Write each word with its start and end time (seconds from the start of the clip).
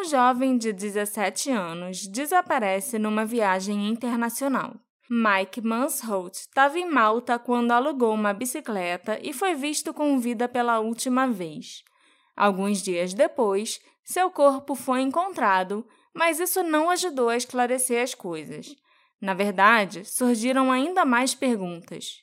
um 0.00 0.04
jovem 0.04 0.56
de 0.56 0.72
17 0.72 1.50
anos 1.50 2.06
desaparece 2.06 2.98
numa 2.98 3.26
viagem 3.26 3.86
internacional. 3.86 4.74
Mike 5.10 5.60
Mansholt 5.60 6.34
estava 6.36 6.78
em 6.78 6.90
Malta 6.90 7.38
quando 7.38 7.72
alugou 7.72 8.14
uma 8.14 8.32
bicicleta 8.32 9.18
e 9.22 9.34
foi 9.34 9.54
visto 9.54 9.92
com 9.92 10.18
vida 10.18 10.48
pela 10.48 10.80
última 10.80 11.26
vez. 11.26 11.82
Alguns 12.34 12.80
dias 12.80 13.12
depois, 13.12 13.78
seu 14.02 14.30
corpo 14.30 14.74
foi 14.74 15.02
encontrado, 15.02 15.86
mas 16.14 16.40
isso 16.40 16.62
não 16.62 16.88
ajudou 16.88 17.28
a 17.28 17.36
esclarecer 17.36 18.02
as 18.02 18.14
coisas. 18.14 18.74
Na 19.20 19.34
verdade, 19.34 20.06
surgiram 20.06 20.72
ainda 20.72 21.04
mais 21.04 21.34
perguntas. 21.34 22.22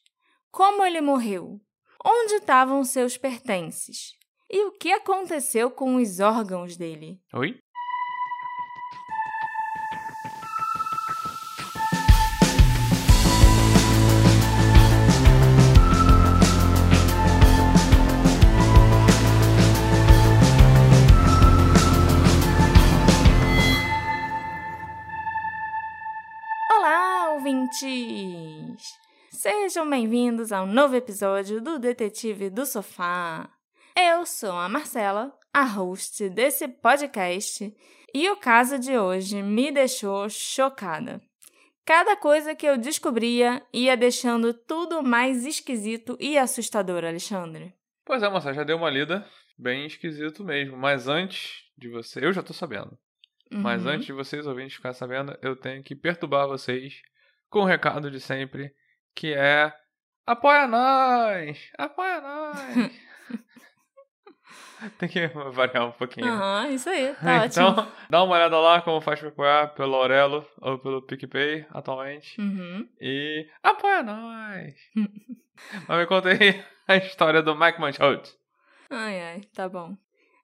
Como 0.50 0.84
ele 0.84 1.00
morreu? 1.00 1.62
Onde 2.04 2.36
estavam 2.36 2.84
seus 2.84 3.18
pertences? 3.18 4.18
E 4.50 4.66
o 4.66 4.72
que 4.72 4.92
aconteceu 4.94 5.70
com 5.70 5.98
os 5.98 6.20
órgãos 6.22 6.78
dele? 6.78 7.20
Oi? 7.34 7.60
Ouvintes! 27.88 28.86
Sejam 29.32 29.90
bem-vindos 29.90 30.52
a 30.52 30.62
um 30.62 30.66
novo 30.66 30.94
episódio 30.96 31.62
do 31.62 31.80
Detetive 31.80 32.50
do 32.50 32.66
Sofá. 32.66 33.50
Eu 33.96 34.26
sou 34.26 34.52
a 34.52 34.68
Marcela, 34.68 35.34
a 35.54 35.64
host 35.64 36.28
desse 36.30 36.68
podcast, 36.68 37.74
e 38.14 38.30
o 38.30 38.36
caso 38.36 38.78
de 38.78 38.98
hoje 38.98 39.42
me 39.42 39.72
deixou 39.72 40.30
chocada. 40.30 41.22
Cada 41.86 42.18
coisa 42.18 42.54
que 42.54 42.66
eu 42.66 42.78
descobria 42.78 43.66
ia 43.74 43.96
deixando 43.96 44.54
tudo 44.54 45.02
mais 45.02 45.46
esquisito 45.46 46.18
e 46.20 46.38
assustador, 46.38 47.06
Alexandre. 47.06 47.74
Pois 48.06 48.22
é, 48.22 48.30
moça, 48.30 48.54
já 48.54 48.66
deu 48.66 48.76
uma 48.76 48.90
lida. 48.90 49.26
Bem 49.58 49.86
esquisito 49.86 50.44
mesmo. 50.44 50.76
Mas 50.76 51.08
antes 51.08 51.64
de 51.78 51.88
você. 51.88 52.26
Eu 52.26 52.34
já 52.34 52.44
tô 52.44 52.52
sabendo. 52.52 52.98
Mas 53.50 53.86
Uhum. 53.86 53.92
antes 53.92 54.06
de 54.08 54.12
vocês 54.14 54.46
ouvintes 54.46 54.76
ficar 54.76 54.92
sabendo, 54.92 55.38
eu 55.42 55.56
tenho 55.56 55.82
que 55.82 55.96
perturbar 55.96 56.48
vocês 56.50 57.02
com 57.50 57.60
o 57.60 57.66
recado 57.66 58.12
de 58.12 58.20
sempre, 58.20 58.74
que 59.16 59.34
é 59.34 59.72
apoia 60.26 60.68
nós! 60.68 61.72
Apoia 61.78 62.22
nós! 62.22 62.92
Tem 65.00 65.10
que 65.10 65.28
variar 65.28 65.88
um 65.88 65.92
pouquinho. 65.92 66.28
Aham, 66.28 66.70
isso 66.70 66.90
aí, 66.90 67.14
tá 67.16 67.42
ótimo. 67.44 67.70
então, 67.70 67.92
dá 68.10 68.24
uma 68.24 68.36
olhada 68.36 68.60
lá 68.60 68.82
como 68.82 69.02
faz 69.02 69.20
pra 69.20 69.30
apoiar 69.30 69.68
pelo 69.74 69.96
Aurelo 69.96 70.46
ou 70.62 70.78
pelo 70.78 71.02
PicPay 71.02 71.66
atualmente. 71.72 72.40
Uhum. 72.40 72.88
E 73.02 73.48
apoia 73.64 74.04
nós! 74.04 74.76
Mas 75.88 76.00
me 76.00 76.06
conta 76.06 76.30
aí 76.30 76.64
a 76.88 76.96
história 76.98 77.42
do 77.42 77.56
Mike 77.56 77.82
Mansholt. 77.82 78.30
Ai, 78.90 79.20
ai, 79.20 79.42
tá 79.54 79.68
bom. 79.68 79.98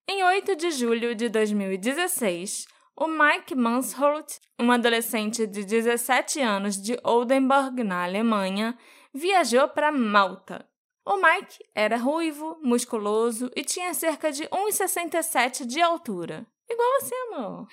Em 0.08 0.24
8 0.24 0.56
de 0.56 0.72
julho 0.72 1.16
de 1.16 1.30
2016, 1.30 2.66
o 2.96 3.08
Mike 3.08 3.56
Mansholt, 3.56 4.40
um 4.60 4.72
adolescente 4.72 5.48
de 5.48 5.66
17 5.66 6.40
anos 6.42 6.82
de 6.82 6.98
Oldenburg, 7.04 7.84
na 7.84 8.04
Alemanha, 8.04 8.78
viajou 9.14 9.68
para 9.68 9.92
Malta. 9.92 10.68
O 11.06 11.18
Mike 11.18 11.60
era 11.76 11.98
ruivo, 11.98 12.58
musculoso 12.62 13.52
e 13.56 13.64
tinha 13.64 13.94
cerca 13.94 14.32
de 14.32 14.44
1,67 14.44 15.66
de 15.66 15.82
altura. 15.82 16.46
Igual 16.70 17.02
você, 17.02 17.16
amor. 17.28 17.68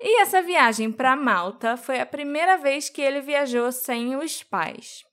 E 0.00 0.20
essa 0.22 0.42
viagem 0.42 0.90
para 0.90 1.14
Malta 1.14 1.76
foi 1.76 2.00
a 2.00 2.06
primeira 2.06 2.56
vez 2.56 2.88
que 2.88 3.02
ele 3.02 3.20
viajou 3.20 3.70
sem 3.70 4.16
os 4.16 4.42
pais. 4.42 5.04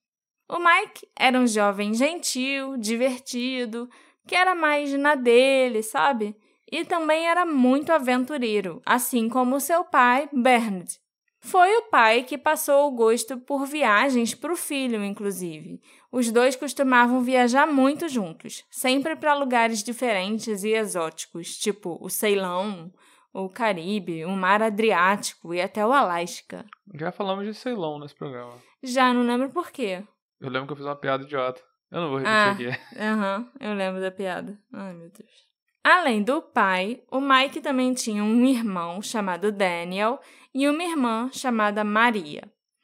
O 0.49 0.57
Mike 0.59 1.07
era 1.13 1.37
um 1.37 1.45
jovem 1.45 1.93
gentil, 1.93 2.77
divertido, 2.77 3.89
que 4.25 4.33
era 4.33 4.55
mais 4.55 4.93
na 4.93 5.13
dele, 5.13 5.83
sabe? 5.83 6.35
E 6.71 6.83
também 6.85 7.27
era 7.27 7.45
muito 7.45 7.91
aventureiro, 7.91 8.81
assim 8.85 9.29
como 9.29 9.59
seu 9.59 9.85
pai, 9.85 10.29
Bernard. 10.33 10.99
Foi 11.39 11.69
o 11.77 11.83
pai 11.83 12.23
que 12.23 12.37
passou 12.37 12.87
o 12.87 12.95
gosto 12.95 13.37
por 13.37 13.65
viagens 13.65 14.33
para 14.33 14.51
o 14.51 14.57
filho, 14.57 15.03
inclusive. 15.03 15.79
Os 16.11 16.31
dois 16.31 16.55
costumavam 16.55 17.21
viajar 17.21 17.67
muito 17.67 18.09
juntos, 18.09 18.65
sempre 18.69 19.15
para 19.15 19.33
lugares 19.35 19.81
diferentes 19.83 20.63
e 20.63 20.69
exóticos, 20.71 21.55
tipo 21.57 21.97
o 22.01 22.09
Ceilão, 22.09 22.91
o 23.31 23.47
Caribe, 23.47 24.25
o 24.25 24.31
Mar 24.31 24.61
Adriático 24.63 25.53
e 25.53 25.61
até 25.61 25.85
o 25.85 25.93
Alasca. 25.93 26.65
Já 26.95 27.11
falamos 27.11 27.45
de 27.45 27.53
Ceilão 27.53 27.99
nesse 27.99 28.15
programa. 28.15 28.55
Já 28.83 29.13
não 29.13 29.21
lembro 29.23 29.49
por 29.49 29.71
quê. 29.71 30.03
Eu 30.41 30.49
lembro 30.49 30.67
que 30.67 30.73
eu 30.73 30.77
fiz 30.77 30.85
uma 30.85 30.95
piada 30.95 31.23
idiota. 31.23 31.61
Eu 31.91 32.01
não 32.01 32.09
vou 32.09 32.19
Ah. 32.25 32.49
repetir 32.51 32.73
aqui. 32.73 32.99
Aham, 32.99 33.49
eu 33.59 33.73
lembro 33.73 34.01
da 34.01 34.11
piada. 34.11 34.59
Ai, 34.73 34.93
meu 34.93 35.09
Deus. 35.09 35.46
Além 35.89 36.21
do 36.21 36.41
pai, 36.41 37.01
o 37.09 37.21
Mike 37.21 37.61
também 37.61 37.93
tinha 37.93 38.21
um 38.21 38.43
irmão 38.43 39.01
chamado 39.01 39.53
Daniel 39.53 40.19
e 40.53 40.67
uma 40.67 40.83
irmã 40.83 41.29
chamada 41.31 41.81
Maria. 41.81 42.43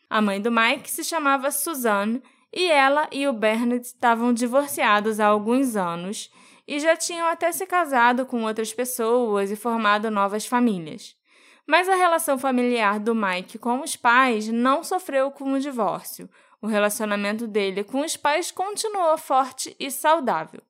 A 0.09 0.22
mãe 0.22 0.40
do 0.40 0.50
Mike 0.50 0.90
se 0.90 1.03
chamava 1.03 1.52
Suzanne 1.52 2.24
e 2.53 2.72
ela 2.72 3.09
e 3.12 3.28
o 3.28 3.34
Bernard 3.34 3.86
estavam 3.86 4.31
divorciados 4.31 5.19
há 5.19 5.25
alguns 5.25 5.75
anos 5.75 6.31
e 6.66 6.80
já 6.80 6.96
tinham 6.96 7.28
até 7.28 7.52
se 7.52 7.66
casado 7.66 8.25
com 8.25 8.46
outras 8.46 8.72
pessoas 8.72 9.52
e 9.52 9.58
formado 9.58 10.09
novas 10.09 10.46
famílias. 10.46 11.13
Mas 11.68 11.90
a 11.90 11.96
relação 11.96 12.40
familiar 12.40 13.02
do 13.02 13.13
Mike 13.13 13.58
com 13.58 13.81
os 13.81 13.97
pais 13.97 14.47
não 14.47 14.81
sofreu 14.81 15.30
com 15.30 15.52
o 15.52 15.59
divórcio. 15.59 16.30
O 16.62 16.68
relacionamento 16.68 17.47
dele 17.47 17.84
com 17.84 18.00
os 18.00 18.16
pais 18.16 18.50
continuou 18.50 19.18
forte 19.18 19.75
e 19.78 19.92
saudável. 19.92 20.62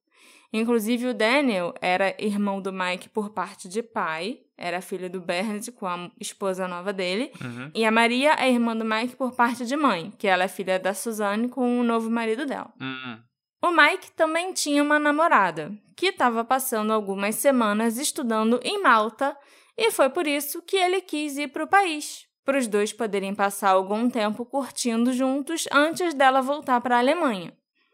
Inclusive, 0.53 1.07
o 1.07 1.13
Daniel 1.15 1.73
era 1.81 2.15
irmão 2.19 2.61
do 2.61 2.71
Mike 2.71 3.09
por 3.09 3.31
parte 3.31 3.67
de 3.67 3.81
pai, 3.81 4.39
era 4.55 4.81
filho 4.81 5.09
do 5.09 5.19
Bernard 5.19 5.71
com 5.71 5.87
a 5.87 6.11
esposa 6.21 6.67
nova 6.67 6.93
dele, 6.93 7.31
Uhum. 7.43 7.71
e 7.73 7.83
a 7.83 7.89
Maria 7.91 8.33
é 8.37 8.49
irmã 8.51 8.77
do 8.77 8.85
Mike 8.85 9.15
por 9.15 9.33
parte 9.33 9.65
de 9.65 9.75
mãe, 9.75 10.11
que 10.17 10.27
ela 10.27 10.43
é 10.43 10.47
filha 10.47 10.77
da 10.79 10.93
Suzanne 10.93 11.49
com 11.49 11.79
o 11.79 11.83
novo 11.83 12.09
marido 12.09 12.45
dela. 12.45 12.71
Hum. 12.79 13.17
O 13.65 13.71
Mike 13.71 14.11
também 14.11 14.53
tinha 14.53 14.83
uma 14.83 14.99
namorada, 14.99 15.71
que 15.97 16.07
estava 16.07 16.43
passando 16.45 16.93
algumas 16.93 17.35
semanas 17.35 17.97
estudando 17.97 18.59
em 18.63 18.81
Malta, 18.81 19.35
e 19.75 19.89
foi 19.89 20.09
por 20.09 20.27
isso 20.27 20.61
que 20.61 20.77
ele 20.77 21.01
quis 21.01 21.35
ir 21.37 21.47
para 21.47 21.63
o 21.63 21.67
país, 21.67 22.27
para 22.45 22.59
os 22.59 22.67
dois 22.67 22.93
poderem 22.93 23.33
passar 23.33 23.69
algum 23.71 24.07
tempo 24.09 24.45
curtindo 24.45 25.11
juntos 25.13 25.65
antes 25.71 26.13
dela 26.13 26.41
voltar 26.41 26.79
para 26.81 26.97
a 26.97 26.99
Alemanha. 26.99 27.53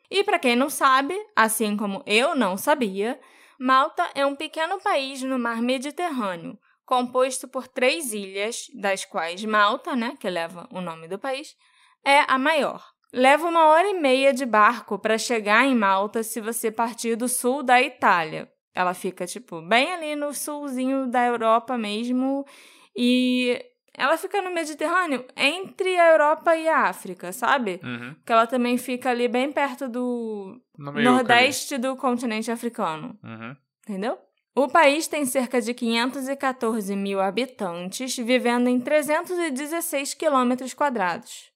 E 0.10 0.24
para 0.24 0.40
quem 0.40 0.56
não 0.56 0.70
sabe, 0.70 1.16
assim 1.36 1.78
como 1.78 2.04
eu 2.06 2.36
não 2.36 2.58
sabia, 2.58 3.20
Malta 3.60 4.10
é 4.16 4.26
um 4.26 4.36
pequeno 4.36 4.80
país 4.80 5.22
no 5.22 5.38
mar 5.38 5.62
Mediterrâneo, 5.62 6.58
composto 6.86 7.48
por 7.48 7.68
três 7.68 8.14
ilhas, 8.14 8.68
das 8.74 9.06
quais 9.06 9.44
Malta, 9.46 9.96
né, 9.96 10.16
que 10.20 10.30
leva 10.30 10.68
o 10.72 10.82
nome 10.82 11.08
do 11.08 11.20
país, 11.20 11.56
é 12.04 12.22
a 12.28 12.40
maior. 12.40 12.84
Leva 13.12 13.48
uma 13.48 13.68
hora 13.68 13.90
e 13.90 14.00
meia 14.00 14.34
de 14.34 14.46
barco 14.46 14.98
para 14.98 15.18
chegar 15.18 15.66
em 15.66 15.76
Malta 15.76 16.24
se 16.24 16.40
você 16.40 16.72
partir 16.72 17.16
do 17.16 17.28
sul 17.28 17.64
da 17.64 17.82
Itália. 17.82 18.52
Ela 18.74 18.94
fica, 18.94 19.26
tipo, 19.26 19.62
bem 19.62 19.92
ali 19.92 20.16
no 20.16 20.34
sulzinho 20.34 21.08
da 21.08 21.26
Europa 21.26 21.78
mesmo. 21.78 22.46
E 22.96 23.60
ela 24.00 24.18
fica 24.18 24.42
no 24.42 24.54
Mediterrâneo 24.54 25.26
entre 25.36 26.00
a 26.00 26.12
Europa 26.14 26.56
e 26.56 26.70
a 26.70 26.84
África, 26.84 27.34
sabe? 27.34 27.82
Uhum. 27.84 28.16
Que 28.26 28.32
ela 28.32 28.48
também 28.48 28.78
fica 28.78 29.10
ali 29.10 29.28
bem 29.28 29.52
perto 29.52 29.90
do 29.90 30.60
nordeste 30.78 31.78
do 31.78 31.98
continente 31.98 32.50
africano. 32.50 33.20
Uhum. 33.22 33.56
Entendeu? 33.84 34.18
O 34.56 34.70
país 34.70 35.08
tem 35.08 35.26
cerca 35.26 35.62
de 35.62 35.74
514 35.74 36.96
mil 36.96 37.20
habitantes, 37.20 38.16
vivendo 38.18 38.68
em 38.68 38.80
316 38.80 40.14
quilômetros 40.14 40.74
quadrados. 40.74 41.52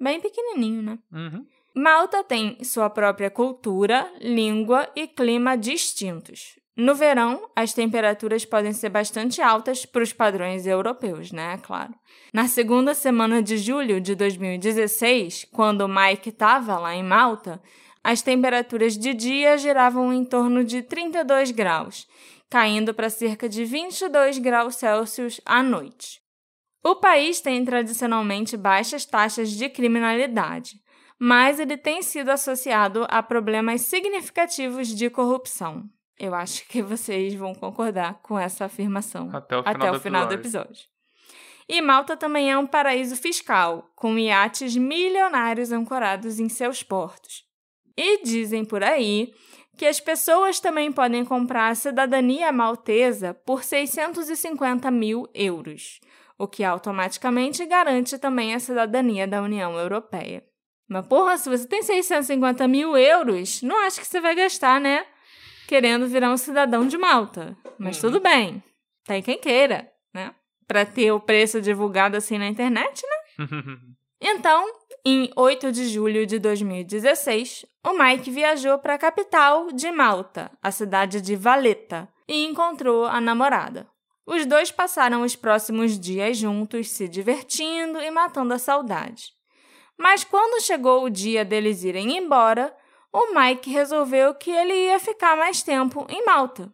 Bem 0.00 0.20
pequenininho, 0.20 0.82
né? 0.82 0.98
Uhum. 1.12 1.46
Malta 1.76 2.24
tem 2.24 2.62
sua 2.64 2.88
própria 2.88 3.30
cultura, 3.30 4.10
língua 4.20 4.88
e 4.96 5.06
clima 5.06 5.56
distintos. 5.56 6.58
No 6.76 6.94
verão, 6.94 7.48
as 7.54 7.72
temperaturas 7.72 8.44
podem 8.44 8.72
ser 8.72 8.88
bastante 8.88 9.40
altas 9.40 9.86
para 9.86 10.02
os 10.02 10.12
padrões 10.12 10.66
europeus, 10.66 11.30
né? 11.30 11.56
Claro. 11.58 11.94
Na 12.32 12.48
segunda 12.48 12.94
semana 12.94 13.40
de 13.40 13.58
julho 13.58 14.00
de 14.00 14.16
2016, 14.16 15.46
quando 15.52 15.88
Mike 15.88 16.30
estava 16.30 16.76
lá 16.76 16.92
em 16.92 17.04
Malta, 17.04 17.62
as 18.02 18.22
temperaturas 18.22 18.98
de 18.98 19.14
dia 19.14 19.56
giravam 19.56 20.12
em 20.12 20.24
torno 20.24 20.64
de 20.64 20.82
32 20.82 21.52
graus, 21.52 22.08
caindo 22.50 22.92
para 22.92 23.08
cerca 23.08 23.48
de 23.48 23.64
22 23.64 24.38
graus 24.38 24.74
Celsius 24.74 25.40
à 25.46 25.62
noite. 25.62 26.20
O 26.84 26.96
país 26.96 27.40
tem 27.40 27.64
tradicionalmente 27.64 28.56
baixas 28.56 29.06
taxas 29.06 29.50
de 29.50 29.68
criminalidade, 29.68 30.80
mas 31.20 31.60
ele 31.60 31.76
tem 31.76 32.02
sido 32.02 32.30
associado 32.30 33.06
a 33.08 33.22
problemas 33.22 33.82
significativos 33.82 34.88
de 34.88 35.08
corrupção. 35.08 35.88
Eu 36.18 36.34
acho 36.34 36.66
que 36.68 36.82
vocês 36.82 37.34
vão 37.34 37.54
concordar 37.54 38.20
com 38.22 38.38
essa 38.38 38.66
afirmação 38.66 39.30
Até 39.32 39.56
o 39.56 39.62
final, 39.62 39.76
até 39.76 39.90
do, 39.90 39.96
o 39.96 40.00
final 40.00 40.26
do 40.26 40.34
episódio. 40.34 40.70
episódio. 40.70 40.94
E 41.68 41.80
Malta 41.80 42.16
também 42.16 42.50
é 42.50 42.58
um 42.58 42.66
paraíso 42.66 43.16
fiscal, 43.16 43.90
com 43.96 44.18
iates 44.18 44.76
milionários 44.76 45.72
ancorados 45.72 46.38
em 46.38 46.48
seus 46.48 46.82
portos. 46.82 47.42
E 47.96 48.22
dizem 48.22 48.64
por 48.64 48.82
aí 48.82 49.32
que 49.76 49.86
as 49.86 49.98
pessoas 49.98 50.60
também 50.60 50.92
podem 50.92 51.24
comprar 51.24 51.68
a 51.68 51.74
cidadania 51.74 52.52
maltesa 52.52 53.34
por 53.34 53.64
650 53.64 54.90
mil 54.90 55.28
euros, 55.34 56.00
o 56.38 56.46
que 56.46 56.62
automaticamente 56.62 57.64
garante 57.64 58.18
também 58.18 58.54
a 58.54 58.60
cidadania 58.60 59.26
da 59.26 59.42
União 59.42 59.76
Europeia. 59.78 60.44
Mas, 60.86 61.06
porra, 61.06 61.38
se 61.38 61.48
você 61.48 61.66
tem 61.66 61.82
650 61.82 62.68
mil 62.68 62.96
euros, 62.96 63.62
não 63.62 63.84
acho 63.86 64.00
que 64.00 64.06
você 64.06 64.20
vai 64.20 64.34
gastar, 64.34 64.80
né? 64.80 65.06
Querendo 65.74 66.06
virar 66.06 66.30
um 66.30 66.36
cidadão 66.36 66.86
de 66.86 66.96
Malta. 66.96 67.56
Mas 67.76 67.96
Uhum. 67.96 68.02
tudo 68.02 68.20
bem. 68.20 68.62
Tem 69.04 69.20
quem 69.20 69.36
queira, 69.36 69.90
né? 70.14 70.32
Pra 70.68 70.86
ter 70.86 71.10
o 71.10 71.18
preço 71.18 71.60
divulgado 71.60 72.16
assim 72.16 72.38
na 72.38 72.46
internet, 72.46 73.02
né? 73.04 73.44
Então, 74.20 74.64
em 75.04 75.32
8 75.36 75.72
de 75.72 75.88
julho 75.88 76.24
de 76.26 76.38
2016, 76.38 77.66
o 77.84 77.92
Mike 77.92 78.30
viajou 78.30 78.78
para 78.78 78.94
a 78.94 78.98
capital 78.98 79.72
de 79.72 79.90
Malta, 79.90 80.48
a 80.62 80.70
cidade 80.70 81.20
de 81.20 81.34
Valletta, 81.34 82.08
e 82.28 82.46
encontrou 82.46 83.04
a 83.06 83.20
namorada. 83.20 83.88
Os 84.24 84.46
dois 84.46 84.70
passaram 84.70 85.22
os 85.22 85.34
próximos 85.34 85.98
dias 85.98 86.38
juntos, 86.38 86.88
se 86.88 87.08
divertindo 87.08 88.00
e 88.00 88.10
matando 88.12 88.54
a 88.54 88.58
saudade. 88.58 89.32
Mas 89.98 90.22
quando 90.22 90.62
chegou 90.62 91.02
o 91.04 91.10
dia 91.10 91.44
deles 91.44 91.82
irem 91.82 92.16
embora, 92.16 92.72
o 93.16 93.32
Mike 93.34 93.70
resolveu 93.70 94.34
que 94.34 94.50
ele 94.50 94.74
ia 94.74 94.98
ficar 94.98 95.36
mais 95.36 95.62
tempo 95.62 96.04
em 96.10 96.24
Malta. 96.24 96.72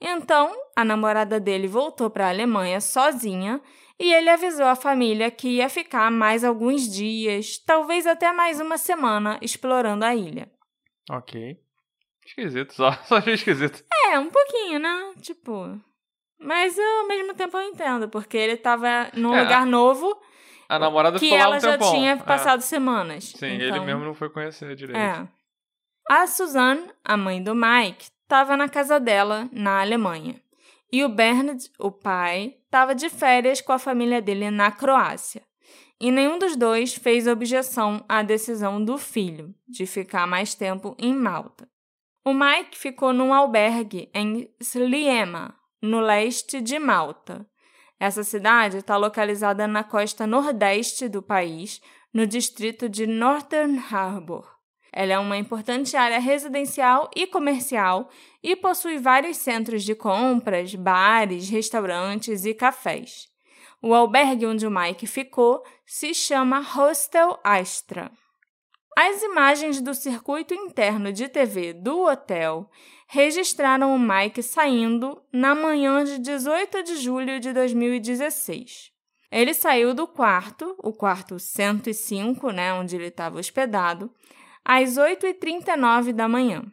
Então, 0.00 0.52
a 0.76 0.84
namorada 0.84 1.40
dele 1.40 1.66
voltou 1.66 2.08
para 2.10 2.26
a 2.26 2.30
Alemanha 2.30 2.80
sozinha 2.80 3.60
e 3.98 4.12
ele 4.12 4.28
avisou 4.30 4.66
a 4.66 4.74
família 4.76 5.30
que 5.30 5.48
ia 5.48 5.68
ficar 5.68 6.10
mais 6.10 6.44
alguns 6.44 6.82
dias, 6.88 7.58
talvez 7.58 8.06
até 8.06 8.32
mais 8.32 8.60
uma 8.60 8.76
semana, 8.78 9.38
explorando 9.42 10.04
a 10.04 10.14
ilha. 10.14 10.50
ok. 11.10 11.58
Esquisito, 12.26 12.72
só, 12.72 12.90
só 13.04 13.16
achei 13.16 13.34
esquisito. 13.34 13.84
É, 14.10 14.18
um 14.18 14.30
pouquinho, 14.30 14.78
né? 14.78 15.12
Tipo. 15.20 15.78
Mas 16.40 16.76
eu, 16.78 17.00
ao 17.00 17.06
mesmo 17.08 17.34
tempo 17.34 17.56
eu 17.56 17.62
entendo, 17.68 18.08
porque 18.08 18.36
ele 18.36 18.56
tava 18.56 19.10
num 19.14 19.34
É, 19.34 19.42
lugar 19.42 19.66
novo 19.66 20.18
A 20.68 20.78
namorada 20.78 21.18
que 21.18 21.24
ficou 21.26 21.38
lá 21.38 21.44
ela 21.44 21.56
um 21.56 21.60
já 21.60 21.72
tempão. 21.72 21.92
tinha 21.92 22.12
É. 22.12 22.16
passado 22.16 22.60
semanas. 22.62 23.24
Sim, 23.36 23.46
ele 23.46 23.68
Então, 23.68 23.84
mesmo 23.84 24.04
não 24.04 24.14
foi 24.14 24.28
conhecer 24.30 24.74
direito. 24.74 24.98
É. 24.98 25.28
A 26.06 26.26
Suzanne, 26.26 26.90
a 27.02 27.16
mãe 27.16 27.42
do 27.42 27.54
Mike, 27.54 28.10
estava 28.22 28.58
na 28.58 28.68
casa 28.68 29.00
dela, 29.00 29.48
na 29.50 29.80
Alemanha. 29.80 30.38
E 30.92 31.02
o 31.02 31.08
Bernard, 31.08 31.70
o 31.78 31.90
pai, 31.90 32.58
estava 32.62 32.94
de 32.94 33.08
férias 33.08 33.62
com 33.62 33.72
a 33.72 33.78
família 33.78 34.20
dele 34.20 34.50
na 34.50 34.70
Croácia. 34.70 35.42
E 35.98 36.10
nenhum 36.10 36.38
dos 36.38 36.56
dois 36.56 36.94
fez 36.94 37.26
objeção 37.26 38.04
à 38.06 38.22
decisão 38.22 38.84
do 38.84 38.98
filho 38.98 39.54
de 39.66 39.86
ficar 39.86 40.26
mais 40.26 40.54
tempo 40.54 40.94
em 40.98 41.14
Malta. 41.14 41.66
O 42.22 42.34
Mike 42.34 42.76
ficou 42.76 43.14
num 43.14 43.32
albergue 43.32 44.10
em 44.12 44.50
Sliema, 44.60 45.58
no 45.80 46.00
leste 46.00 46.60
de 46.60 46.78
Malta. 46.78 47.46
Essa 47.98 48.22
cidade 48.22 48.76
está 48.76 48.98
localizada 48.98 49.66
na 49.66 49.82
costa 49.82 50.26
nordeste 50.26 51.08
do 51.08 51.22
país, 51.22 51.80
no 52.12 52.26
distrito 52.26 52.90
de 52.90 53.06
Northern 53.06 53.78
Harbour. 53.90 54.53
Ela 54.96 55.14
é 55.14 55.18
uma 55.18 55.36
importante 55.36 55.96
área 55.96 56.20
residencial 56.20 57.10
e 57.16 57.26
comercial 57.26 58.08
e 58.40 58.54
possui 58.54 58.96
vários 58.96 59.38
centros 59.38 59.82
de 59.82 59.92
compras, 59.92 60.72
bares, 60.76 61.48
restaurantes 61.48 62.44
e 62.44 62.54
cafés. 62.54 63.28
O 63.82 63.92
albergue 63.92 64.46
onde 64.46 64.64
o 64.64 64.70
Mike 64.70 65.08
ficou 65.08 65.64
se 65.84 66.14
chama 66.14 66.60
Hostel 66.60 67.36
Astra. 67.42 68.08
As 68.96 69.20
imagens 69.24 69.80
do 69.80 69.92
circuito 69.92 70.54
interno 70.54 71.12
de 71.12 71.28
TV 71.28 71.72
do 71.72 72.04
hotel 72.04 72.70
registraram 73.08 73.92
o 73.92 73.98
Mike 73.98 74.44
saindo 74.44 75.20
na 75.32 75.56
manhã 75.56 76.04
de 76.04 76.18
18 76.20 76.84
de 76.84 76.96
julho 76.98 77.40
de 77.40 77.52
2016. 77.52 78.92
Ele 79.28 79.52
saiu 79.52 79.92
do 79.92 80.06
quarto, 80.06 80.76
o 80.78 80.92
quarto 80.92 81.40
105, 81.40 82.52
né, 82.52 82.72
onde 82.72 82.94
ele 82.94 83.08
estava 83.08 83.40
hospedado, 83.40 84.08
às 84.64 84.96
8h39 84.96 86.12
da 86.12 86.28
manhã. 86.28 86.64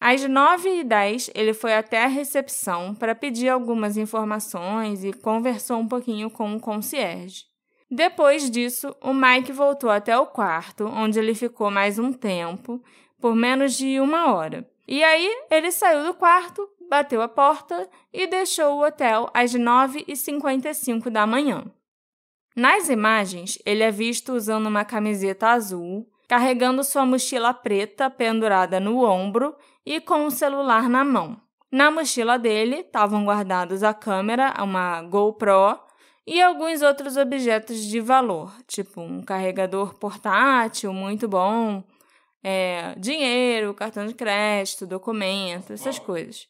Às 0.00 0.22
9h10, 0.22 1.30
ele 1.34 1.52
foi 1.52 1.74
até 1.74 2.04
a 2.04 2.08
recepção 2.08 2.94
para 2.94 3.14
pedir 3.14 3.48
algumas 3.48 3.96
informações 3.96 5.02
e 5.02 5.12
conversou 5.12 5.78
um 5.78 5.88
pouquinho 5.88 6.30
com 6.30 6.54
o 6.54 6.60
concierge. 6.60 7.44
Depois 7.90 8.50
disso, 8.50 8.94
o 9.02 9.12
Mike 9.12 9.50
voltou 9.50 9.90
até 9.90 10.16
o 10.16 10.26
quarto, 10.26 10.84
onde 10.86 11.18
ele 11.18 11.34
ficou 11.34 11.70
mais 11.70 11.98
um 11.98 12.12
tempo, 12.12 12.82
por 13.18 13.34
menos 13.34 13.76
de 13.76 13.98
uma 13.98 14.32
hora. 14.32 14.68
E 14.86 15.02
aí, 15.02 15.28
ele 15.50 15.72
saiu 15.72 16.04
do 16.04 16.14
quarto, 16.14 16.68
bateu 16.88 17.20
a 17.20 17.28
porta 17.28 17.88
e 18.12 18.26
deixou 18.26 18.74
o 18.74 18.86
hotel 18.86 19.28
às 19.34 19.52
9h55 19.52 21.10
da 21.10 21.26
manhã. 21.26 21.64
Nas 22.54 22.88
imagens, 22.88 23.58
ele 23.64 23.82
é 23.82 23.90
visto 23.90 24.32
usando 24.32 24.66
uma 24.66 24.84
camiseta 24.84 25.48
azul, 25.48 26.08
carregando 26.28 26.84
sua 26.84 27.06
mochila 27.06 27.54
preta 27.54 28.10
pendurada 28.10 28.78
no 28.78 29.02
ombro 29.02 29.56
e 29.84 30.00
com 30.00 30.26
o 30.26 30.30
celular 30.30 30.88
na 30.88 31.02
mão. 31.02 31.40
Na 31.72 31.90
mochila 31.90 32.38
dele 32.38 32.76
estavam 32.76 33.24
guardados 33.24 33.82
a 33.82 33.94
câmera, 33.94 34.54
uma 34.62 35.02
GoPro 35.02 35.80
e 36.26 36.40
alguns 36.42 36.82
outros 36.82 37.16
objetos 37.16 37.82
de 37.82 38.00
valor, 38.00 38.52
tipo 38.66 39.00
um 39.00 39.22
carregador 39.22 39.94
portátil 39.94 40.92
muito 40.92 41.26
bom, 41.26 41.82
é, 42.44 42.94
dinheiro, 42.98 43.72
cartão 43.72 44.06
de 44.06 44.12
crédito, 44.12 44.86
documento, 44.86 45.72
essas 45.72 45.98
coisas. 45.98 46.46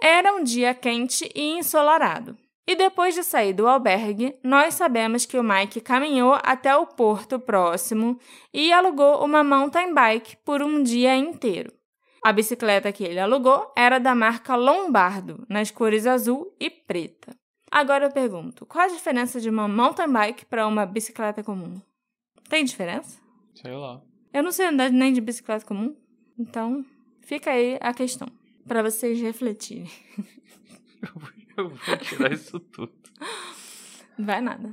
Era 0.00 0.34
um 0.34 0.44
dia 0.44 0.74
quente 0.74 1.30
e 1.34 1.58
ensolarado. 1.58 2.36
E 2.66 2.76
depois 2.76 3.14
de 3.14 3.24
sair 3.24 3.52
do 3.52 3.66
albergue, 3.66 4.36
nós 4.42 4.74
sabemos 4.74 5.26
que 5.26 5.36
o 5.36 5.42
Mike 5.42 5.80
caminhou 5.80 6.38
até 6.42 6.76
o 6.76 6.86
porto 6.86 7.38
próximo 7.38 8.18
e 8.54 8.72
alugou 8.72 9.24
uma 9.24 9.42
mountain 9.42 9.92
bike 9.92 10.36
por 10.44 10.62
um 10.62 10.82
dia 10.82 11.16
inteiro. 11.16 11.72
A 12.24 12.32
bicicleta 12.32 12.92
que 12.92 13.02
ele 13.02 13.18
alugou 13.18 13.72
era 13.76 13.98
da 13.98 14.14
marca 14.14 14.54
Lombardo, 14.54 15.44
nas 15.48 15.72
cores 15.72 16.06
azul 16.06 16.54
e 16.60 16.70
preta. 16.70 17.34
Agora 17.68 18.06
eu 18.06 18.12
pergunto, 18.12 18.64
qual 18.64 18.84
a 18.84 18.92
diferença 18.92 19.40
de 19.40 19.50
uma 19.50 19.66
mountain 19.66 20.12
bike 20.12 20.46
para 20.46 20.66
uma 20.68 20.86
bicicleta 20.86 21.42
comum? 21.42 21.80
Tem 22.48 22.64
diferença? 22.64 23.20
Sei 23.54 23.72
lá. 23.74 24.00
Eu 24.32 24.42
não 24.42 24.52
sei 24.52 24.66
andar 24.66 24.90
nem 24.90 25.12
de 25.12 25.20
bicicleta 25.20 25.66
comum, 25.66 25.96
então 26.38 26.84
fica 27.22 27.50
aí 27.50 27.76
a 27.80 27.92
questão 27.92 28.28
para 28.68 28.82
vocês 28.82 29.20
refletirem. 29.20 29.90
Eu 31.56 31.68
vou 31.68 31.96
tirar 31.98 32.32
isso 32.32 32.58
tudo. 32.58 32.92
Vai 34.18 34.40
nada. 34.40 34.72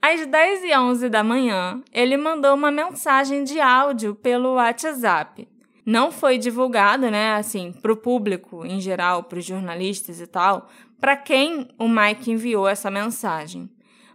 Às 0.00 0.24
10 0.26 0.64
e 0.64 0.76
11 0.76 1.08
da 1.08 1.24
manhã, 1.24 1.82
ele 1.92 2.16
mandou 2.16 2.54
uma 2.54 2.70
mensagem 2.70 3.42
de 3.42 3.60
áudio 3.60 4.14
pelo 4.14 4.54
WhatsApp. 4.54 5.48
Não 5.84 6.12
foi 6.12 6.38
divulgado, 6.38 7.10
né, 7.10 7.34
assim, 7.34 7.72
para 7.72 7.92
o 7.92 7.96
público 7.96 8.64
em 8.64 8.80
geral, 8.80 9.24
para 9.24 9.38
os 9.38 9.44
jornalistas 9.44 10.20
e 10.20 10.26
tal, 10.26 10.68
para 11.00 11.16
quem 11.16 11.68
o 11.78 11.88
Mike 11.88 12.30
enviou 12.30 12.68
essa 12.68 12.90
mensagem. 12.90 13.68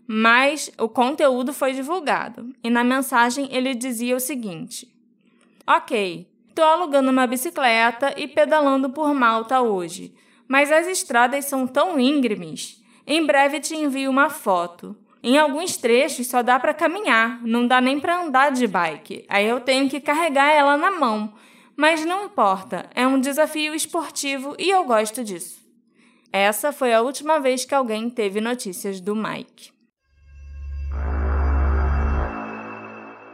Mas 0.08 0.72
o 0.80 0.88
conteúdo 0.88 1.54
foi 1.54 1.74
divulgado. 1.74 2.54
E 2.64 2.70
na 2.70 2.84
mensagem 2.84 3.48
ele 3.52 3.74
dizia 3.74 4.16
o 4.16 4.20
seguinte: 4.20 4.94
Ok, 5.66 6.30
tô 6.54 6.62
alugando 6.62 7.10
uma 7.10 7.26
bicicleta 7.26 8.14
e 8.18 8.28
pedalando 8.28 8.90
por 8.90 9.14
Malta 9.14 9.62
hoje, 9.62 10.14
mas 10.54 10.72
as 10.72 10.86
estradas 10.86 11.46
são 11.46 11.66
tão 11.66 12.00
íngremes. 12.00 12.80
Em 13.08 13.26
breve 13.26 13.60
te 13.60 13.76
envio 13.76 14.12
uma 14.12 14.30
foto. 14.30 14.96
Em 15.24 15.36
alguns 15.36 15.78
trechos 15.78 16.28
só 16.28 16.44
dá 16.44 16.60
para 16.60 16.76
caminhar, 16.76 17.42
não 17.42 17.66
dá 17.66 17.82
nem 17.82 18.00
para 18.00 18.22
andar 18.22 18.52
de 18.52 18.68
bike. 18.68 19.26
Aí 19.28 19.48
eu 19.48 19.60
tenho 19.60 19.90
que 19.90 20.00
carregar 20.00 20.52
ela 20.52 20.78
na 20.78 20.92
mão. 20.92 21.34
Mas 21.76 22.06
não 22.06 22.26
importa, 22.26 22.88
é 22.94 23.08
um 23.08 23.20
desafio 23.20 23.74
esportivo 23.74 24.56
e 24.60 24.70
eu 24.70 24.84
gosto 24.84 25.24
disso. 25.24 25.60
Essa 26.32 26.72
foi 26.72 26.94
a 26.94 27.02
última 27.02 27.40
vez 27.40 27.66
que 27.66 27.74
alguém 27.74 28.08
teve 28.08 28.40
notícias 28.40 29.02
do 29.02 29.16
Mike. 29.16 29.72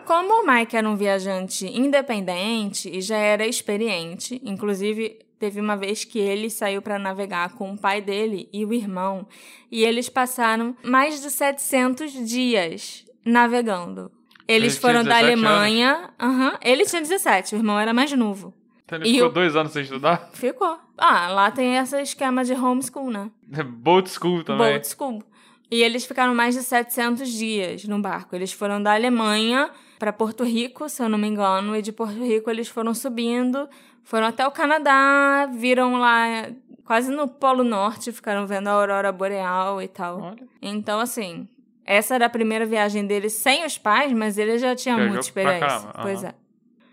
Como 0.06 0.42
o 0.42 0.48
Mike 0.48 0.78
era 0.78 0.90
um 0.90 0.96
viajante 0.96 1.68
independente 1.68 2.90
e 2.90 3.02
já 3.02 3.18
era 3.18 3.46
experiente, 3.46 4.42
inclusive 4.42 5.28
teve 5.40 5.60
uma 5.62 5.76
vez 5.78 6.04
que 6.04 6.20
ele 6.20 6.50
saiu 6.50 6.82
para 6.82 7.00
navegar 7.00 7.54
com 7.56 7.72
o 7.72 7.78
pai 7.78 8.02
dele 8.02 8.50
e 8.52 8.66
o 8.66 8.74
irmão, 8.74 9.26
e 9.72 9.84
eles 9.84 10.10
passaram 10.10 10.76
mais 10.84 11.22
de 11.22 11.32
700 11.32 12.12
dias 12.30 13.06
navegando. 13.26 14.12
Eles 14.48 14.74
Ele 14.74 14.82
foram 14.82 15.04
da 15.04 15.20
17 15.22 15.24
Alemanha. 15.26 16.10
Aham, 16.20 16.58
ele 16.64 16.86
tinha 16.86 17.02
17, 17.02 17.56
o 17.56 17.58
irmão 17.58 17.80
era 17.80 17.94
mais 17.94 18.12
novo. 18.14 18.54
Então 18.84 18.98
ele 18.98 19.10
E 19.10 19.14
ficou 19.14 19.30
o- 19.30 19.32
dois 19.32 19.56
anos 19.56 19.72
sem 19.72 19.84
estudar? 19.84 20.30
Ficou. 20.34 20.78
Ah, 20.98 21.28
lá 21.30 21.52
tem 21.52 21.78
esse 21.78 22.02
esquema 22.02 22.44
de 22.44 22.54
homeschool, 22.54 23.12
né? 23.12 23.30
Boat 23.64 24.10
school 24.10 24.44
também. 24.44 24.72
Boat 24.74 24.88
school. 24.88 25.24
E 25.72 25.84
eles 25.84 26.04
ficaram 26.04 26.34
mais 26.34 26.56
de 26.56 26.64
700 26.64 27.30
dias 27.30 27.86
no 27.86 28.02
barco. 28.02 28.36
Eles 28.36 28.52
foram 28.52 28.82
da 28.82 28.96
Alemanha 28.96 29.70
para 30.00 30.12
Porto 30.12 30.44
Rico, 30.44 30.90
se 30.90 31.04
eu 31.04 31.08
não 31.08 31.20
me 31.20 31.28
engano, 31.28 31.76
e 31.76 31.82
de 31.84 31.92
Porto 31.92 32.20
Rico 32.24 32.50
eles 32.50 32.68
foram 32.68 32.92
subindo, 32.96 33.70
foram 34.10 34.26
até 34.26 34.46
o 34.48 34.50
Canadá, 34.50 35.48
viram 35.54 36.00
lá 36.00 36.48
quase 36.84 37.12
no 37.12 37.28
Polo 37.28 37.64
Norte, 37.64 38.12
ficaram 38.12 38.48
vendo 38.48 38.68
a 38.68 38.72
aurora 38.72 39.12
boreal 39.12 39.80
e 39.80 39.88
tal. 39.88 40.20
Olha. 40.20 40.48
Então, 40.60 41.00
assim, 41.00 41.48
essa 41.86 42.16
era 42.16 42.26
a 42.26 42.30
primeira 42.30 42.66
viagem 42.66 43.06
dele 43.06 43.30
sem 43.30 43.64
os 43.64 43.78
pais, 43.78 44.12
mas 44.12 44.40
ele 44.40 44.58
já 44.58 44.76
tinha 44.76 44.96
Viajou 44.96 45.14
muita 45.14 45.28
experiência. 45.28 45.68
caramba, 45.68 46.00
Pois 46.02 46.24
é. 46.24 46.34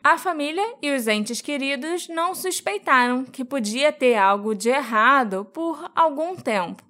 A 0.05 0.19
família 0.19 0.75
e 0.83 0.95
os 0.95 1.09
entes 1.09 1.41
queridos 1.41 2.07
não 2.07 2.35
suspeitaram 2.35 3.25
que 3.25 3.47
podia 3.47 3.91
ter 3.91 4.17
algo 4.17 4.55
de 4.55 4.69
errado 4.69 5.47
por 5.55 5.91
algum 5.97 6.37
tempo. 6.37 6.83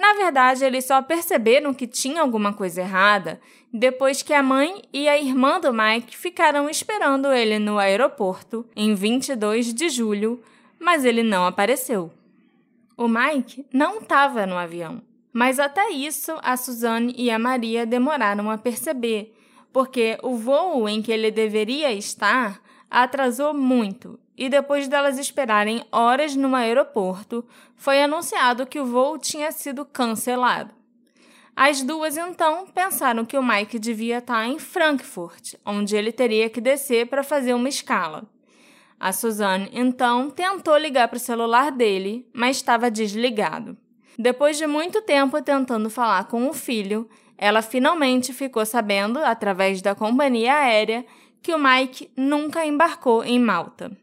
Na 0.00 0.14
verdade, 0.14 0.64
eles 0.64 0.86
só 0.86 1.02
perceberam 1.02 1.74
que 1.74 1.86
tinha 1.86 2.22
alguma 2.22 2.54
coisa 2.54 2.80
errada 2.80 3.38
depois 3.70 4.22
que 4.22 4.32
a 4.32 4.42
mãe 4.42 4.80
e 4.90 5.06
a 5.06 5.18
irmã 5.18 5.60
do 5.60 5.74
Mike 5.74 6.16
ficaram 6.16 6.70
esperando 6.70 7.30
ele 7.30 7.58
no 7.58 7.78
aeroporto 7.78 8.66
em 8.74 8.94
22 8.94 9.74
de 9.74 9.90
julho, 9.90 10.42
mas 10.78 11.04
ele 11.04 11.22
não 11.22 11.44
apareceu. 11.44 12.10
O 12.96 13.06
Mike 13.06 13.66
não 13.70 13.98
estava 13.98 14.46
no 14.46 14.56
avião, 14.56 15.02
mas 15.34 15.60
até 15.60 15.90
isso 15.90 16.32
a 16.42 16.56
Suzanne 16.56 17.14
e 17.14 17.30
a 17.30 17.38
Maria 17.38 17.84
demoraram 17.84 18.50
a 18.50 18.56
perceber, 18.56 19.36
porque 19.70 20.18
o 20.22 20.34
voo 20.34 20.88
em 20.88 21.02
que 21.02 21.12
ele 21.12 21.30
deveria 21.30 21.92
estar 21.92 22.58
atrasou 22.90 23.52
muito 23.52 24.18
e 24.40 24.48
depois 24.48 24.88
delas 24.88 25.18
esperarem 25.18 25.84
horas 25.92 26.34
no 26.34 26.56
aeroporto, 26.56 27.44
foi 27.76 28.02
anunciado 28.02 28.66
que 28.66 28.80
o 28.80 28.86
voo 28.86 29.18
tinha 29.18 29.52
sido 29.52 29.84
cancelado. 29.84 30.74
As 31.54 31.82
duas 31.82 32.16
então 32.16 32.66
pensaram 32.74 33.26
que 33.26 33.36
o 33.36 33.42
Mike 33.42 33.78
devia 33.78 34.16
estar 34.16 34.46
em 34.46 34.58
Frankfurt, 34.58 35.56
onde 35.62 35.94
ele 35.94 36.10
teria 36.10 36.48
que 36.48 36.58
descer 36.58 37.06
para 37.06 37.22
fazer 37.22 37.52
uma 37.52 37.68
escala. 37.68 38.24
A 38.98 39.12
Suzanne 39.12 39.68
então 39.74 40.30
tentou 40.30 40.74
ligar 40.78 41.08
para 41.08 41.18
o 41.18 41.20
celular 41.20 41.70
dele, 41.70 42.26
mas 42.32 42.56
estava 42.56 42.90
desligado. 42.90 43.76
Depois 44.18 44.56
de 44.56 44.66
muito 44.66 45.02
tempo 45.02 45.42
tentando 45.42 45.90
falar 45.90 46.24
com 46.28 46.48
o 46.48 46.54
filho, 46.54 47.06
ela 47.36 47.60
finalmente 47.60 48.32
ficou 48.32 48.64
sabendo, 48.64 49.18
através 49.18 49.82
da 49.82 49.94
companhia 49.94 50.54
aérea, 50.54 51.04
que 51.42 51.52
o 51.52 51.58
Mike 51.58 52.10
nunca 52.16 52.64
embarcou 52.64 53.22
em 53.22 53.38
Malta. 53.38 53.94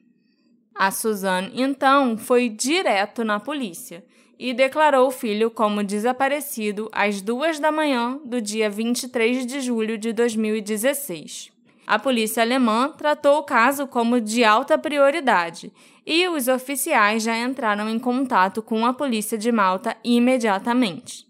A 0.78 0.92
Suzanne 0.92 1.52
então 1.56 2.18
foi 2.18 2.50
direto 2.50 3.24
na 3.24 3.40
polícia 3.40 4.06
e 4.38 4.54
declarou 4.54 5.08
o 5.08 5.12
filho 5.12 5.50
como 5.50 5.84
desaparecido 5.84 6.88
às 6.92 7.20
duas 7.20 7.60
da 7.60 7.72
manhã 7.72 8.20
do 8.24 8.40
dia 8.40 8.70
23 8.70 9.46
de 9.48 9.60
julho 9.60 9.98
de 9.98 10.14
2016. 10.14 11.52
A 11.88 11.98
polícia 11.98 12.44
alemã 12.44 12.94
tratou 12.96 13.40
o 13.40 13.44
caso 13.44 13.88
como 13.88 14.22
de 14.22 14.44
alta 14.44 14.78
prioridade 14.78 15.74
e 16.06 16.28
os 16.28 16.48
oficiais 16.48 17.24
já 17.24 17.36
entraram 17.36 17.90
em 17.90 17.98
contato 17.98 18.62
com 18.62 18.86
a 18.86 18.94
polícia 18.94 19.38
de 19.38 19.52
Malta 19.52 19.98
imediatamente. 20.04 21.26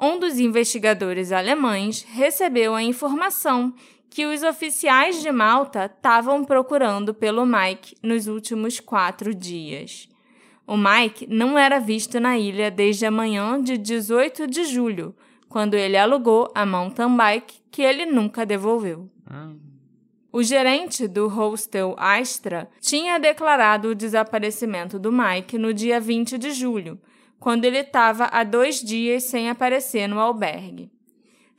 Um 0.00 0.18
dos 0.18 0.38
investigadores 0.38 1.32
alemães 1.32 2.06
recebeu 2.08 2.74
a 2.74 2.82
informação 2.82 3.74
que 4.10 4.26
os 4.26 4.42
oficiais 4.42 5.22
de 5.22 5.30
Malta 5.30 5.86
estavam 5.86 6.44
procurando 6.44 7.14
pelo 7.14 7.46
Mike 7.46 7.94
nos 8.02 8.26
últimos 8.26 8.80
quatro 8.80 9.32
dias. 9.32 10.08
O 10.66 10.76
Mike 10.76 11.26
não 11.28 11.56
era 11.56 11.78
visto 11.78 12.18
na 12.18 12.36
ilha 12.36 12.70
desde 12.70 13.06
a 13.06 13.10
manhã 13.10 13.62
de 13.62 13.78
18 13.78 14.48
de 14.48 14.64
julho, 14.64 15.14
quando 15.48 15.74
ele 15.74 15.96
alugou 15.96 16.50
a 16.54 16.66
mountain 16.66 17.16
bike 17.16 17.60
que 17.70 17.82
ele 17.82 18.04
nunca 18.04 18.44
devolveu. 18.44 19.08
Hum. 19.30 19.58
O 20.32 20.42
gerente 20.42 21.08
do 21.08 21.26
hostel 21.26 21.96
Astra 21.98 22.68
tinha 22.80 23.18
declarado 23.18 23.88
o 23.88 23.94
desaparecimento 23.94 24.96
do 24.96 25.10
Mike 25.10 25.58
no 25.58 25.74
dia 25.74 26.00
20 26.00 26.38
de 26.38 26.52
julho, 26.52 27.00
quando 27.38 27.64
ele 27.64 27.78
estava 27.78 28.26
há 28.26 28.44
dois 28.44 28.80
dias 28.80 29.24
sem 29.24 29.50
aparecer 29.50 30.06
no 30.06 30.20
albergue. 30.20 30.90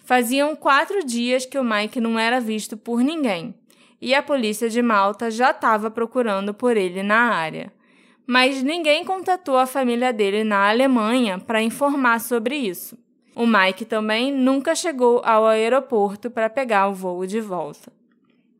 Faziam 0.04 0.56
quatro 0.56 1.06
dias 1.06 1.46
que 1.46 1.58
o 1.58 1.64
Mike 1.64 2.02
não 2.02 2.18
era 2.18 2.40
visto 2.40 2.76
por 2.76 3.02
ninguém, 3.02 3.54
e 4.02 4.16
a 4.16 4.24
polícia 4.24 4.70
de 4.70 4.82
Malta 4.82 5.30
já 5.30 5.52
estava 5.52 5.92
procurando 5.92 6.54
por 6.54 6.76
ele 6.76 7.04
na 7.04 7.34
área. 7.34 7.72
Mas 8.26 8.64
ninguém 8.64 9.06
contatou 9.06 9.58
a 9.58 9.66
família 9.66 10.12
dele 10.12 10.44
na 10.44 10.70
Alemanha 10.70 11.38
para 11.38 11.62
informar 11.62 12.20
sobre 12.20 12.56
isso. 12.56 12.98
O 13.36 13.46
Mike 13.46 13.86
também 13.86 14.32
nunca 14.32 14.76
chegou 14.76 15.22
ao 15.24 15.48
aeroporto 15.48 16.30
para 16.30 16.50
pegar 16.50 16.88
o 16.88 16.94
voo 16.94 17.26
de 17.26 17.40
volta. 17.40 17.92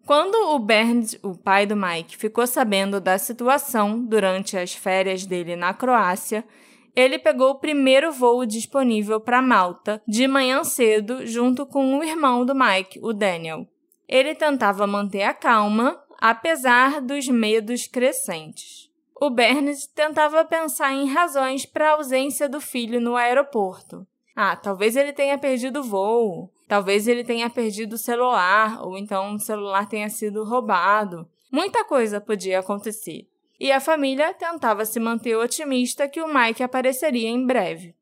Quando 0.06 0.36
o 0.56 0.60
Bernd, 0.60 1.16
o 1.22 1.36
pai 1.36 1.66
do 1.66 1.76
Mike, 1.76 2.18
ficou 2.18 2.48
sabendo 2.48 3.00
da 3.00 3.18
situação 3.18 4.00
durante 4.00 4.58
as 4.58 4.74
férias 4.74 5.26
dele 5.26 5.56
na 5.56 5.74
Croácia, 5.74 6.44
ele 6.96 7.18
pegou 7.18 7.52
o 7.52 7.60
primeiro 7.60 8.12
voo 8.12 8.46
disponível 8.46 9.20
para 9.20 9.42
Malta 9.42 10.02
de 10.08 10.28
manhã 10.28 10.64
cedo, 10.64 11.26
junto 11.26 11.66
com 11.66 11.98
o 11.98 12.04
irmão 12.04 12.46
do 12.46 12.54
Mike, 12.54 13.00
o 13.02 13.14
Daniel. 13.14 13.68
Ele 14.08 14.36
tentava 14.36 14.86
manter 14.86 15.24
a 15.24 15.34
calma, 15.34 16.02
apesar 16.20 17.02
dos 17.02 17.28
medos 17.28 17.88
crescentes. 17.88 18.90
O 19.20 19.30
Bernd 19.30 19.70
tentava 19.94 20.44
pensar 20.44 20.94
em 20.94 21.08
razões 21.08 21.66
para 21.66 21.90
a 21.90 21.94
ausência 21.94 22.50
do 22.50 22.60
filho 22.60 23.00
no 23.00 23.16
aeroporto. 23.16 24.06
Ah, 24.36 24.56
talvez 24.56 24.96
ele 24.96 25.14
tenha 25.14 25.38
perdido 25.38 25.82
o 25.82 25.84
voo, 25.84 26.52
talvez 26.68 27.08
ele 27.08 27.24
tenha 27.24 27.50
perdido 27.50 27.94
o 27.94 27.98
celular, 27.98 28.82
ou 28.84 28.98
então 28.98 29.36
o 29.36 29.40
celular 29.40 29.88
tenha 29.88 30.10
sido 30.10 30.44
roubado. 30.44 31.28
Muita 31.52 31.84
coisa 31.84 32.20
podia 32.20 32.60
acontecer. 32.60 33.28
E 33.62 33.72
a 33.72 33.80
família 33.80 34.34
tentava 34.34 34.86
se 34.86 35.00
manter 35.00 35.36
otimista 35.36 36.08
que 36.08 36.20
o 36.20 36.28
Mike 36.28 36.64
apareceria 36.64 37.30
em 37.30 37.46
breve. 37.46 37.96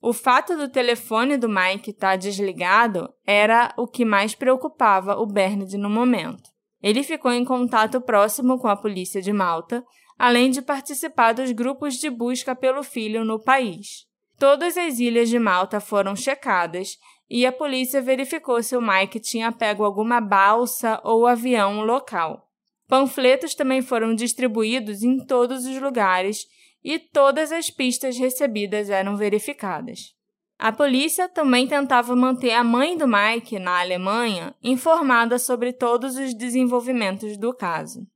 O 0.00 0.12
fato 0.12 0.56
do 0.56 0.68
telefone 0.68 1.36
do 1.36 1.48
Mike 1.48 1.90
estar 1.90 2.14
desligado 2.14 3.12
era 3.26 3.74
o 3.76 3.88
que 3.88 4.04
mais 4.04 4.36
preocupava 4.36 5.16
o 5.16 5.26
Bernard 5.26 5.76
no 5.76 5.90
momento. 5.90 6.48
Ele 6.80 7.02
ficou 7.02 7.32
em 7.32 7.44
contato 7.44 8.00
próximo 8.00 8.56
com 8.56 8.68
a 8.68 8.76
polícia 8.76 9.20
de 9.20 9.32
Malta, 9.32 9.84
além 10.16 10.48
de 10.48 10.62
participar 10.62 11.32
dos 11.32 11.50
grupos 11.50 11.94
de 11.96 12.08
busca 12.08 12.54
pelo 12.54 12.84
filho 12.84 13.24
no 13.24 13.42
país. 13.42 14.06
Todas 14.38 14.76
as 14.76 15.00
ilhas 15.00 15.28
de 15.28 15.40
Malta 15.40 15.80
foram 15.80 16.14
checadas 16.14 16.98
e 17.28 17.44
a 17.44 17.50
polícia 17.50 18.00
verificou 18.00 18.62
se 18.62 18.76
o 18.76 18.80
Mike 18.80 19.18
tinha 19.18 19.50
pego 19.50 19.84
alguma 19.84 20.20
balsa 20.20 21.00
ou 21.02 21.26
avião 21.26 21.80
local. 21.80 22.48
Panfletos 22.86 23.54
também 23.54 23.80
foram 23.80 24.14
distribuídos 24.14 25.02
em 25.02 25.24
todos 25.24 25.64
os 25.64 25.80
lugares 25.80 26.46
e 26.82 26.98
todas 26.98 27.50
as 27.50 27.70
pistas 27.70 28.18
recebidas 28.18 28.90
eram 28.90 29.16
verificadas. 29.16 30.14
A 30.58 30.70
polícia 30.70 31.28
também 31.28 31.66
tentava 31.66 32.14
manter 32.14 32.52
a 32.52 32.62
mãe 32.62 32.96
do 32.96 33.06
Mike, 33.08 33.58
na 33.58 33.80
Alemanha, 33.80 34.54
informada 34.62 35.38
sobre 35.38 35.72
todos 35.72 36.16
os 36.16 36.34
desenvolvimentos 36.34 37.36
do 37.36 37.52
caso. 37.52 38.06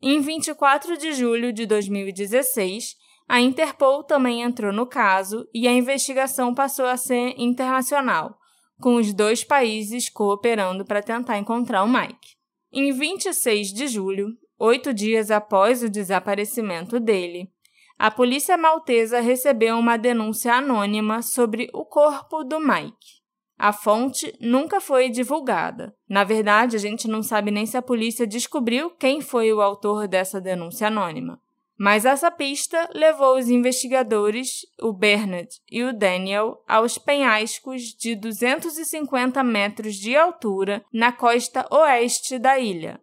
Em 0.00 0.20
24 0.20 0.96
de 0.96 1.12
julho 1.12 1.52
de 1.52 1.66
2016, 1.66 2.96
a 3.28 3.40
Interpol 3.40 4.02
também 4.02 4.42
entrou 4.42 4.72
no 4.72 4.86
caso 4.86 5.46
e 5.52 5.68
a 5.68 5.72
investigação 5.72 6.54
passou 6.54 6.86
a 6.86 6.96
ser 6.96 7.34
internacional, 7.36 8.38
com 8.80 8.96
os 8.96 9.12
dois 9.12 9.44
países 9.44 10.08
cooperando 10.08 10.84
para 10.84 11.02
tentar 11.02 11.38
encontrar 11.38 11.84
o 11.84 11.88
Mike. 11.88 12.39
Em 12.72 12.92
26 12.92 13.72
de 13.72 13.88
julho, 13.88 14.28
oito 14.56 14.94
dias 14.94 15.32
após 15.32 15.82
o 15.82 15.90
desaparecimento 15.90 17.00
dele, 17.00 17.50
a 17.98 18.12
polícia 18.12 18.56
maltesa 18.56 19.18
recebeu 19.18 19.76
uma 19.76 19.96
denúncia 19.96 20.54
anônima 20.54 21.20
sobre 21.20 21.68
o 21.74 21.84
corpo 21.84 22.44
do 22.44 22.60
Mike. 22.60 23.20
A 23.58 23.72
fonte 23.72 24.32
nunca 24.40 24.80
foi 24.80 25.10
divulgada. 25.10 25.92
Na 26.08 26.22
verdade, 26.22 26.76
a 26.76 26.78
gente 26.78 27.08
não 27.08 27.24
sabe 27.24 27.50
nem 27.50 27.66
se 27.66 27.76
a 27.76 27.82
polícia 27.82 28.24
descobriu 28.24 28.88
quem 28.90 29.20
foi 29.20 29.52
o 29.52 29.60
autor 29.60 30.06
dessa 30.06 30.40
denúncia 30.40 30.86
anônima. 30.86 31.40
Mas 31.82 32.04
essa 32.04 32.30
pista 32.30 32.90
levou 32.92 33.38
os 33.38 33.48
investigadores, 33.48 34.66
o 34.82 34.92
Bernard 34.92 35.48
e 35.66 35.82
o 35.82 35.96
Daniel, 35.96 36.62
aos 36.68 36.98
penhascos 36.98 37.94
de 37.98 38.14
250 38.14 39.42
metros 39.42 39.94
de 39.94 40.14
altura 40.14 40.84
na 40.92 41.10
costa 41.10 41.66
oeste 41.74 42.38
da 42.38 42.58
ilha. 42.58 43.00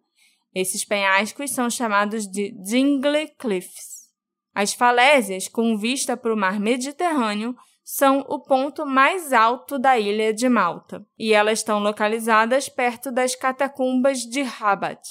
Esses 0.53 0.85
penhascos 0.85 1.49
são 1.49 1.71
chamados 1.71 2.27
de 2.27 2.51
Dingley 2.51 3.29
Cliffs. 3.39 4.11
As 4.53 4.75
falésias, 4.75 5.47
com 5.47 5.75
vista 5.75 6.15
para 6.15 6.31
o 6.31 6.37
mar 6.37 6.59
Mediterrâneo, 6.59 7.55
são 7.83 8.23
o 8.29 8.39
ponto 8.39 8.85
mais 8.85 9.33
alto 9.33 9.79
da 9.79 9.97
ilha 9.97 10.31
de 10.31 10.47
Malta, 10.47 11.03
e 11.17 11.33
elas 11.33 11.59
estão 11.59 11.79
localizadas 11.79 12.69
perto 12.69 13.11
das 13.11 13.35
catacumbas 13.35 14.19
de 14.19 14.43
Rabat, 14.43 15.01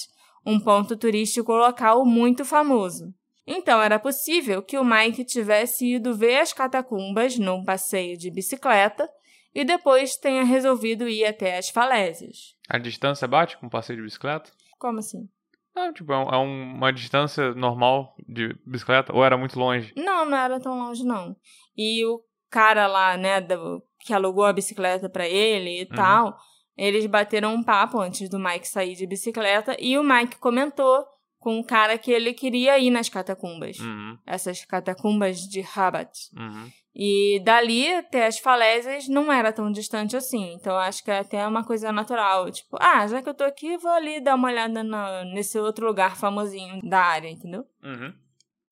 um 0.47 0.61
ponto 0.61 0.97
turístico 0.97 1.51
local 1.51 2.07
muito 2.07 2.45
famoso. 2.45 3.13
Então 3.47 3.81
era 3.81 3.99
possível 3.99 4.63
que 4.63 4.77
o 4.79 4.85
Mike 4.85 5.25
tivesse 5.25 5.95
ido 5.95 6.15
ver 6.17 6.39
as 6.41 6.53
catacumbas 6.53 7.39
num 7.39 7.65
passeio 7.65 8.17
de 8.17 8.31
bicicleta 8.31 9.09
e 9.55 9.65
depois 9.65 10.17
tenha 10.17 10.43
resolvido 10.45 11.09
ir 11.09 11.25
até 11.25 11.57
as 11.57 11.69
falésias. 11.71 12.55
A 12.69 12.77
distância 12.79 13.27
bate 13.29 13.57
com 13.57 13.67
um 13.67 13.71
passeio 13.71 13.99
de 13.99 14.05
bicicleta? 14.05 14.51
Como 14.79 14.99
assim? 14.99 15.29
Não, 15.75 15.93
tipo, 15.93 16.13
é, 16.13 16.17
um- 16.19 16.29
é 16.31 16.39
um- 16.39 16.75
uma 16.75 16.93
distância 16.93 17.55
normal 17.55 18.15
de 18.27 18.55
bicicleta 18.67 19.15
ou 19.15 19.25
era 19.25 19.37
muito 19.37 19.59
longe? 19.59 19.93
Não, 19.97 20.25
não 20.25 20.37
era 20.37 20.59
tão 20.59 20.77
longe, 20.79 21.05
não. 21.05 21.37
E 21.77 22.05
o 22.07 22.21
cara 22.51 22.87
lá, 22.87 23.17
né, 23.17 23.41
do- 23.41 23.83
que 24.01 24.13
alugou 24.13 24.45
a 24.45 24.53
bicicleta 24.53 25.09
pra 25.09 25.29
ele 25.29 25.83
e 25.83 25.85
Uhum. 25.85 25.95
tal, 25.97 26.37
eles 26.77 27.07
bateram 27.07 27.55
um 27.55 27.63
papo 27.63 27.99
antes 28.01 28.29
do 28.29 28.39
Mike 28.39 28.67
sair 28.67 28.95
de 28.95 29.07
bicicleta 29.07 29.77
e 29.79 29.97
o 29.99 30.03
Mike 30.03 30.37
comentou 30.39 31.05
com 31.47 31.61
o 31.61 31.65
cara 31.65 31.97
que 31.97 32.11
ele 32.11 32.35
queria 32.35 32.77
ir 32.77 32.91
nas 32.91 33.09
catacumbas. 33.09 33.79
Uhum, 33.79 34.19
Essas 34.27 34.65
catacumbas 34.65 35.39
de 35.43 35.61
Rabat. 35.61 36.11
uhum. 36.37 36.69
E 36.93 37.41
dali 37.45 37.95
até 37.95 38.27
as 38.27 38.41
falésias 38.41 39.07
não 39.07 39.33
era 39.33 39.53
tão 39.53 39.71
distante 39.71 40.17
assim. 40.17 40.55
Então 40.55 40.77
acho 40.77 41.05
que 41.05 41.11
é 41.13 41.21
até 41.21 41.47
uma 41.47 41.63
coisa 41.65 41.93
natural. 41.93 42.51
Tipo, 42.51 42.77
ah, 42.81 43.07
já 43.07 43.23
que 43.23 43.29
eu 43.29 43.35
tô 43.35 43.45
aqui, 43.45 43.77
vou 43.77 43.93
ali 43.93 44.21
dar 44.21 44.35
uma 44.35 44.49
olhada 44.49 44.83
na- 44.83 45.25
nesse 45.27 45.57
outro 45.57 45.87
lugar 45.87 46.17
famosinho 46.17 46.81
da 46.83 46.99
área, 47.01 47.29
entendeu? 47.29 47.65
Uhum. 47.85 48.13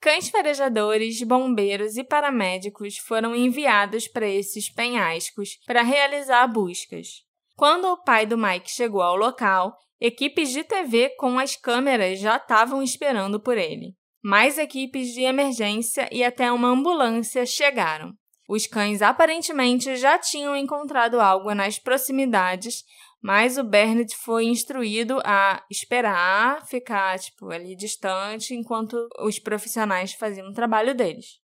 Cães 0.01 0.29
farejadores, 0.31 1.23
bombeiros 1.23 1.97
e 1.97 2.03
paramédicos 2.03 2.99
foram 2.99 3.37
enviados 3.37 4.09
para 4.09 4.27
esses 4.27 4.69
penhascos 4.69 5.61
para 5.65 5.83
realizar 5.83 6.45
buscas. 6.49 7.23
Quando 7.57 7.85
o 7.85 8.03
pai 8.03 8.27
do 8.27 8.37
Mike 8.37 8.69
chegou 8.69 9.01
ao 9.01 9.15
local, 9.15 9.77
equipes 10.01 10.51
de 10.51 10.65
TV 10.65 11.11
com 11.19 11.39
as 11.39 11.57
câmeras 11.57 12.19
já 12.19 12.37
estavam 12.37 12.83
esperando 12.83 13.41
por 13.41 13.57
ele. 13.57 13.95
Mais 14.23 14.59
equipes 14.59 15.13
de 15.13 15.23
emergência 15.23 16.09
e 16.11 16.25
até 16.25 16.51
uma 16.51 16.69
ambulância 16.69 17.45
chegaram. 17.45 18.13
Os 18.49 18.67
cães 18.67 19.01
aparentemente 19.01 19.97
já 19.97 20.19
tinham 20.19 20.57
encontrado 20.57 21.21
algo 21.21 21.55
nas 21.55 21.79
proximidades, 21.79 22.85
mas 23.23 23.57
o 23.57 23.65
Bernard 23.65 24.15
foi 24.17 24.45
instruído 24.45 25.19
a 25.25 25.65
esperar, 25.71 26.67
ficar 26.67 27.19
tipo 27.19 27.51
ali 27.51 27.75
distante 27.75 28.55
enquanto 28.55 29.09
os 29.21 29.39
profissionais 29.39 30.13
faziam 30.13 30.49
o 30.49 30.53
trabalho 30.53 30.95
deles. 30.95 31.39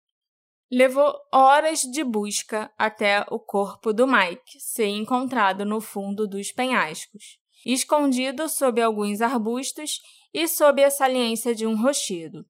Levou 0.69 1.15
horas 1.33 1.81
de 1.81 2.03
busca 2.03 2.71
até 2.77 3.25
o 3.29 3.39
corpo 3.39 3.93
do 3.93 4.05
Mike 4.05 4.59
ser 4.59 4.87
encontrado 4.87 5.65
no 5.65 5.79
fundo 5.81 6.27
dos 6.27 6.51
penhascos, 6.51 7.38
escondido 7.65 8.47
sob 8.49 8.81
alguns 8.81 9.21
arbustos 9.21 9.99
e 10.33 10.47
sob 10.47 10.83
a 10.83 10.89
saliência 10.89 11.53
de 11.53 11.65
um 11.65 11.81
rochedo. 11.81 12.45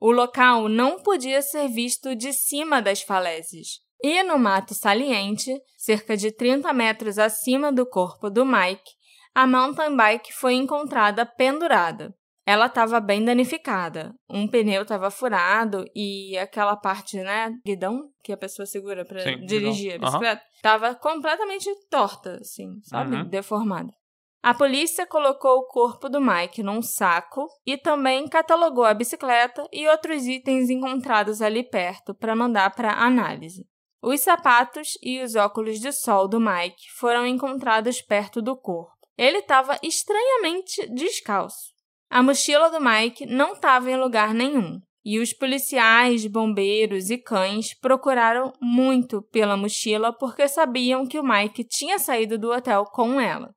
O 0.00 0.10
local 0.10 0.68
não 0.68 1.02
podia 1.02 1.42
ser 1.42 1.68
visto 1.68 2.14
de 2.14 2.32
cima 2.32 2.80
das 2.80 3.02
falésias, 3.02 3.80
e 4.02 4.22
no 4.22 4.38
mato 4.38 4.74
saliente, 4.74 5.54
cerca 5.76 6.16
de 6.16 6.32
30 6.32 6.72
metros 6.72 7.18
acima 7.18 7.70
do 7.70 7.84
corpo 7.84 8.30
do 8.30 8.46
Mike, 8.46 8.92
a 9.34 9.46
mountain 9.46 9.94
bike 9.94 10.32
foi 10.32 10.54
encontrada 10.54 11.24
pendurada. 11.24 12.14
Ela 12.46 12.66
estava 12.66 12.98
bem 12.98 13.24
danificada. 13.24 14.12
Um 14.28 14.48
pneu 14.48 14.82
estava 14.82 15.10
furado 15.10 15.84
e 15.94 16.36
aquela 16.38 16.74
parte, 16.76 17.18
né, 17.18 17.52
guidão 17.64 18.10
que 18.24 18.32
a 18.32 18.36
pessoa 18.36 18.66
segura 18.66 19.04
para 19.04 19.22
dirigir 19.46 19.92
guidão. 19.92 20.08
a 20.08 20.10
bicicleta, 20.10 20.42
estava 20.54 20.94
completamente 20.94 21.70
torta, 21.88 22.38
assim, 22.40 22.80
sabe? 22.82 23.14
Uhum. 23.14 23.28
Deformada. 23.28 23.92
A 24.42 24.54
polícia 24.54 25.06
colocou 25.06 25.58
o 25.58 25.66
corpo 25.66 26.08
do 26.08 26.18
Mike 26.18 26.62
num 26.62 26.80
saco 26.80 27.46
e 27.66 27.76
também 27.76 28.26
catalogou 28.26 28.84
a 28.84 28.94
bicicleta 28.94 29.68
e 29.70 29.86
outros 29.86 30.26
itens 30.26 30.70
encontrados 30.70 31.42
ali 31.42 31.62
perto 31.62 32.14
para 32.14 32.34
mandar 32.34 32.74
para 32.74 33.04
análise. 33.04 33.66
Os 34.02 34.20
sapatos 34.22 34.96
e 35.02 35.22
os 35.22 35.34
óculos 35.34 35.78
de 35.78 35.92
sol 35.92 36.26
do 36.26 36.40
Mike 36.40 36.90
foram 36.96 37.26
encontrados 37.26 38.00
perto 38.00 38.40
do 38.40 38.56
corpo. 38.56 38.96
Ele 39.16 39.38
estava 39.38 39.78
estranhamente 39.82 40.88
descalço. 40.94 41.74
A 42.08 42.22
mochila 42.22 42.70
do 42.70 42.80
Mike 42.80 43.26
não 43.26 43.52
estava 43.52 43.90
em 43.90 43.96
lugar 43.96 44.32
nenhum, 44.32 44.80
e 45.04 45.18
os 45.18 45.34
policiais, 45.34 46.26
bombeiros 46.26 47.10
e 47.10 47.18
cães 47.18 47.74
procuraram 47.78 48.54
muito 48.58 49.20
pela 49.30 49.54
mochila 49.54 50.14
porque 50.14 50.48
sabiam 50.48 51.06
que 51.06 51.18
o 51.18 51.22
Mike 51.22 51.62
tinha 51.64 51.98
saído 51.98 52.38
do 52.38 52.50
hotel 52.50 52.86
com 52.86 53.20
ela. 53.20 53.54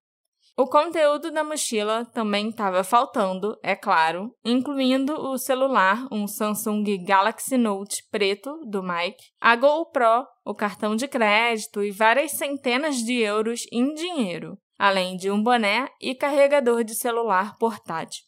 O 0.56 0.68
conteúdo 0.68 1.32
da 1.32 1.44
mochila 1.44 2.06
também 2.06 2.50
estava 2.50 2.84
faltando, 2.84 3.58
é 3.64 3.76
claro, 3.76 4.32
incluindo 4.46 5.14
o 5.14 5.36
celular, 5.36 6.08
um 6.12 6.28
Samsung 6.28 6.84
Galaxy 7.04 7.58
Note 7.58 8.08
preto 8.12 8.60
do 8.64 8.84
Mike, 8.84 9.32
a 9.42 9.56
GoPro, 9.56 10.28
o 10.46 10.54
cartão 10.54 10.96
de 10.96 11.08
crédito 11.08 11.82
e 11.82 11.90
várias 11.90 12.34
centenas 12.34 12.98
de 12.98 13.14
euros 13.14 13.66
em 13.72 13.96
dinheiro, 13.96 14.56
além 14.78 15.18
de 15.18 15.32
um 15.32 15.42
boné 15.42 15.88
e 16.00 16.14
carregador 16.14 16.84
de 16.84 16.94
celular 16.94 17.58
portátil. 17.58 18.22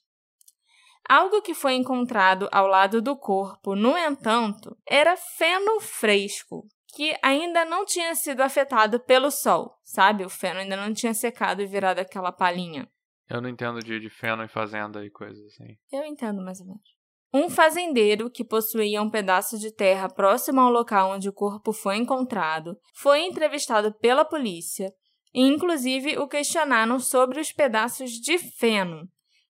Algo 1.07 1.43
que 1.43 1.53
foi 1.53 1.75
encontrado 1.75 2.49
ao 2.51 2.65
lado 2.65 3.03
do 3.03 3.15
corpo, 3.15 3.75
no 3.75 3.95
entanto, 3.95 4.75
era 4.87 5.15
feno 5.15 5.79
fresco, 5.79 6.65
que 6.95 7.13
ainda 7.21 7.65
não 7.65 7.85
tinha 7.85 8.15
sido 8.15 8.41
afetado 8.41 9.01
pelo 9.01 9.29
sol, 9.29 9.77
sabe? 9.83 10.23
O 10.23 10.29
feno 10.29 10.61
ainda 10.61 10.77
não 10.77 10.93
tinha 10.93 11.13
secado 11.13 11.61
e 11.61 11.67
virado 11.67 11.99
aquela 11.99 12.31
palhinha. 12.31 12.89
Eu 13.29 13.41
não 13.41 13.49
entendo 13.49 13.79
de, 13.79 13.99
de 13.99 14.09
feno 14.09 14.43
em 14.43 14.47
fazenda 14.47 15.03
e 15.03 15.09
coisas 15.09 15.45
assim. 15.47 15.75
Eu 15.91 16.05
entendo 16.05 16.41
mais 16.41 16.61
ou 16.61 16.67
menos. 16.67 16.95
Um 17.33 17.49
fazendeiro 17.49 18.31
que 18.31 18.45
possuía 18.45 19.01
um 19.01 19.09
pedaço 19.09 19.59
de 19.59 19.73
terra 19.73 20.07
próximo 20.07 20.61
ao 20.61 20.71
local 20.71 21.11
onde 21.11 21.27
o 21.27 21.33
corpo 21.33 21.73
foi 21.73 21.97
encontrado 21.97 22.77
foi 22.93 23.23
entrevistado 23.23 23.93
pela 23.95 24.23
polícia 24.23 24.89
e, 25.33 25.41
inclusive, 25.41 26.17
o 26.17 26.29
questionaram 26.29 26.97
sobre 26.97 27.41
os 27.41 27.51
pedaços 27.51 28.11
de 28.11 28.37
feno, 28.37 29.05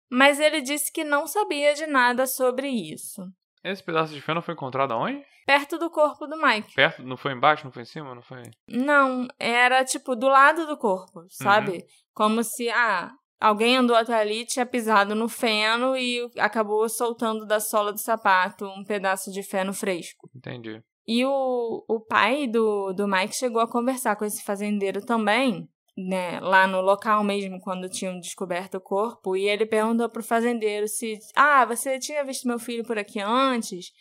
mas 0.10 0.40
ele 0.40 0.62
disse 0.62 0.92
que 0.92 1.04
não 1.04 1.28
sabia 1.28 1.76
de 1.76 1.86
nada 1.86 2.26
sobre 2.26 2.70
isso. 2.70 3.22
Esse 3.65 3.84
pedaço 3.84 4.13
de 4.13 4.21
feno 4.21 4.43
foi 4.43 4.54
encontrado 4.54 4.93
aonde? 4.93 5.23
Perto 5.43 5.80
do 5.80 5.89
corpo 5.89 6.28
do 6.28 6.38
Mike. 6.38 6.75
Perto? 6.75 7.01
Não 7.01 7.17
foi 7.17 7.34
embaixo? 7.34 7.65
Não 7.65 7.71
foi 7.71 7.82
em 7.82 7.86
cima? 7.86 8.13
Não 8.13 8.21
foi? 8.21 8.43
Não, 8.67 9.28
era 9.39 9.84
tipo 9.84 10.15
do 10.15 10.28
lado 10.28 10.67
do 10.67 10.78
corpo, 10.78 11.25
sabe? 11.30 11.84
Como 12.13 12.43
se, 12.43 12.69
ah, 12.69 13.12
alguém 13.39 13.75
andou 13.75 13.95
até 13.95 14.13
ali, 14.13 14.45
tinha 14.45 14.67
pisado 14.67 15.15
no 15.15 15.28
feno 15.28 15.97
e 15.97 16.30
acabou 16.38 16.88
soltando 16.88 17.43
da 17.43 17.60
sola 17.60 17.91
do 17.91 17.99
sapato 17.99 18.67
um 18.67 18.84
pedaço 18.84 19.32
de 19.32 19.41
feno 19.41 19.73
fresco. 19.73 20.30
Entendi. 20.36 20.84
E 21.08 21.25
o, 21.25 21.84
o 21.88 21.99
pai 21.99 22.47
do, 22.47 22.93
do 22.93 23.08
Mike 23.08 23.36
chegou 23.36 23.62
a 23.62 23.69
conversar 23.69 24.15
com 24.15 24.25
esse 24.25 24.43
fazendeiro 24.43 25.04
também, 25.04 25.67
né, 25.98 26.40
lá 26.42 26.68
no 26.68 26.82
local 26.82 27.24
mesmo, 27.24 27.60
quando 27.62 27.90
tinham 27.90 28.20
descoberto 28.20 28.76
o 28.76 28.82
corpo, 28.82 29.36
e 29.36 29.48
ele 29.48 29.66
perguntou 29.66 30.10
pro 30.10 30.22
fazendeiro 30.24 30.88
se, 30.88 31.18
ah, 31.36 31.66
você 31.66 31.98
tinha 32.00 32.24
visto 32.24 32.48
meu 32.48 32.60
filho 32.60 32.84
por 32.84 32.98
aqui 32.98 33.20
antes? 33.20 33.92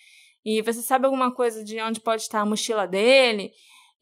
E 0.44 0.60
você 0.60 0.82
sabe 0.82 1.06
alguma 1.06 1.32
coisa 1.32 1.64
de 1.64 1.80
onde 1.80 2.00
pode 2.00 2.22
estar 2.22 2.40
a 2.40 2.46
mochila 2.46 2.86
dele? 2.86 3.52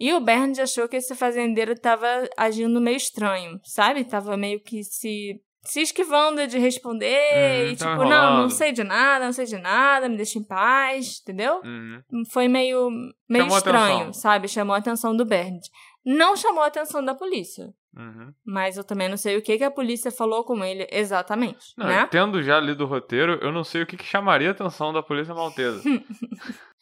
E 0.00 0.12
o 0.12 0.20
Bernd 0.20 0.58
achou 0.58 0.88
que 0.88 0.96
esse 0.96 1.14
fazendeiro 1.14 1.72
estava 1.72 2.06
agindo 2.36 2.80
meio 2.80 2.96
estranho, 2.96 3.60
sabe? 3.62 4.02
Tava 4.04 4.36
meio 4.36 4.58
que 4.58 4.82
se, 4.82 5.40
se 5.62 5.80
esquivando 5.80 6.44
de 6.48 6.58
responder 6.58 7.66
Uhum, 7.66 7.70
e 7.70 7.76
tipo, 7.76 7.88
não, 7.90 8.04
não 8.04 8.06
enrolando. 8.06 8.50
sei 8.50 8.72
de 8.72 8.82
nada, 8.82 9.26
não 9.26 9.32
sei 9.32 9.44
de 9.44 9.58
nada, 9.58 10.08
me 10.08 10.16
deixa 10.16 10.40
em 10.40 10.42
paz, 10.42 11.20
entendeu? 11.22 11.60
Uhum. 11.62 12.24
foi 12.32 12.48
meio, 12.48 12.90
meio 13.28 13.44
Chamou 13.44 13.58
estranho, 13.58 14.12
sabe? 14.14 14.48
Chamou 14.48 14.74
a 14.74 14.78
atenção 14.78 15.14
do 15.16 15.24
Bernd. 15.24 15.60
Não 16.04 16.36
chamou 16.36 16.64
a 16.64 16.66
atenção 16.66 17.04
da 17.04 17.14
polícia. 17.14 17.72
Uhum. 17.96 18.32
Mas 18.44 18.76
eu 18.76 18.84
também 18.84 19.08
não 19.08 19.16
sei 19.16 19.36
o 19.36 19.42
que, 19.42 19.58
que 19.58 19.64
a 19.64 19.70
polícia 19.70 20.10
falou 20.10 20.44
com 20.44 20.64
ele 20.64 20.86
exatamente, 20.90 21.74
Não, 21.76 21.86
né? 21.86 22.08
Tendo 22.10 22.42
já 22.42 22.58
lido 22.58 22.84
o 22.84 22.86
roteiro, 22.86 23.38
eu 23.42 23.52
não 23.52 23.62
sei 23.62 23.82
o 23.82 23.86
que, 23.86 23.96
que 23.96 24.04
chamaria 24.04 24.48
a 24.48 24.52
atenção 24.52 24.92
da 24.92 25.02
polícia 25.02 25.34
maltesa. 25.34 25.82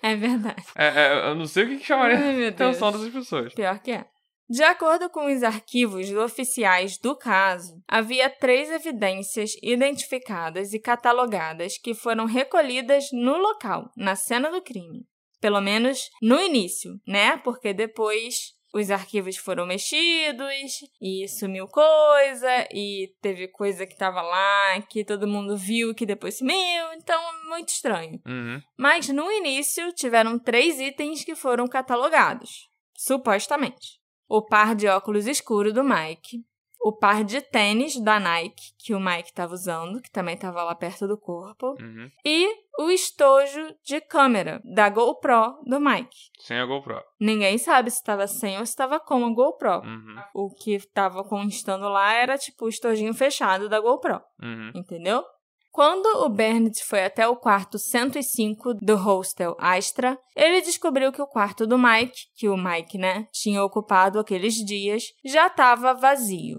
É 0.00 0.14
verdade. 0.14 0.62
é, 0.76 0.86
é, 0.86 1.30
eu 1.30 1.34
não 1.34 1.46
sei 1.46 1.64
o 1.64 1.68
que, 1.68 1.78
que 1.78 1.84
chamaria 1.84 2.16
Ai, 2.16 2.46
a 2.46 2.48
atenção 2.50 2.92
Deus. 2.92 3.02
dessas 3.02 3.14
pessoas. 3.14 3.52
Pior 3.52 3.78
que 3.80 3.90
é. 3.90 4.06
De 4.48 4.62
acordo 4.62 5.08
com 5.10 5.34
os 5.34 5.42
arquivos 5.42 6.12
oficiais 6.12 6.98
do 6.98 7.16
caso, 7.16 7.82
havia 7.88 8.30
três 8.30 8.70
evidências 8.70 9.52
identificadas 9.62 10.72
e 10.72 10.78
catalogadas 10.78 11.78
que 11.78 11.94
foram 11.94 12.24
recolhidas 12.24 13.06
no 13.12 13.36
local, 13.36 13.90
na 13.96 14.14
cena 14.14 14.50
do 14.50 14.62
crime. 14.62 15.06
Pelo 15.40 15.60
menos 15.60 15.98
no 16.20 16.38
início, 16.38 16.92
né? 17.06 17.36
Porque 17.38 17.72
depois 17.72 18.52
os 18.72 18.90
arquivos 18.90 19.36
foram 19.36 19.66
mexidos 19.66 20.80
e 21.00 21.28
sumiu 21.28 21.68
coisa 21.68 22.66
e 22.72 23.14
teve 23.20 23.46
coisa 23.48 23.86
que 23.86 23.92
estava 23.92 24.22
lá 24.22 24.80
que 24.88 25.04
todo 25.04 25.28
mundo 25.28 25.56
viu 25.56 25.94
que 25.94 26.06
depois 26.06 26.38
sumiu, 26.38 26.92
então 26.94 27.20
muito 27.48 27.68
estranho. 27.68 28.20
Uhum. 28.26 28.62
Mas 28.76 29.08
no 29.08 29.30
início 29.30 29.92
tiveram 29.92 30.38
três 30.38 30.80
itens 30.80 31.22
que 31.22 31.34
foram 31.34 31.68
catalogados, 31.68 32.68
supostamente: 32.96 34.00
o 34.26 34.40
par 34.40 34.74
de 34.74 34.88
óculos 34.88 35.26
escuro 35.26 35.72
do 35.72 35.84
Mike, 35.84 36.42
o 36.84 36.92
par 36.92 37.22
de 37.24 37.40
tênis 37.40 38.00
da 38.02 38.18
Nike 38.18 38.72
que 38.78 38.94
o 38.94 39.00
Mike 39.00 39.28
estava 39.30 39.52
usando, 39.54 40.00
que 40.00 40.10
também 40.10 40.34
estava 40.34 40.62
lá 40.64 40.74
perto 40.74 41.06
do 41.06 41.16
corpo, 41.16 41.76
Uhum. 41.80 42.10
e 42.24 42.48
o 42.78 42.90
estojo 42.90 43.74
de 43.84 44.00
câmera 44.00 44.60
da 44.64 44.88
GoPro 44.88 45.58
do 45.66 45.78
Mike. 45.78 46.16
Sem 46.40 46.58
a 46.58 46.64
GoPro. 46.66 47.00
Ninguém 47.20 47.58
sabe 47.58 47.90
se 47.90 47.98
estava 47.98 48.26
sem 48.26 48.58
ou 48.58 48.64
se 48.66 48.72
estava 48.72 48.98
com 48.98 49.24
a 49.24 49.30
GoPro. 49.32 49.80
Uhum. 49.82 50.16
O 50.34 50.50
que 50.54 50.74
estava 50.74 51.22
constando 51.22 51.88
lá 51.88 52.12
era 52.14 52.36
tipo 52.38 52.64
o 52.64 52.68
estojinho 52.68 53.14
fechado 53.14 53.68
da 53.68 53.78
GoPro, 53.80 54.20
Uhum. 54.42 54.72
entendeu? 54.74 55.22
Quando 55.70 56.04
o 56.24 56.28
Bernard 56.28 56.84
foi 56.84 57.02
até 57.04 57.26
o 57.26 57.34
quarto 57.36 57.78
105 57.78 58.74
do 58.74 58.94
hostel 58.94 59.56
Astra, 59.58 60.18
ele 60.36 60.60
descobriu 60.60 61.10
que 61.10 61.22
o 61.22 61.26
quarto 61.26 61.66
do 61.66 61.78
Mike, 61.78 62.26
que 62.36 62.46
o 62.48 62.56
Mike, 62.58 62.98
né, 62.98 63.26
tinha 63.32 63.62
ocupado 63.64 64.18
aqueles 64.18 64.54
dias, 64.56 65.04
já 65.24 65.46
estava 65.46 65.94
vazio. 65.94 66.58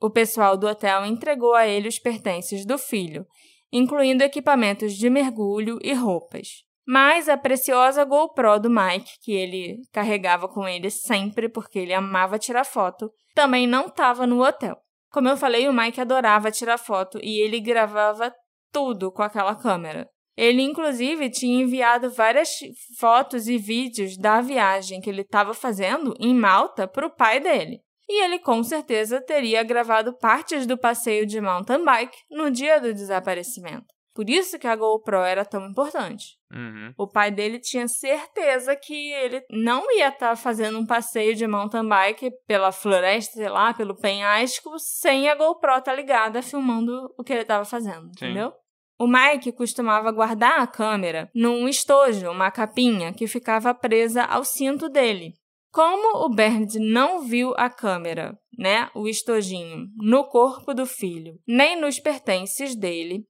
O 0.00 0.10
pessoal 0.10 0.56
do 0.56 0.66
hotel 0.66 1.04
entregou 1.04 1.54
a 1.54 1.66
ele 1.66 1.88
os 1.88 1.98
pertences 1.98 2.64
do 2.64 2.78
filho, 2.78 3.26
incluindo 3.72 4.22
equipamentos 4.22 4.94
de 4.94 5.10
mergulho 5.10 5.78
e 5.82 5.92
roupas. 5.92 6.64
Mas 6.86 7.28
a 7.28 7.36
preciosa 7.36 8.04
GoPro 8.04 8.58
do 8.58 8.70
Mike, 8.70 9.18
que 9.20 9.32
ele 9.32 9.78
carregava 9.92 10.48
com 10.48 10.66
ele 10.66 10.88
sempre 10.88 11.48
porque 11.48 11.78
ele 11.78 11.92
amava 11.92 12.38
tirar 12.38 12.64
foto, 12.64 13.10
também 13.34 13.66
não 13.66 13.86
estava 13.86 14.26
no 14.26 14.42
hotel. 14.42 14.76
Como 15.10 15.28
eu 15.28 15.36
falei, 15.36 15.68
o 15.68 15.72
Mike 15.72 16.00
adorava 16.00 16.50
tirar 16.50 16.78
foto 16.78 17.18
e 17.22 17.40
ele 17.42 17.60
gravava 17.60 18.34
tudo 18.72 19.10
com 19.12 19.22
aquela 19.22 19.54
câmera. 19.54 20.08
Ele, 20.36 20.62
inclusive, 20.62 21.28
tinha 21.28 21.62
enviado 21.62 22.10
várias 22.10 22.58
fotos 22.98 23.48
e 23.48 23.58
vídeos 23.58 24.16
da 24.16 24.40
viagem 24.40 25.00
que 25.00 25.10
ele 25.10 25.22
estava 25.22 25.52
fazendo 25.52 26.14
em 26.20 26.32
Malta 26.32 26.86
para 26.86 27.06
o 27.06 27.14
pai 27.14 27.40
dele. 27.40 27.80
E 28.08 28.24
ele, 28.24 28.38
com 28.38 28.62
certeza, 28.62 29.20
teria 29.20 29.62
gravado 29.62 30.16
partes 30.16 30.66
do 30.66 30.78
passeio 30.78 31.26
de 31.26 31.40
mountain 31.40 31.84
bike 31.84 32.16
no 32.30 32.50
dia 32.50 32.80
do 32.80 32.94
desaparecimento. 32.94 33.86
Por 34.14 34.28
isso 34.28 34.58
que 34.58 34.66
a 34.66 34.74
GoPro 34.74 35.18
era 35.18 35.44
tão 35.44 35.64
importante. 35.68 36.38
Uhum. 36.52 36.92
O 36.98 37.06
pai 37.06 37.30
dele 37.30 37.60
tinha 37.60 37.86
certeza 37.86 38.74
que 38.74 39.12
ele 39.12 39.44
não 39.48 39.84
ia 39.96 40.08
estar 40.08 40.34
fazendo 40.34 40.78
um 40.78 40.86
passeio 40.86 41.36
de 41.36 41.46
mountain 41.46 41.86
bike 41.86 42.32
pela 42.44 42.72
floresta, 42.72 43.34
sei 43.34 43.48
lá, 43.48 43.72
pelo 43.72 43.94
penhasco, 43.94 44.76
sem 44.78 45.28
a 45.28 45.36
GoPro 45.36 45.80
tá 45.82 45.94
ligada 45.94 46.42
filmando 46.42 47.14
o 47.16 47.22
que 47.22 47.32
ele 47.32 47.42
estava 47.42 47.64
fazendo, 47.64 48.06
Sim. 48.18 48.26
entendeu? 48.26 48.52
O 48.98 49.06
Mike 49.06 49.52
costumava 49.52 50.10
guardar 50.10 50.58
a 50.58 50.66
câmera 50.66 51.30
num 51.32 51.68
estojo, 51.68 52.28
uma 52.28 52.50
capinha 52.50 53.12
que 53.12 53.28
ficava 53.28 53.72
presa 53.72 54.24
ao 54.24 54.42
cinto 54.42 54.88
dele. 54.88 55.34
Como 55.70 56.24
o 56.24 56.28
Bernard 56.28 56.78
não 56.78 57.20
viu 57.20 57.54
a 57.56 57.68
câmera, 57.68 58.38
né, 58.58 58.90
o 58.94 59.06
estojinho, 59.06 59.86
no 59.96 60.24
corpo 60.24 60.72
do 60.72 60.86
filho, 60.86 61.38
nem 61.46 61.78
nos 61.78 62.00
pertences 62.00 62.74
dele, 62.74 63.26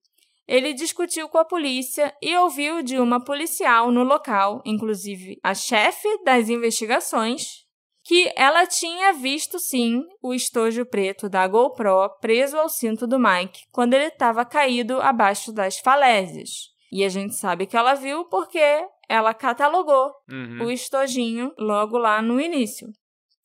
ele 0.47 0.73
discutiu 0.73 1.29
com 1.29 1.37
a 1.37 1.45
polícia 1.45 2.15
e 2.23 2.35
ouviu 2.37 2.83
de 2.83 2.99
uma 2.99 3.23
policial 3.23 3.91
no 3.91 4.03
local, 4.03 4.63
inclusive 4.65 5.39
a 5.43 5.55
chefe 5.55 6.09
das 6.25 6.49
investigações, 6.49 7.67
que 8.03 8.33
ela 8.35 8.67
tinha 8.67 9.13
visto 9.13 9.59
sim 9.59 10.03
o 10.23 10.33
estojo 10.33 10.87
preto 10.87 11.29
da 11.29 11.47
GoPro 11.47 12.09
preso 12.21 12.57
ao 12.57 12.71
cinto 12.71 13.07
do 13.07 13.19
Mike 13.19 13.67
quando 13.71 13.93
ele 13.93 14.07
estava 14.07 14.47
caído 14.47 15.03
abaixo 15.03 15.53
das 15.53 15.79
falésias. 15.79 16.71
E 16.91 17.05
a 17.05 17.11
gente 17.11 17.35
sabe 17.35 17.67
que 17.67 17.77
ela 17.77 17.93
viu 17.93 18.25
porque 18.25 18.89
ela 19.09 19.33
catalogou 19.35 20.11
Uhum. 20.31 20.67
o 20.67 20.71
estojinho 20.71 21.53
logo 21.59 21.97
lá 21.99 22.21
no 22.23 22.41
início. 22.41 22.89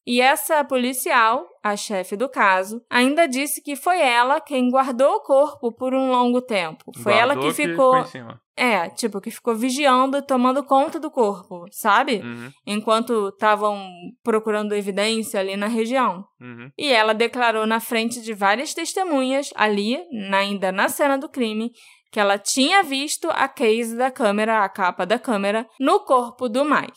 E 0.06 0.20
essa 0.20 0.62
policial, 0.66 1.46
a 1.64 1.78
chefe 1.78 2.18
do 2.18 2.28
caso, 2.28 2.82
ainda 2.90 3.26
disse 3.26 3.62
que 3.64 3.74
foi 3.74 4.02
ela 4.02 4.42
quem 4.42 4.70
guardou 4.70 5.14
o 5.16 5.22
corpo 5.22 5.72
por 5.74 5.94
um 5.94 6.12
longo 6.12 6.42
tempo. 6.42 6.92
Foi 7.02 7.14
ela 7.14 7.34
Guardou 7.36 7.54
que 7.54 7.56
ficou, 7.56 8.06
cima. 8.08 8.38
é, 8.58 8.90
tipo, 8.90 9.22
que 9.22 9.32
ficou 9.32 9.56
vigiando, 9.56 10.22
tomando 10.22 10.62
conta 10.66 11.00
do 11.00 11.10
corpo, 11.10 11.64
sabe? 11.72 12.18
Uhum. 12.22 12.52
Enquanto 12.68 13.30
estavam 13.30 13.88
procurando 14.22 14.76
evidência 14.76 15.40
ali 15.40 15.56
na 15.56 15.68
região. 15.68 16.26
Uhum. 16.42 16.70
E 16.78 16.92
ela 16.92 17.14
declarou 17.14 17.66
na 17.66 17.80
frente 17.80 18.22
de 18.22 18.34
várias 18.34 18.74
testemunhas 18.74 19.52
ali, 19.56 19.98
na- 20.30 20.40
ainda 20.40 20.70
na 20.70 20.90
cena 20.90 21.18
do 21.18 21.30
crime, 21.30 21.72
que 22.14 22.20
ela 22.20 22.38
tinha 22.38 22.84
visto 22.84 23.28
a 23.32 23.48
case 23.48 23.98
da 23.98 24.12
câmera, 24.12 24.64
a 24.64 24.70
capa 24.70 25.04
da 25.04 25.18
câmera, 25.18 25.68
no 25.80 26.00
corpo 26.02 26.48
do 26.48 26.64
Mike. 26.64 26.94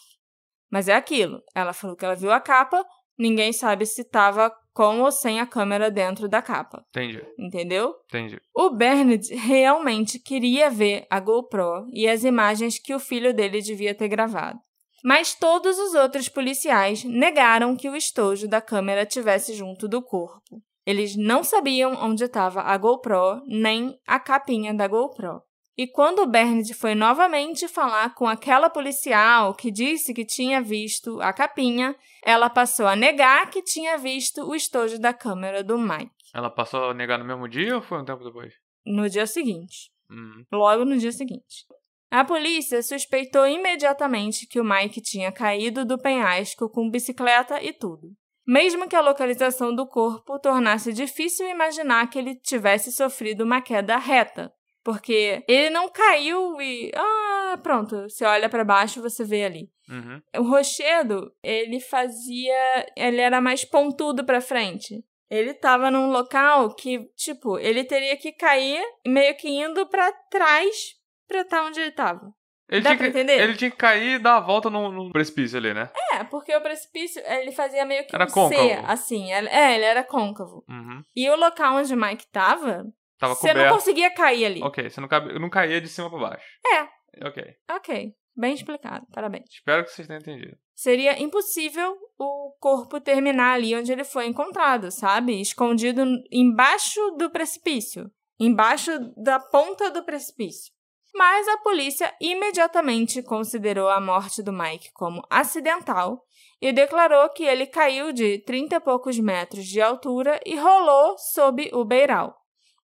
Mas 0.71 0.89
é 0.89 0.95
aquilo, 0.95 1.41
ela 1.55 1.73
falou 1.73 1.97
que 1.97 2.05
ela 2.05 2.15
viu 2.15 2.31
a 2.31 2.39
capa, 2.39 2.85
ninguém 3.19 3.51
sabe 3.51 3.87
se 3.87 4.03
estava 4.03 4.53
com 4.75 5.01
ou 5.01 5.11
sem 5.11 5.41
a 5.41 5.47
câmera 5.47 5.91
dentro 5.91 6.29
da 6.29 6.43
capa, 6.43 6.85
Entendi. 6.91 7.25
entendeu? 7.39 7.95
Entendi. 8.11 8.39
O 8.55 8.69
Bernard 8.69 9.35
realmente 9.35 10.19
queria 10.19 10.69
ver 10.69 11.07
a 11.09 11.19
GoPro 11.19 11.87
e 11.95 12.07
as 12.07 12.23
imagens 12.23 12.79
que 12.79 12.95
o 12.95 13.01
filho 13.01 13.33
dele 13.33 13.63
devia 13.63 13.95
ter 13.95 14.09
gravado. 14.09 14.59
Mas 15.03 15.35
todos 15.35 15.79
os 15.79 15.95
outros 15.95 16.29
policiais 16.29 17.05
negaram 17.05 17.75
que 17.75 17.89
o 17.89 17.97
estojo 17.97 18.47
da 18.47 18.61
câmera 18.61 19.07
tivesse 19.07 19.55
junto 19.55 19.89
do 19.89 20.03
corpo. 20.03 20.61
Eles 20.87 21.17
não 21.17 21.43
sabiam 21.43 21.95
onde 21.95 22.25
estava 22.25 22.63
a 22.63 22.77
GoPro 22.77 23.43
nem 23.47 23.99
a 24.07 24.21
capinha 24.21 24.73
da 24.73 24.87
GoPro. 24.87 25.43
E 25.77 25.87
quando 25.87 26.21
o 26.21 26.27
Bernard 26.27 26.73
foi 26.73 26.95
novamente 26.95 27.69
falar 27.69 28.15
com 28.15 28.27
aquela 28.27 28.71
policial 28.71 29.53
que 29.53 29.71
disse 29.71 30.15
que 30.15 30.25
tinha 30.25 30.63
visto 30.63 31.21
a 31.21 31.35
capinha, 31.35 31.95
ela 32.25 32.49
passou 32.49 32.87
a 32.87 32.97
negar 32.97 33.51
que 33.51 33.63
tinha 33.63 33.99
visto 33.99 34.43
o 34.49 34.55
estojo 34.55 34.99
da 34.99 35.13
câmera 35.13 35.63
do 35.63 35.77
Mike 35.77 36.11
Ela 36.33 36.49
passou 36.49 36.91
a 36.91 36.95
negar 36.95 37.19
no 37.19 37.27
mesmo 37.27 37.47
dia 37.47 37.75
ou 37.77 37.83
foi 37.83 38.01
um 38.01 38.05
tempo 38.05 38.25
depois? 38.25 38.55
no 38.87 39.11
dia 39.11 39.27
seguinte. 39.27 39.91
Uhum. 40.09 40.45
logo 40.53 40.85
no 40.85 40.97
dia 40.97 41.11
seguinte. 41.11 41.67
A 42.09 42.25
polícia 42.25 42.81
suspeitou 42.83 43.47
imediatamente 43.47 44.47
que 44.47 44.61
o 44.61 44.65
Mike 44.65 45.01
tinha 45.01 45.33
caído 45.33 45.85
do 45.85 45.99
penhasco 45.99 46.71
com 46.71 46.89
bicicleta 46.89 47.61
e 47.61 47.73
tudo. 47.73 48.13
Mesmo 48.47 48.89
que 48.89 48.95
a 48.95 49.01
localização 49.01 49.75
do 49.75 49.87
corpo 49.87 50.39
tornasse 50.39 50.93
difícil 50.93 51.49
imaginar 51.49 52.09
que 52.09 52.19
ele 52.19 52.37
tivesse 52.37 52.93
sofrido 52.93 53.43
uma 53.43 53.61
queda 53.61 53.97
reta, 53.97 54.53
porque 54.85 55.43
ele 55.49 55.71
não 55.71 55.89
caiu 55.89 56.61
e 56.61 56.93
ah, 56.95 57.59
pronto, 57.61 58.03
você 58.03 58.25
olha 58.25 58.49
para 58.49 58.65
baixo, 58.65 59.03
você 59.03 59.25
vê 59.25 59.45
ali. 59.45 59.69
Uhum. 59.89 60.23
O 60.39 60.43
rochedo, 60.43 61.33
ele 61.43 61.81
fazia, 61.81 62.87
ele 62.97 63.21
era 63.21 63.41
mais 63.41 63.65
pontudo 63.65 64.25
para 64.25 64.41
frente. 64.41 65.05
Ele 65.29 65.53
tava 65.53 65.91
num 65.91 66.11
local 66.11 66.73
que, 66.75 67.11
tipo, 67.17 67.59
ele 67.59 67.83
teria 67.83 68.17
que 68.17 68.33
cair 68.33 68.81
meio 69.05 69.37
que 69.37 69.49
indo 69.49 69.87
pra 69.89 70.13
trás 70.31 70.95
pra 71.27 71.41
estar 71.41 71.65
onde 71.65 71.81
ele 71.81 71.91
tava. 71.91 72.33
Ele 72.69 72.81
Dá 72.83 72.91
tinha 72.91 72.99
pra 72.99 73.07
que, 73.13 73.19
entender? 73.19 73.41
Ele 73.41 73.55
tinha 73.57 73.71
que 73.71 73.77
cair 73.77 74.17
e 74.17 74.19
dar 74.19 74.37
a 74.37 74.41
volta 74.41 74.69
no, 74.69 74.91
no 74.91 75.11
precipício 75.13 75.57
ali, 75.59 75.73
né? 75.73 75.89
É, 76.13 76.25
porque 76.25 76.55
o 76.55 76.61
precipício, 76.61 77.23
ele 77.25 77.53
fazia 77.53 77.85
meio 77.85 78.05
que 78.07 78.15
Era 78.15 78.25
um 78.25 78.29
C, 78.29 78.35
côncavo. 78.35 78.87
assim. 78.87 79.33
ele- 79.33 79.49
É, 79.49 79.75
ele 79.77 79.85
era 79.85 80.03
côncavo. 80.03 80.65
Uhum. 80.69 81.03
E 81.15 81.31
o 81.31 81.37
local 81.37 81.77
onde 81.77 81.95
o 81.95 81.97
Mike 81.97 82.27
tava, 82.33 82.85
Tava 83.19 83.35
você 83.35 83.49
não 83.49 83.55
coberto. 83.55 83.75
conseguia 83.75 84.11
cair 84.13 84.45
ali. 84.47 84.63
Ok, 84.63 84.91
você 84.91 85.01
não, 85.01 85.09
cabe... 85.09 85.39
não 85.39 85.49
caía 85.49 85.81
de 85.81 85.89
cima 85.89 86.11
pra 86.11 86.19
baixo. 86.19 86.45
É. 86.67 87.27
Ok. 87.29 87.43
Ok, 87.71 88.13
bem 88.37 88.53
explicado, 88.53 89.07
parabéns. 89.13 89.45
Espero 89.49 89.85
que 89.85 89.91
vocês 89.91 90.07
tenham 90.07 90.21
entendido. 90.21 90.57
Seria 90.75 91.19
impossível 91.23 91.97
o 92.19 92.55
corpo 92.61 93.01
terminar 93.01 93.55
ali 93.55 93.75
onde 93.75 93.91
ele 93.93 94.05
foi 94.05 94.27
encontrado, 94.27 94.91
sabe? 94.91 95.41
Escondido 95.41 96.05
embaixo 96.31 97.01
do 97.17 97.31
precipício. 97.31 98.11
Embaixo 98.39 98.91
da 99.17 99.41
ponta 99.41 99.91
do 99.91 100.05
precipício. 100.05 100.75
Mas 101.17 101.49
a 101.49 101.57
polícia 101.59 102.15
imediatamente 102.21 103.23
considerou 103.23 103.89
a 103.89 103.99
morte 103.99 104.43
do 104.43 104.53
Mike 104.53 104.93
como 104.93 105.23
acidental 105.31 106.23
e 106.61 106.73
declarou 106.73 107.31
que 107.31 107.43
ele 107.43 107.67
caiu 107.67 108.13
de 108.13 108.39
30 108.41 108.77
e 108.77 108.81
poucos 108.81 109.19
metros 109.19 109.65
de 109.65 109.81
altura 109.81 110.39
e 110.45 110.57
rolou 110.57 111.17
sob 111.17 111.71
o 111.73 111.85
beiral. 111.85 112.37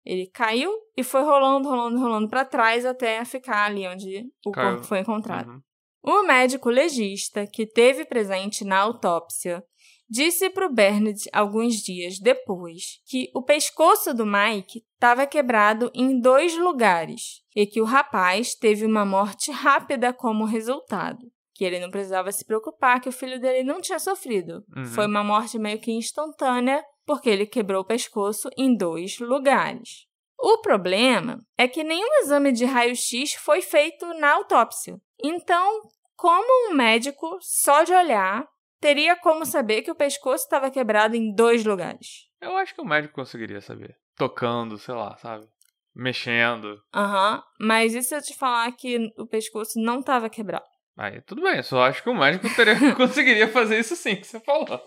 Ele 0.04 0.28
caiu 0.28 0.70
e 0.96 1.02
foi 1.02 1.22
rolando, 1.22 1.68
rolando, 1.68 1.98
rolando 1.98 2.28
para 2.28 2.44
trás 2.44 2.86
até 2.86 3.24
ficar 3.24 3.66
ali 3.66 3.86
onde 3.86 4.24
o 4.46 4.52
Caiu. 4.52 4.70
corpo 4.70 4.86
foi 4.86 5.00
encontrado. 5.00 5.50
Uhum. 5.50 5.60
O 6.02 6.22
médico 6.22 6.70
legista 6.70 7.46
que 7.46 7.66
teve 7.66 8.04
presente 8.04 8.64
na 8.64 8.78
autópsia 8.78 9.62
disse 10.10 10.50
para 10.50 10.66
o 10.66 10.72
Bernard 10.72 11.20
alguns 11.32 11.76
dias 11.76 12.18
depois 12.18 13.00
que 13.06 13.30
o 13.32 13.42
pescoço 13.42 14.12
do 14.12 14.26
Mike 14.26 14.84
estava 14.94 15.26
quebrado 15.26 15.90
em 15.94 16.20
dois 16.20 16.56
lugares 16.56 17.42
e 17.54 17.64
que 17.64 17.80
o 17.80 17.84
rapaz 17.84 18.54
teve 18.54 18.84
uma 18.84 19.06
morte 19.06 19.52
rápida 19.52 20.12
como 20.12 20.44
resultado. 20.44 21.30
Que 21.54 21.64
ele 21.64 21.78
não 21.78 21.90
precisava 21.90 22.32
se 22.32 22.44
preocupar, 22.44 23.00
que 23.00 23.08
o 23.08 23.12
filho 23.12 23.38
dele 23.38 23.62
não 23.62 23.80
tinha 23.80 23.98
sofrido. 23.98 24.64
Uhum. 24.74 24.84
Foi 24.86 25.06
uma 25.06 25.22
morte 25.22 25.58
meio 25.58 25.78
que 25.78 25.92
instantânea, 25.92 26.82
porque 27.06 27.28
ele 27.28 27.46
quebrou 27.46 27.82
o 27.82 27.86
pescoço 27.86 28.48
em 28.56 28.74
dois 28.74 29.18
lugares. 29.18 30.06
O 30.38 30.58
problema 30.62 31.38
é 31.58 31.68
que 31.68 31.84
nenhum 31.84 32.22
exame 32.22 32.50
de 32.50 32.64
raio-x 32.64 33.34
foi 33.34 33.60
feito 33.60 34.06
na 34.14 34.32
autópsia. 34.32 34.96
Então, 35.22 35.82
como 36.16 36.70
um 36.70 36.74
médico, 36.74 37.38
só 37.40 37.84
de 37.84 37.92
olhar, 37.92 38.48
teria 38.80 39.16
como 39.16 39.44
saber 39.44 39.82
que 39.82 39.90
o 39.90 39.94
pescoço 39.94 40.44
estava 40.44 40.70
quebrado 40.70 41.14
em 41.14 41.34
dois 41.34 41.64
lugares? 41.64 42.28
Eu 42.40 42.56
acho 42.56 42.74
que 42.74 42.80
o 42.80 42.86
médico 42.86 43.14
conseguiria 43.14 43.60
saber. 43.60 43.96
Tocando, 44.16 44.78
sei 44.78 44.94
lá, 44.94 45.16
sabe? 45.18 45.46
Mexendo. 45.94 46.80
Aham. 46.94 47.42
Mas 47.60 47.94
e 47.94 48.02
se 48.02 48.14
eu 48.14 48.22
te 48.22 48.34
falar 48.36 48.70
que 48.72 49.12
o 49.18 49.26
pescoço 49.26 49.80
não 49.80 50.02
tava 50.02 50.30
quebrado? 50.30 50.64
Aí 50.96 51.20
tudo 51.22 51.42
bem, 51.42 51.56
eu 51.56 51.62
só 51.62 51.82
acho 51.82 52.02
que 52.02 52.10
o 52.10 52.14
médico 52.14 52.48
teria, 52.54 52.74
conseguiria 52.96 53.48
fazer 53.48 53.78
isso 53.78 53.96
sim, 53.96 54.16
que 54.16 54.26
você 54.26 54.40
falou. 54.40 54.80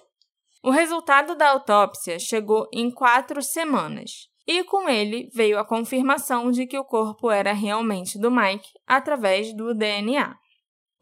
O 0.63 0.69
resultado 0.69 1.35
da 1.35 1.49
autópsia 1.49 2.17
chegou 2.19 2.67
em 2.73 2.89
quatro 2.89 3.41
semanas. 3.41 4.29
E 4.47 4.63
com 4.63 4.89
ele 4.89 5.29
veio 5.33 5.57
a 5.57 5.65
confirmação 5.65 6.51
de 6.51 6.67
que 6.67 6.77
o 6.77 6.83
corpo 6.83 7.31
era 7.31 7.53
realmente 7.53 8.19
do 8.19 8.29
Mike 8.29 8.69
através 8.85 9.55
do 9.55 9.73
DNA. 9.73 10.35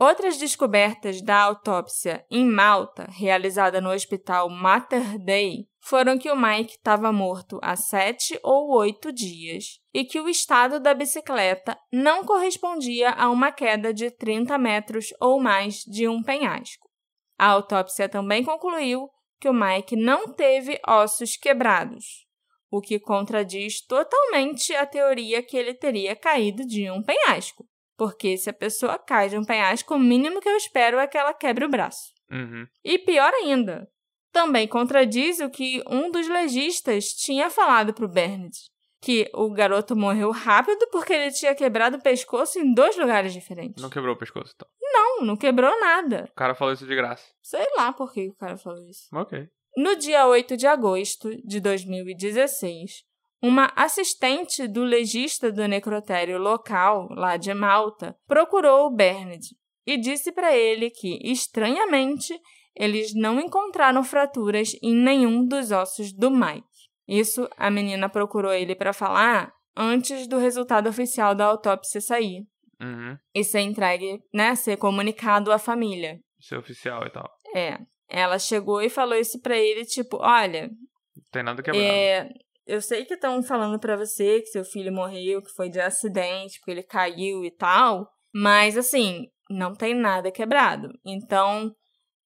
Outras 0.04 0.40
descobertas 0.40 1.22
da 1.22 1.44
autópsia 1.44 2.26
em 2.32 2.44
Malta, 2.44 3.06
realizada 3.12 3.80
no 3.80 3.92
hospital 3.92 4.50
Mater 4.50 5.20
Dei, 5.24 5.68
foram 5.80 6.18
que 6.18 6.32
o 6.32 6.36
Mike 6.36 6.72
estava 6.72 7.14
morto 7.14 7.60
há 7.62 7.76
sete 7.76 8.40
ou 8.42 8.76
oito 8.80 9.14
dias 9.14 9.80
e 9.94 10.04
que 10.04 10.20
o 10.20 10.28
estado 10.28 10.80
da 10.80 10.96
bicicleta 10.96 11.78
não 11.94 12.26
correspondia 12.26 13.12
a 13.12 13.30
uma 13.30 13.52
queda 13.52 13.94
de 13.94 14.10
30 14.10 14.58
metros 14.58 15.10
ou 15.22 15.40
mais 15.40 15.84
de 15.84 16.08
um 16.08 16.24
penhasco. 16.24 16.90
A 17.38 17.50
autópsia 17.50 18.10
também 18.10 18.44
concluiu 18.44 19.08
que 19.40 19.48
o 19.48 19.54
Mike 19.54 19.96
não 19.96 20.34
teve 20.34 20.82
ossos 20.88 21.38
quebrados, 21.38 22.26
o 22.72 22.82
que 22.82 23.00
contradiz 23.00 23.86
totalmente 23.86 24.74
a 24.74 24.84
teoria 24.84 25.44
que 25.44 25.56
ele 25.56 25.76
teria 25.76 26.16
caído 26.16 26.66
de 26.66 26.90
um 26.90 27.04
penhasco. 27.04 27.70
Porque 28.02 28.36
se 28.36 28.50
a 28.50 28.54
pessoa 28.54 28.98
cai 28.98 29.30
de 29.30 29.38
um 29.38 29.46
penhasco, 29.46 29.94
o 29.94 30.00
mínimo 30.00 30.42
que 30.42 30.50
eu 30.50 30.58
espero 30.58 30.98
é 30.98 31.06
que 31.06 31.16
ela 31.16 31.36
quebre 31.36 31.66
o 31.66 31.70
braço. 31.70 32.12
Uhum. 32.32 32.66
E 32.84 32.98
pior 32.98 33.32
ainda, 33.32 33.88
também 34.32 34.68
contradiz 34.68 35.40
o 35.40 35.52
que 35.52 35.84
um 35.88 36.10
dos 36.10 36.28
legistas 36.28 37.10
tinha 37.10 37.48
falado 37.52 37.94
para 37.94 38.04
o 38.04 38.12
Bernard, 38.12 38.58
que 39.04 39.30
o 39.36 39.52
garoto 39.52 39.96
morreu 39.96 40.32
rápido 40.32 40.88
porque 40.92 41.14
ele 41.14 41.32
tinha 41.32 41.54
quebrado 41.54 41.98
o 41.98 42.02
pescoço 42.02 42.58
em 42.58 42.74
dois 42.74 42.98
lugares 42.98 43.34
diferentes. 43.34 43.84
Não 43.84 43.90
quebrou 43.92 44.16
o 44.16 44.18
pescoço, 44.18 44.52
então. 44.56 44.68
Não, 44.82 45.24
não 45.24 45.38
quebrou 45.38 45.80
nada. 45.80 46.28
O 46.32 46.36
cara 46.36 46.56
falou 46.56 46.74
isso 46.74 46.88
de 46.88 46.96
graça. 46.96 47.32
Sei 47.40 47.68
lá 47.78 47.94
por 47.94 48.12
que 48.12 48.30
o 48.30 48.34
cara 48.36 48.58
falou 48.58 48.84
isso. 48.90 49.10
Ok. 49.14 49.48
No 49.78 49.96
dia 49.96 50.26
8 50.26 50.58
de 50.58 50.66
agosto 50.66 51.30
de 51.46 51.60
2016, 51.60 53.04
uma 53.42 53.72
assistente 53.76 54.68
do 54.68 54.84
legista 54.84 55.52
do 55.52 55.68
necrotério 55.68 56.38
local, 56.38 57.08
lá 57.12 57.38
de 57.38 57.54
Malta, 57.54 58.16
procurou 58.28 58.88
o 58.88 58.92
Bernard 58.96 59.46
e 59.86 59.98
disse 59.98 60.32
para 60.32 60.56
ele 60.56 60.90
que, 60.92 61.20
estranhamente, 61.24 62.34
eles 62.76 63.14
não 63.14 63.40
encontraram 63.40 64.04
fraturas 64.04 64.74
em 64.82 64.94
nenhum 64.96 65.46
dos 65.46 65.72
ossos 65.72 66.14
do 66.14 66.30
Mike. 66.30 66.66
Isso 67.08 67.50
a 67.58 67.70
menina 67.70 68.08
procurou 68.08 68.54
ele 68.54 68.76
para 68.76 68.94
falar 68.94 69.52
antes 69.76 70.28
do 70.28 70.38
resultado 70.38 70.88
oficial 70.88 71.34
da 71.36 71.46
autópsia 71.46 72.00
sair 72.02 72.46
Uhum. 72.82 73.16
e 73.36 73.44
ser 73.44 73.60
entregue, 73.60 74.20
né, 74.34 74.56
ser 74.56 74.76
comunicado 74.78 75.52
à 75.52 75.60
família. 75.60 76.20
Ser 76.40 76.58
oficial 76.58 77.06
e 77.06 77.12
tal. 77.12 77.30
É, 77.56 77.78
ela 78.10 78.40
chegou 78.40 78.82
e 78.82 78.90
falou 78.90 79.16
isso 79.16 79.40
para 79.40 79.56
ele, 79.56 79.86
tipo, 79.86 80.18
olha, 80.20 80.68
Não 81.16 81.24
tem 81.32 81.44
nada 81.44 81.62
quebrado. 81.62 81.86
é, 81.86 82.28
eu 82.72 82.82
sei 82.82 83.06
que 83.06 83.14
estão 83.16 83.42
falando 83.44 83.80
pra 83.80 83.96
você 83.96 84.40
que 84.42 84.48
seu 84.48 84.64
filho 84.64 84.94
morreu, 84.94 85.42
que 85.42 85.52
foi 85.52 85.70
de 85.70 85.80
acidente, 85.80 86.58
porque 86.60 86.72
ele 86.72 86.84
caiu 86.84 87.44
e 87.44 87.52
tal, 87.52 88.08
mas 88.34 88.78
assim, 88.78 89.28
não 89.50 89.74
tem 89.74 89.94
nada 89.94 90.32
quebrado. 90.32 90.90
Então, 91.06 91.72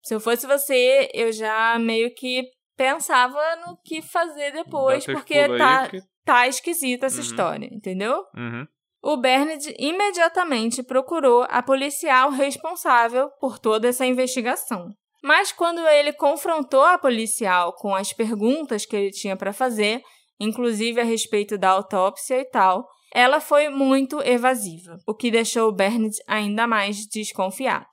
se 0.03 0.13
eu 0.13 0.19
fosse 0.19 0.45
você, 0.45 1.10
eu 1.13 1.32
já 1.32 1.77
meio 1.79 2.13
que 2.13 2.43
pensava 2.75 3.39
no 3.65 3.77
que 3.86 4.01
fazer 4.01 4.51
depois, 4.51 5.06
porque 5.06 5.47
tá, 5.58 5.82
porque- 5.84 6.01
tá 6.25 6.47
esquisita 6.47 7.06
essa 7.06 7.17
Uhum. 7.17 7.21
história, 7.23 7.69
entendeu? 7.71 8.23
Uhum. 8.36 8.67
O 9.01 9.17
Bernard 9.17 9.73
imediatamente 9.77 10.82
procurou 10.84 11.45
a 11.49 11.62
policial 11.62 12.29
responsável 12.32 13.29
por 13.39 13.60
toda 13.60 13.88
essa 13.88 14.06
investigação. 14.06 14.89
Mas 15.21 15.51
quando 15.53 15.79
ele 15.88 16.12
confrontou 16.13 16.82
a 16.84 16.97
policial 16.97 17.73
com 17.77 17.95
as 17.95 18.12
perguntas 18.12 18.86
que 18.86 18.95
ele 18.95 19.12
tinha 19.12 19.38
para 19.38 19.53
fazer, 19.53 20.01
inclusive 20.39 20.99
a 20.99 21.03
respeito 21.03 21.57
da 21.57 21.69
autópsia 21.69 22.39
e 22.39 22.45
tal, 22.45 22.87
ela 23.13 23.39
foi 23.39 23.69
muito 23.69 24.21
evasiva, 24.21 24.97
o 25.07 25.13
que 25.13 25.29
deixou 25.29 25.71
Bernard 25.71 26.15
ainda 26.27 26.65
mais 26.65 27.05
desconfiado. 27.05 27.85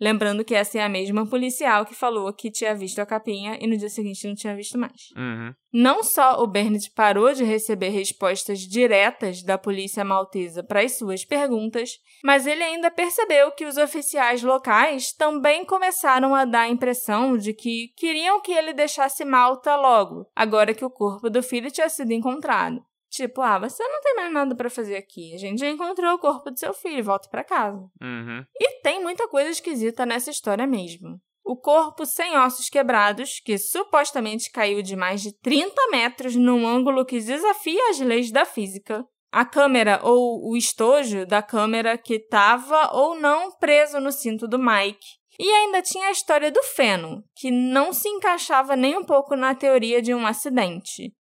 Lembrando 0.00 0.44
que 0.44 0.54
essa 0.54 0.78
é 0.78 0.82
a 0.82 0.88
mesma 0.88 1.26
policial 1.26 1.86
que 1.86 1.94
falou 1.94 2.32
que 2.32 2.50
tinha 2.50 2.74
visto 2.74 2.98
a 2.98 3.06
capinha 3.06 3.58
e 3.60 3.66
no 3.66 3.76
dia 3.76 3.88
seguinte 3.88 4.26
não 4.26 4.34
tinha 4.34 4.54
visto 4.54 4.78
mais. 4.78 5.10
Uhum. 5.16 5.54
Não 5.72 6.02
só 6.02 6.42
o 6.42 6.46
Bernard 6.46 6.90
parou 6.94 7.32
de 7.32 7.44
receber 7.44 7.88
respostas 7.88 8.60
diretas 8.60 9.42
da 9.42 9.56
polícia 9.56 10.04
maltesa 10.04 10.62
para 10.62 10.80
as 10.80 10.96
suas 10.96 11.24
perguntas, 11.24 11.98
mas 12.22 12.46
ele 12.46 12.62
ainda 12.62 12.90
percebeu 12.90 13.52
que 13.52 13.64
os 13.64 13.76
oficiais 13.76 14.42
locais 14.42 15.12
também 15.12 15.64
começaram 15.64 16.34
a 16.34 16.44
dar 16.44 16.62
a 16.62 16.68
impressão 16.68 17.36
de 17.36 17.52
que 17.52 17.88
queriam 17.96 18.40
que 18.40 18.52
ele 18.52 18.72
deixasse 18.72 19.24
Malta 19.24 19.76
logo, 19.76 20.26
agora 20.34 20.74
que 20.74 20.84
o 20.84 20.90
corpo 20.90 21.28
do 21.30 21.42
filho 21.42 21.70
tinha 21.70 21.88
sido 21.88 22.12
encontrado. 22.12 22.82
Tipo, 23.16 23.40
ah, 23.40 23.58
você 23.58 23.82
não 23.82 24.02
tem 24.02 24.14
mais 24.14 24.30
nada 24.30 24.54
para 24.54 24.68
fazer 24.68 24.94
aqui. 24.94 25.34
A 25.34 25.38
gente 25.38 25.58
já 25.58 25.70
encontrou 25.70 26.12
o 26.12 26.18
corpo 26.18 26.50
do 26.50 26.58
seu 26.58 26.74
filho, 26.74 27.02
volta 27.02 27.30
para 27.30 27.42
casa. 27.42 27.78
Uhum. 28.02 28.44
E 28.54 28.82
tem 28.82 29.02
muita 29.02 29.26
coisa 29.26 29.48
esquisita 29.48 30.04
nessa 30.04 30.30
história 30.30 30.66
mesmo. 30.66 31.18
O 31.42 31.56
corpo 31.56 32.04
sem 32.04 32.36
ossos 32.36 32.68
quebrados, 32.68 33.40
que 33.42 33.56
supostamente 33.56 34.50
caiu 34.50 34.82
de 34.82 34.94
mais 34.94 35.22
de 35.22 35.32
30 35.32 35.74
metros 35.90 36.36
num 36.36 36.68
ângulo 36.68 37.06
que 37.06 37.18
desafia 37.18 37.88
as 37.88 38.00
leis 38.00 38.30
da 38.30 38.44
física. 38.44 39.02
A 39.32 39.46
câmera 39.46 39.98
ou 40.02 40.50
o 40.50 40.54
estojo 40.54 41.24
da 41.24 41.40
câmera 41.40 41.96
que 41.96 42.16
estava 42.16 42.90
ou 42.92 43.18
não 43.18 43.50
preso 43.52 43.98
no 43.98 44.12
cinto 44.12 44.46
do 44.46 44.58
Mike. 44.58 45.06
E 45.40 45.50
ainda 45.50 45.80
tinha 45.80 46.08
a 46.08 46.12
história 46.12 46.50
do 46.50 46.62
feno, 46.62 47.24
que 47.34 47.50
não 47.50 47.94
se 47.94 48.10
encaixava 48.10 48.76
nem 48.76 48.94
um 48.94 49.04
pouco 49.04 49.34
na 49.34 49.54
teoria 49.54 50.02
de 50.02 50.14
um 50.14 50.26
acidente. 50.26 51.14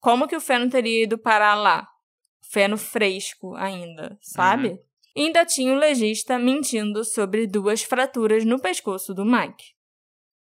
Como 0.00 0.26
que 0.26 0.36
o 0.36 0.40
feno 0.40 0.68
teria 0.70 1.04
ido 1.04 1.18
parar 1.18 1.54
lá? 1.54 1.86
Feno 2.40 2.76
fresco 2.76 3.54
ainda, 3.54 4.18
sabe? 4.20 4.68
Uhum. 4.68 4.78
Ainda 5.16 5.44
tinha 5.44 5.72
o 5.72 5.76
legista 5.76 6.38
mentindo 6.38 7.04
sobre 7.04 7.46
duas 7.46 7.82
fraturas 7.82 8.44
no 8.44 8.58
pescoço 8.58 9.12
do 9.12 9.24
Mike. 9.24 9.74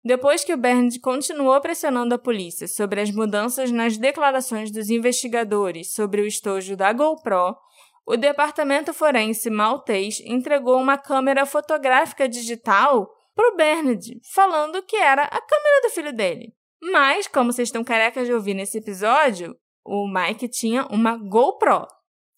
Depois 0.03 0.43
que 0.43 0.53
o 0.53 0.57
Bernd 0.57 0.99
continuou 0.99 1.59
pressionando 1.59 2.15
a 2.15 2.19
polícia 2.19 2.67
sobre 2.67 3.01
as 3.01 3.11
mudanças 3.11 3.71
nas 3.71 3.97
declarações 3.97 4.71
dos 4.71 4.89
investigadores 4.89 5.91
sobre 5.91 6.21
o 6.21 6.25
estojo 6.25 6.77
da 6.77 6.93
GoPro, 6.93 7.57
o 8.05 8.15
departamento 8.15 8.93
forense 8.93 9.49
maltês 9.49 10.21
entregou 10.21 10.79
uma 10.79 10.97
câmera 10.97 11.45
fotográfica 11.45 12.29
digital 12.29 13.11
para 13.35 13.53
o 13.53 13.57
Bernard, 13.57 14.21
falando 14.33 14.81
que 14.81 14.95
era 14.95 15.23
a 15.23 15.41
câmera 15.41 15.81
do 15.83 15.89
filho 15.89 16.13
dele. 16.13 16.53
Mas, 16.91 17.27
como 17.27 17.51
vocês 17.51 17.67
estão 17.67 17.83
carecas 17.83 18.27
de 18.27 18.33
ouvir 18.33 18.53
nesse 18.53 18.77
episódio, 18.77 19.55
o 19.85 20.07
Mike 20.07 20.47
tinha 20.49 20.85
uma 20.87 21.17
GoPro. 21.17 21.85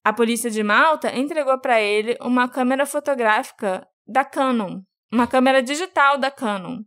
A 0.03 0.13
polícia 0.13 0.49
de 0.49 0.63
Malta 0.63 1.15
entregou 1.15 1.59
para 1.59 1.81
ele 1.81 2.17
uma 2.21 2.47
câmera 2.47 2.85
fotográfica 2.85 3.85
da 4.07 4.23
Canon, 4.23 4.81
uma 5.11 5.27
câmera 5.27 5.61
digital 5.61 6.17
da 6.17 6.31
Canon, 6.31 6.79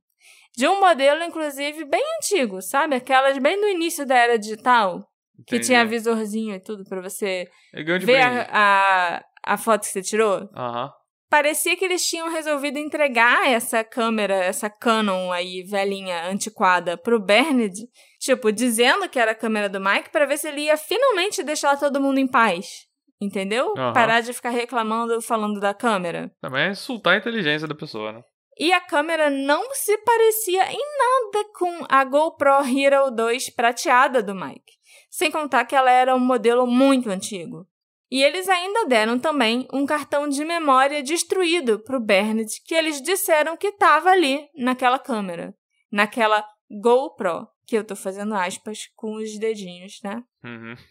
de 0.57 0.67
um 0.67 0.81
modelo 0.81 1.23
inclusive 1.23 1.85
bem 1.85 2.03
antigo, 2.19 2.61
sabe? 2.61 2.97
Aquelas 2.97 3.39
bem 3.39 3.61
do 3.61 3.69
início 3.69 4.07
da 4.07 4.17
era 4.17 4.39
digital, 4.39 5.01
que 5.47 5.57
Entendi. 5.57 5.67
tinha 5.67 5.85
visorzinho 5.85 6.55
e 6.55 6.61
tudo 6.61 6.85
para 6.85 7.01
você 7.01 7.49
de 7.75 8.07
ver 8.07 8.23
a, 8.23 8.49
a, 8.51 9.25
a 9.45 9.57
foto 9.57 9.83
que 9.83 9.89
você 9.89 10.03
tirou. 10.03 10.49
Aham. 10.55 10.91
Parecia 11.33 11.75
que 11.79 11.85
eles 11.87 12.07
tinham 12.07 12.31
resolvido 12.31 12.79
entregar 12.79 13.51
essa 13.51 13.83
câmera, 13.83 14.35
essa 14.35 14.69
Canon 14.69 15.33
aí, 15.33 15.63
velhinha, 15.63 16.27
antiquada, 16.27 16.95
pro 16.95 17.19
Bernard, 17.19 17.73
tipo, 18.21 18.53
dizendo 18.53 19.09
que 19.09 19.19
era 19.19 19.31
a 19.31 19.35
câmera 19.35 19.67
do 19.67 19.81
Mike, 19.81 20.11
pra 20.11 20.27
ver 20.27 20.37
se 20.37 20.49
ele 20.49 20.65
ia 20.65 20.77
finalmente 20.77 21.43
deixar 21.43 21.79
todo 21.79 22.03
mundo 22.03 22.19
em 22.19 22.27
paz. 22.27 22.87
Entendeu? 23.19 23.73
Aham. 23.79 23.95
Parar 23.95 24.21
de 24.21 24.35
ficar 24.35 24.51
reclamando, 24.51 25.23
falando 25.23 25.59
da 25.59 25.73
câmera. 25.73 26.31
Também 26.39 26.65
é 26.65 26.71
insultar 26.73 27.15
a 27.15 27.17
inteligência 27.17 27.67
da 27.67 27.75
pessoa, 27.75 28.13
né? 28.13 28.23
E 28.59 28.71
a 28.71 28.83
câmera 28.83 29.31
não 29.31 29.73
se 29.73 29.97
parecia 30.05 30.71
em 30.71 30.85
nada 30.99 31.49
com 31.59 31.87
a 31.89 32.05
GoPro 32.05 32.61
Hero 32.63 33.11
2 33.11 33.49
prateada 33.49 34.23
do 34.23 34.35
Mike. 34.35 34.75
Sem 35.11 35.31
contar 35.31 35.65
que 35.65 35.75
ela 35.75 35.91
era 35.91 36.15
um 36.15 36.21
modelo 36.21 36.67
muito 36.67 37.09
antigo. 37.09 37.67
E 38.13 38.23
eles 38.23 38.47
ainda 38.47 38.85
deram 38.85 39.19
também 39.19 39.67
um 39.73 39.87
cartão 39.87 40.29
de 40.29 40.45
memória 40.45 41.03
destruído 41.03 41.83
para 41.83 41.97
o 41.97 42.01
Bernard, 42.01 42.51
que 42.67 42.75
eles 42.75 43.01
disseram 43.01 43.57
que 43.57 43.69
estava 43.69 44.11
ali 44.11 44.51
naquela 44.55 44.99
câmera, 44.99 45.55
naquela 45.91 46.47
GoPro, 46.71 47.49
que 47.67 47.75
eu 47.75 47.83
tô 47.83 47.97
fazendo 47.97 48.35
aspas 48.35 48.81
com 48.95 49.15
os 49.15 49.39
dedinhos, 49.39 49.99
né? 50.05 50.23
Uhum. 50.45 50.75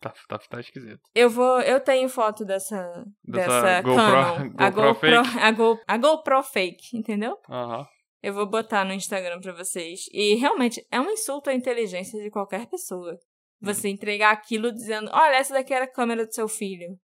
Tá, 0.00 0.12
tá, 0.28 0.38
tá 0.38 0.60
esquisito. 0.60 1.00
Eu 1.14 1.28
vou, 1.30 1.60
eu 1.60 1.80
tenho 1.80 2.08
foto 2.08 2.44
dessa 2.44 3.04
Dessa 3.24 3.62
dessa 3.62 3.82
GoPro- 3.82 3.96
Canon, 3.96 4.50
a 4.58 4.70
GoPro 4.70 4.92
GoPro, 4.94 5.40
a, 5.40 5.50
Go, 5.50 5.80
a 5.88 5.96
GoPro 5.96 6.42
fake, 6.42 6.96
entendeu? 6.96 7.38
Aham. 7.48 7.86
Eu 8.22 8.34
vou 8.34 8.46
botar 8.46 8.84
no 8.84 8.92
Instagram 8.92 9.40
para 9.40 9.52
vocês. 9.52 10.02
E 10.12 10.34
realmente 10.36 10.86
é 10.90 11.00
um 11.00 11.10
insulto 11.10 11.50
à 11.50 11.54
inteligência 11.54 12.22
de 12.22 12.30
qualquer 12.30 12.66
pessoa. 12.66 13.18
Você 13.62 13.88
entregar 13.88 14.32
aquilo 14.32 14.72
dizendo: 14.72 15.08
olha, 15.12 15.36
essa 15.36 15.54
daqui 15.54 15.72
era 15.72 15.84
a 15.84 15.90
câmera 15.90 16.26
do 16.26 16.34
seu 16.34 16.48
filho. 16.48 16.98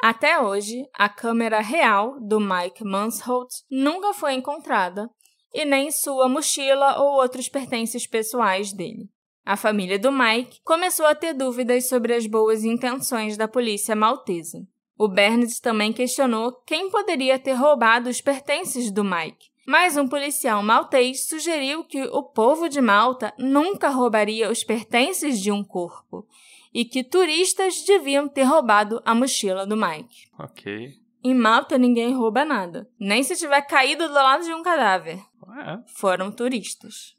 Até 0.00 0.40
hoje, 0.40 0.84
a 0.94 1.08
câmera 1.08 1.60
real 1.60 2.18
do 2.20 2.40
Mike 2.40 2.84
Mansholt 2.84 3.50
nunca 3.70 4.14
foi 4.14 4.34
encontrada 4.34 5.08
e 5.52 5.64
nem 5.64 5.90
sua 5.90 6.28
mochila 6.28 6.98
ou 6.98 7.20
outros 7.20 7.48
pertences 7.48 8.06
pessoais 8.06 8.72
dele. 8.72 9.08
A 9.44 9.56
família 9.56 9.98
do 9.98 10.12
Mike 10.12 10.60
começou 10.64 11.04
a 11.06 11.14
ter 11.14 11.34
dúvidas 11.34 11.88
sobre 11.88 12.14
as 12.14 12.26
boas 12.26 12.64
intenções 12.64 13.36
da 13.36 13.48
polícia 13.48 13.94
maltesa. 13.96 14.58
O 14.96 15.08
Bernard 15.08 15.60
também 15.60 15.92
questionou 15.92 16.52
quem 16.64 16.88
poderia 16.90 17.38
ter 17.38 17.54
roubado 17.54 18.08
os 18.08 18.20
pertences 18.20 18.92
do 18.92 19.02
Mike, 19.02 19.51
mas 19.66 19.96
um 19.96 20.08
policial 20.08 20.62
maltês 20.62 21.26
sugeriu 21.26 21.84
que 21.84 22.02
o 22.04 22.22
povo 22.22 22.68
de 22.68 22.80
Malta 22.80 23.32
nunca 23.38 23.88
roubaria 23.88 24.50
os 24.50 24.64
pertences 24.64 25.40
de 25.40 25.50
um 25.52 25.62
corpo 25.62 26.26
e 26.74 26.84
que 26.84 27.04
turistas 27.04 27.82
deviam 27.84 28.26
ter 28.28 28.44
roubado 28.44 29.00
a 29.04 29.14
mochila 29.14 29.66
do 29.66 29.76
Mike. 29.76 30.28
Ok. 30.38 30.94
Em 31.24 31.34
Malta 31.34 31.78
ninguém 31.78 32.14
rouba 32.14 32.44
nada, 32.44 32.88
nem 32.98 33.22
se 33.22 33.36
tiver 33.36 33.60
caído 33.62 34.08
do 34.08 34.14
lado 34.14 34.44
de 34.44 34.52
um 34.52 34.62
cadáver. 34.62 35.18
É. 35.66 35.78
Foram 35.94 36.32
turistas. 36.32 37.14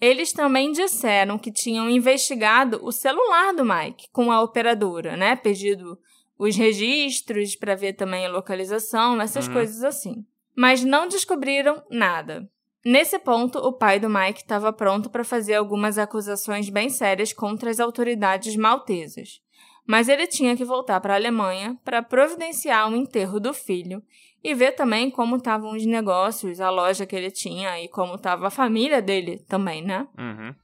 Eles 0.00 0.32
também 0.32 0.72
disseram 0.72 1.38
que 1.38 1.52
tinham 1.52 1.88
investigado 1.88 2.80
o 2.82 2.90
celular 2.90 3.54
do 3.54 3.64
Mike 3.64 4.08
com 4.10 4.32
a 4.32 4.42
operadora, 4.42 5.16
né? 5.16 5.36
Pedido 5.36 5.98
os 6.36 6.56
registros 6.56 7.54
para 7.54 7.76
ver 7.76 7.92
também 7.92 8.26
a 8.26 8.30
localização, 8.30 9.20
essas 9.20 9.46
Uhum. 9.46 9.52
coisas 9.52 9.84
assim. 9.84 10.24
Mas 10.56 10.84
não 10.84 11.08
descobriram 11.08 11.82
nada. 11.90 12.48
Nesse 12.84 13.18
ponto, 13.18 13.58
o 13.58 13.72
pai 13.72 13.98
do 13.98 14.10
Mike 14.10 14.42
estava 14.42 14.72
pronto 14.72 15.08
para 15.08 15.24
fazer 15.24 15.54
algumas 15.54 15.96
acusações 15.96 16.68
bem 16.68 16.90
sérias 16.90 17.32
contra 17.32 17.70
as 17.70 17.80
autoridades 17.80 18.56
maltesas. 18.56 19.40
Mas 19.86 20.08
ele 20.08 20.26
tinha 20.26 20.56
que 20.56 20.64
voltar 20.64 21.00
para 21.00 21.14
a 21.14 21.16
Alemanha 21.16 21.78
para 21.82 22.02
providenciar 22.02 22.90
o 22.90 22.96
enterro 22.96 23.40
do 23.40 23.54
filho 23.54 24.02
e 24.42 24.54
ver 24.54 24.72
também 24.72 25.10
como 25.10 25.36
estavam 25.36 25.72
os 25.72 25.86
negócios, 25.86 26.60
a 26.60 26.68
loja 26.68 27.06
que 27.06 27.16
ele 27.16 27.30
tinha 27.30 27.82
e 27.82 27.88
como 27.88 28.16
estava 28.16 28.48
a 28.48 28.50
família 28.50 29.00
dele 29.00 29.38
também, 29.48 29.82
né? 29.82 30.06
Uhum. 30.18 30.54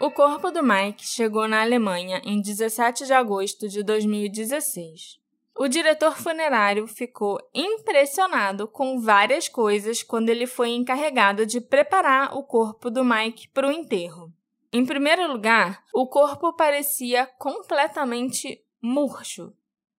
O 0.00 0.10
corpo 0.10 0.50
do 0.50 0.62
Mike 0.62 1.06
chegou 1.06 1.48
na 1.48 1.62
Alemanha 1.62 2.20
em 2.24 2.40
17 2.40 3.06
de 3.06 3.12
agosto 3.12 3.68
de 3.68 3.82
2016. 3.82 5.18
O 5.58 5.68
diretor 5.68 6.16
funerário 6.18 6.86
ficou 6.86 7.38
impressionado 7.54 8.68
com 8.68 9.00
várias 9.00 9.48
coisas 9.48 10.02
quando 10.02 10.28
ele 10.28 10.46
foi 10.46 10.70
encarregado 10.70 11.46
de 11.46 11.60
preparar 11.60 12.36
o 12.36 12.42
corpo 12.42 12.90
do 12.90 13.02
Mike 13.04 13.48
para 13.48 13.66
o 13.66 13.72
enterro. 13.72 14.30
Em 14.72 14.84
primeiro 14.84 15.26
lugar, 15.32 15.82
o 15.94 16.06
corpo 16.06 16.52
parecia 16.52 17.26
completamente 17.38 18.62
murcho, 18.82 19.52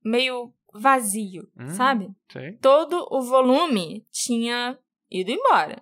meio 0.04 0.54
vazio, 0.72 1.50
Hum. 1.60 1.70
sabe? 1.70 2.12
Sei. 2.32 2.54
todo 2.62 3.08
o 3.10 3.22
volume 3.22 4.06
tinha 4.12 4.78
ido 5.10 5.32
embora. 5.32 5.82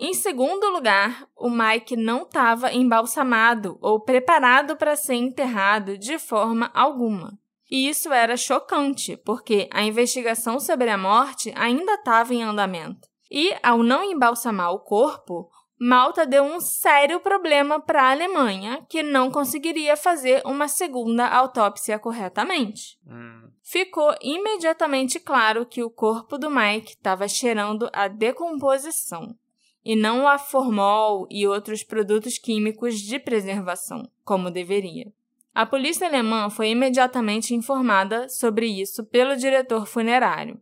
Em 0.00 0.14
segundo 0.14 0.70
lugar, 0.70 1.28
o 1.36 1.50
Mike 1.50 1.96
não 1.96 2.22
estava 2.22 2.72
embalsamado 2.72 3.76
ou 3.82 4.00
preparado 4.00 4.74
para 4.76 4.96
ser 4.96 5.14
enterrado 5.14 5.98
de 5.98 6.18
forma 6.18 6.70
alguma. 6.72 7.38
E 7.72 7.88
isso 7.88 8.12
era 8.12 8.36
chocante, 8.36 9.16
porque 9.16 9.66
a 9.72 9.82
investigação 9.82 10.60
sobre 10.60 10.90
a 10.90 10.98
morte 10.98 11.50
ainda 11.56 11.94
estava 11.94 12.34
em 12.34 12.42
andamento. 12.42 13.08
E, 13.30 13.56
ao 13.62 13.82
não 13.82 14.04
embalsamar 14.04 14.72
o 14.72 14.80
corpo, 14.80 15.48
Malta 15.80 16.26
deu 16.26 16.44
um 16.44 16.60
sério 16.60 17.18
problema 17.18 17.80
para 17.80 18.02
a 18.02 18.10
Alemanha, 18.10 18.84
que 18.90 19.02
não 19.02 19.30
conseguiria 19.30 19.96
fazer 19.96 20.42
uma 20.44 20.68
segunda 20.68 21.26
autópsia 21.26 21.98
corretamente 21.98 22.98
Hum. 23.06 23.48
ficou 23.62 24.14
imediatamente 24.20 25.18
claro 25.18 25.64
que 25.64 25.82
o 25.82 25.88
corpo 25.88 26.36
do 26.36 26.50
Mike 26.50 26.92
estava 26.92 27.26
cheirando 27.26 27.88
a 27.94 28.06
decomposição 28.06 29.34
e 29.82 29.96
não 29.96 30.28
a 30.28 30.36
formol 30.36 31.26
e 31.30 31.46
outros 31.48 31.82
produtos 31.82 32.36
químicos 32.36 33.00
de 33.00 33.18
preservação, 33.18 34.06
como 34.22 34.50
deveria. 34.50 35.10
A 35.54 35.66
polícia 35.66 36.06
alemã 36.06 36.48
foi 36.48 36.70
imediatamente 36.70 37.54
informada 37.54 38.28
sobre 38.28 38.66
isso 38.66 39.04
pelo 39.04 39.36
diretor 39.36 39.86
funerário. 39.86 40.60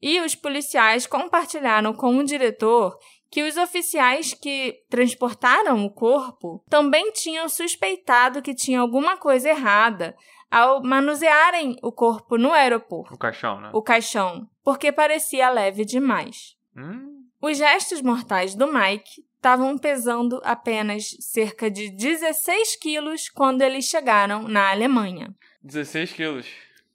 E 0.00 0.20
os 0.20 0.34
policiais 0.34 1.06
compartilharam 1.06 1.92
com 1.92 2.16
o 2.16 2.24
diretor 2.24 2.98
que 3.30 3.42
os 3.42 3.56
oficiais 3.56 4.32
que 4.32 4.76
transportaram 4.88 5.84
o 5.84 5.90
corpo 5.90 6.62
também 6.70 7.10
tinham 7.12 7.48
suspeitado 7.48 8.40
que 8.40 8.54
tinha 8.54 8.80
alguma 8.80 9.16
coisa 9.16 9.48
errada 9.50 10.16
ao 10.50 10.82
manusearem 10.82 11.76
o 11.82 11.90
corpo 11.90 12.38
no 12.38 12.52
aeroporto, 12.52 13.12
O 13.12 13.18
caixão, 13.18 13.60
né? 13.60 13.70
o 13.72 13.82
caixão, 13.82 14.48
porque 14.62 14.92
parecia 14.92 15.50
leve 15.50 15.84
demais. 15.84 16.54
Hum. 16.76 17.24
Os 17.42 17.58
restos 17.58 18.00
mortais 18.00 18.54
do 18.54 18.72
Mike 18.72 19.24
estavam 19.44 19.76
pesando 19.76 20.40
apenas 20.42 21.14
cerca 21.20 21.70
de 21.70 21.90
16 21.90 22.76
quilos 22.76 23.28
quando 23.28 23.60
eles 23.60 23.84
chegaram 23.84 24.48
na 24.48 24.70
Alemanha. 24.70 25.34
16 25.62 26.12
quilos. 26.14 26.46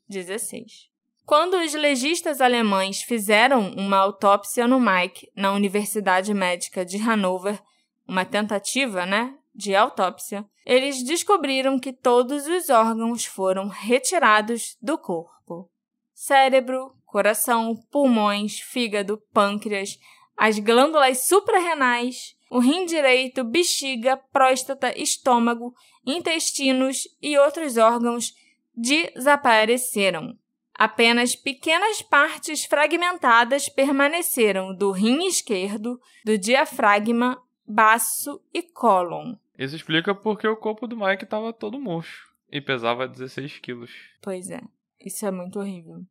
16. 0.07 0.89
Quando 1.27 1.57
os 1.57 1.75
legistas 1.75 2.41
alemães 2.41 3.03
fizeram 3.03 3.69
uma 3.73 3.97
autópsia 3.97 4.67
no 4.67 4.79
Mike 4.79 5.31
na 5.35 5.51
Universidade 5.51 6.33
Médica 6.33 6.83
de 6.83 6.97
Hanover, 6.97 7.61
uma 8.07 8.25
tentativa, 8.25 9.05
né, 9.05 9.35
de 9.53 9.75
autópsia, 9.75 10.43
eles 10.65 11.03
descobriram 11.03 11.79
que 11.79 11.93
todos 11.93 12.47
os 12.47 12.71
órgãos 12.71 13.25
foram 13.25 13.67
retirados 13.67 14.75
do 14.81 14.97
corpo. 14.97 15.69
Cérebro, 16.15 16.95
coração, 17.05 17.75
pulmões, 17.91 18.59
fígado, 18.59 19.21
pâncreas, 19.31 19.99
as 20.35 20.57
glândulas 20.57 21.27
suprarrenais, 21.27 22.38
o 22.49 22.59
rim 22.59 22.85
direito, 22.85 23.43
bexiga, 23.43 24.17
próstata, 24.17 24.97
estômago, 24.99 25.73
intestinos 26.05 27.07
e 27.21 27.37
outros 27.37 27.77
órgãos 27.77 28.33
desapareceram. 28.75 30.37
Apenas 30.73 31.35
pequenas 31.35 32.01
partes 32.01 32.63
fragmentadas 32.65 33.67
permaneceram 33.67 34.73
do 34.73 34.91
rim 34.91 35.27
esquerdo, 35.27 35.99
do 36.23 36.37
diafragma, 36.37 37.37
baço 37.67 38.41
e 38.53 38.63
cólon. 38.63 39.35
Isso 39.57 39.75
explica 39.75 40.15
porque 40.15 40.47
o 40.47 40.55
corpo 40.55 40.87
do 40.87 40.95
Mike 40.95 41.25
tava 41.25 41.51
todo 41.51 41.79
murcho 41.79 42.29
e 42.49 42.61
pesava 42.61 43.07
16 43.07 43.59
quilos. 43.59 43.91
Pois 44.21 44.49
é, 44.49 44.61
isso 45.05 45.25
é 45.25 45.31
muito 45.31 45.59
horrível. 45.59 46.01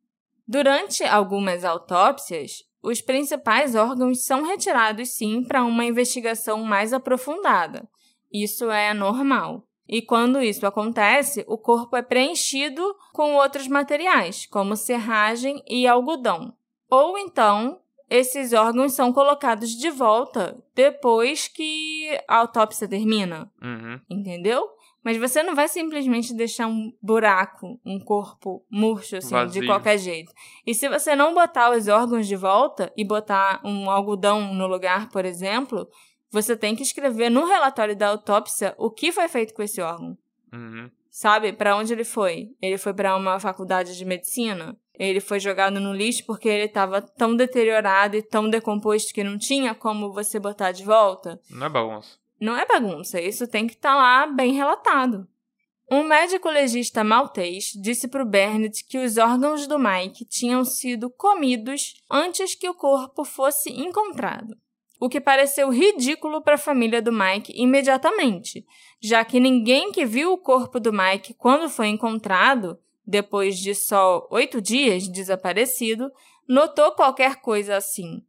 Durante 0.47 1.03
algumas 1.03 1.65
autópsias, 1.65 2.63
os 2.81 3.01
principais 3.01 3.75
órgãos 3.75 4.23
são 4.25 4.43
retirados 4.43 5.09
sim 5.09 5.43
para 5.43 5.63
uma 5.63 5.85
investigação 5.85 6.63
mais 6.63 6.93
aprofundada. 6.93 7.87
Isso 8.31 8.69
é 8.69 8.93
normal. 8.93 9.65
E 9.87 10.01
quando 10.03 10.39
isso 10.41 10.67
acontece, 10.67 11.43
o 11.47 11.57
corpo 11.57 11.95
é 11.97 12.01
preenchido 12.01 12.83
com 13.11 13.33
outros 13.35 13.67
materiais, 13.67 14.45
como 14.45 14.75
serragem 14.75 15.63
e 15.67 15.87
algodão. 15.87 16.53
Ou 16.89 17.17
então, 17.17 17.79
esses 18.07 18.53
órgãos 18.53 18.93
são 18.93 19.11
colocados 19.11 19.71
de 19.71 19.89
volta 19.89 20.63
depois 20.75 21.47
que 21.47 22.07
a 22.27 22.37
autópsia 22.37 22.87
termina, 22.87 23.51
Uhum. 23.61 23.99
entendeu? 24.09 24.63
Mas 25.03 25.17
você 25.17 25.41
não 25.41 25.55
vai 25.55 25.67
simplesmente 25.67 26.33
deixar 26.33 26.67
um 26.67 26.91
buraco, 27.01 27.79
um 27.85 27.99
corpo 27.99 28.65
murcho, 28.69 29.15
assim, 29.15 29.29
de 29.29 29.33
Vazio. 29.33 29.65
qualquer 29.65 29.97
jeito. 29.97 30.31
E 30.65 30.73
se 30.73 30.89
você 30.89 31.15
não 31.15 31.33
botar 31.33 31.71
os 31.71 31.87
órgãos 31.87 32.27
de 32.27 32.35
volta 32.35 32.91
e 32.97 33.05
botar 33.05 33.61
um 33.63 33.89
algodão 33.89 34.53
no 34.53 34.67
lugar, 34.67 35.09
por 35.09 35.23
exemplo, 35.23 35.87
você 36.31 36.55
tem 36.55 36.75
que 36.75 36.83
escrever 36.83 37.29
no 37.29 37.45
relatório 37.45 37.95
da 37.95 38.09
autópsia 38.09 38.75
o 38.77 38.91
que 38.91 39.11
foi 39.11 39.27
feito 39.27 39.53
com 39.53 39.63
esse 39.63 39.81
órgão. 39.81 40.17
Uhum. 40.53 40.89
Sabe? 41.09 41.53
Para 41.53 41.75
onde 41.75 41.93
ele 41.93 42.03
foi? 42.03 42.49
Ele 42.61 42.77
foi 42.77 42.93
para 42.93 43.15
uma 43.15 43.39
faculdade 43.39 43.97
de 43.97 44.05
medicina? 44.05 44.77
Ele 44.93 45.19
foi 45.21 45.39
jogado 45.39 45.79
no 45.79 45.93
lixo 45.93 46.25
porque 46.25 46.49
ele 46.49 46.65
estava 46.65 47.01
tão 47.01 47.35
deteriorado 47.35 48.17
e 48.17 48.21
tão 48.21 48.49
decomposto 48.49 49.13
que 49.13 49.23
não 49.23 49.37
tinha 49.37 49.73
como 49.73 50.11
você 50.11 50.39
botar 50.39 50.71
de 50.71 50.83
volta? 50.83 51.39
Não 51.49 51.67
é 51.67 51.69
bagunça. 51.69 52.19
Não 52.39 52.55
é 52.55 52.65
bagunça, 52.65 53.19
isso 53.19 53.47
tem 53.47 53.67
que 53.67 53.73
estar 53.73 53.95
lá 53.95 54.25
bem 54.27 54.53
relatado. 54.53 55.27
Um 55.91 56.03
médico 56.03 56.47
legista 56.49 57.03
maltês 57.03 57.71
disse 57.81 58.07
para 58.07 58.21
o 58.21 58.25
Bernard 58.25 58.83
que 58.85 58.99
os 58.99 59.17
órgãos 59.17 59.65
do 59.65 59.79
Mike 59.79 60.23
tinham 60.23 60.63
sido 60.63 61.09
comidos 61.09 61.95
antes 62.09 62.53
que 62.53 62.69
o 62.69 62.75
corpo 62.75 63.25
fosse 63.25 63.71
encontrado. 63.71 64.55
O 64.99 65.09
que 65.09 65.19
pareceu 65.19 65.69
ridículo 65.69 66.43
para 66.43 66.55
a 66.55 66.59
família 66.59 67.01
do 67.01 67.11
Mike 67.11 67.53
imediatamente, 67.55 68.65
já 69.01 69.25
que 69.25 69.39
ninguém 69.39 69.91
que 69.91 70.05
viu 70.05 70.31
o 70.31 70.37
corpo 70.37 70.79
do 70.79 70.93
Mike 70.93 71.33
quando 71.33 71.69
foi 71.69 71.87
encontrado, 71.87 72.77
depois 73.05 73.57
de 73.57 73.73
só 73.73 74.27
oito 74.29 74.61
dias 74.61 75.07
desaparecido, 75.07 76.11
notou 76.47 76.91
qualquer 76.91 77.37
coisa 77.37 77.75
assim. 77.77 78.21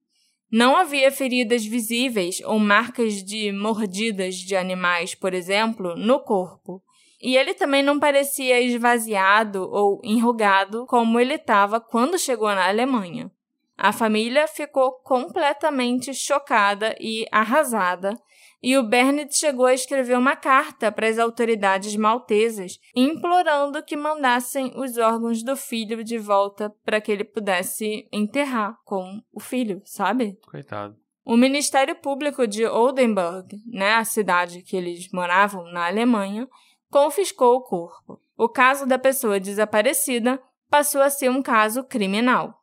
Não 0.50 0.76
havia 0.76 1.12
feridas 1.12 1.64
visíveis 1.64 2.40
ou 2.44 2.58
marcas 2.58 3.22
de 3.22 3.52
mordidas 3.52 4.34
de 4.34 4.56
animais, 4.56 5.14
por 5.14 5.32
exemplo, 5.32 5.94
no 5.94 6.18
corpo. 6.18 6.82
E 7.22 7.36
ele 7.36 7.54
também 7.54 7.82
não 7.82 8.00
parecia 8.00 8.60
esvaziado 8.60 9.62
ou 9.70 10.00
enrugado 10.02 10.86
como 10.86 11.20
ele 11.20 11.34
estava 11.34 11.80
quando 11.80 12.18
chegou 12.18 12.48
na 12.48 12.66
Alemanha. 12.66 13.30
A 13.78 13.92
família 13.92 14.48
ficou 14.48 14.92
completamente 15.04 16.12
chocada 16.12 16.96
e 16.98 17.26
arrasada, 17.30 18.14
e 18.62 18.76
o 18.76 18.82
Bernard 18.82 19.34
chegou 19.34 19.66
a 19.66 19.74
escrever 19.74 20.16
uma 20.16 20.36
carta 20.36 20.92
para 20.92 21.08
as 21.08 21.18
autoridades 21.18 21.96
maltesas, 21.96 22.78
implorando 22.94 23.82
que 23.82 23.96
mandassem 23.96 24.72
os 24.76 24.98
órgãos 24.98 25.42
do 25.42 25.56
filho 25.56 26.04
de 26.04 26.18
volta 26.18 26.74
para 26.84 27.00
que 27.00 27.10
ele 27.10 27.24
pudesse 27.24 28.06
enterrar 28.12 28.76
com 28.84 29.20
o 29.32 29.40
filho, 29.40 29.80
sabe? 29.84 30.38
Coitado. 30.46 30.96
O 31.24 31.36
Ministério 31.36 31.94
Público 31.94 32.46
de 32.46 32.66
Oldenburg, 32.66 33.56
né, 33.66 33.94
a 33.94 34.04
cidade 34.04 34.62
que 34.62 34.76
eles 34.76 35.08
moravam 35.12 35.64
na 35.72 35.86
Alemanha, 35.86 36.48
confiscou 36.90 37.56
o 37.56 37.62
corpo. 37.62 38.20
O 38.36 38.48
caso 38.48 38.86
da 38.86 38.98
pessoa 38.98 39.38
desaparecida 39.38 40.42
passou 40.68 41.00
a 41.00 41.10
ser 41.10 41.30
um 41.30 41.42
caso 41.42 41.84
criminal. 41.84 42.60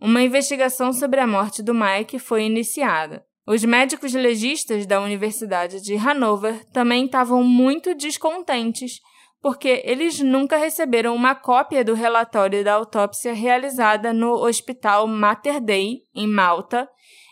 Uma 0.00 0.22
investigação 0.22 0.92
sobre 0.92 1.20
a 1.20 1.26
morte 1.26 1.62
do 1.62 1.74
Mike 1.74 2.18
foi 2.18 2.44
iniciada. 2.44 3.26
Os 3.46 3.64
médicos 3.64 4.12
legistas 4.12 4.86
da 4.86 5.00
Universidade 5.00 5.80
de 5.80 5.94
Hanover 5.94 6.66
também 6.72 7.04
estavam 7.04 7.44
muito 7.44 7.94
descontentes 7.94 9.00
porque 9.40 9.82
eles 9.84 10.18
nunca 10.18 10.56
receberam 10.56 11.14
uma 11.14 11.32
cópia 11.32 11.84
do 11.84 11.94
relatório 11.94 12.64
da 12.64 12.74
autópsia 12.74 13.32
realizada 13.32 14.12
no 14.12 14.32
Hospital 14.32 15.06
Mater 15.06 15.60
Dei, 15.60 16.02
em 16.12 16.26
Malta, 16.26 16.88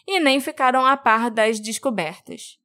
e 0.06 0.20
nem 0.20 0.38
ficaram 0.38 0.86
a 0.86 0.96
par 0.96 1.28
das 1.28 1.58
descobertas. 1.58 2.60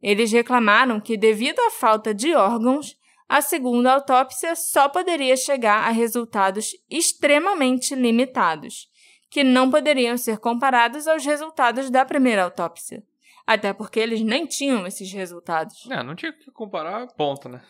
Eles 0.00 0.30
reclamaram 0.30 1.00
que, 1.00 1.16
devido 1.16 1.58
à 1.58 1.70
falta 1.70 2.14
de 2.14 2.36
órgãos, 2.36 2.96
a 3.28 3.40
segunda 3.40 3.94
autópsia 3.94 4.54
só 4.54 4.88
poderia 4.88 5.36
chegar 5.36 5.88
a 5.88 5.90
resultados 5.90 6.70
extremamente 6.88 7.96
limitados 7.96 8.91
que 9.32 9.42
não 9.42 9.70
poderiam 9.70 10.18
ser 10.18 10.36
comparados 10.38 11.08
aos 11.08 11.24
resultados 11.24 11.88
da 11.88 12.04
primeira 12.04 12.44
autópsia. 12.44 13.02
Até 13.46 13.72
porque 13.72 13.98
eles 13.98 14.20
nem 14.20 14.44
tinham 14.46 14.86
esses 14.86 15.10
resultados. 15.10 15.88
É, 15.90 16.02
não 16.02 16.14
tinha 16.14 16.32
que 16.34 16.50
comparar, 16.50 17.06
ponto, 17.14 17.48
né? 17.48 17.62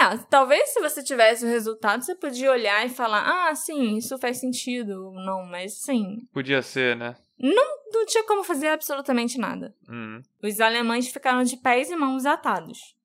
É, 0.00 0.16
talvez 0.30 0.70
se 0.70 0.80
você 0.80 1.02
tivesse 1.02 1.44
o 1.44 1.48
resultado, 1.48 2.02
você 2.02 2.14
podia 2.14 2.50
olhar 2.50 2.84
e 2.86 2.88
falar, 2.88 3.24
ah, 3.28 3.54
sim, 3.54 3.98
isso 3.98 4.16
faz 4.16 4.40
sentido. 4.40 5.12
Não, 5.12 5.44
mas 5.44 5.74
sim. 5.74 6.26
Podia 6.32 6.62
ser, 6.62 6.96
né? 6.96 7.14
Não, 7.38 7.76
não 7.92 8.06
tinha 8.06 8.24
como 8.24 8.42
fazer 8.42 8.68
absolutamente 8.68 9.38
nada. 9.38 9.74
Uhum. 9.86 10.22
Os 10.42 10.60
alemães 10.62 11.08
ficaram 11.08 11.42
de 11.42 11.58
pés 11.58 11.90
e 11.90 11.94
mãos 11.94 12.24
atados. 12.24 12.95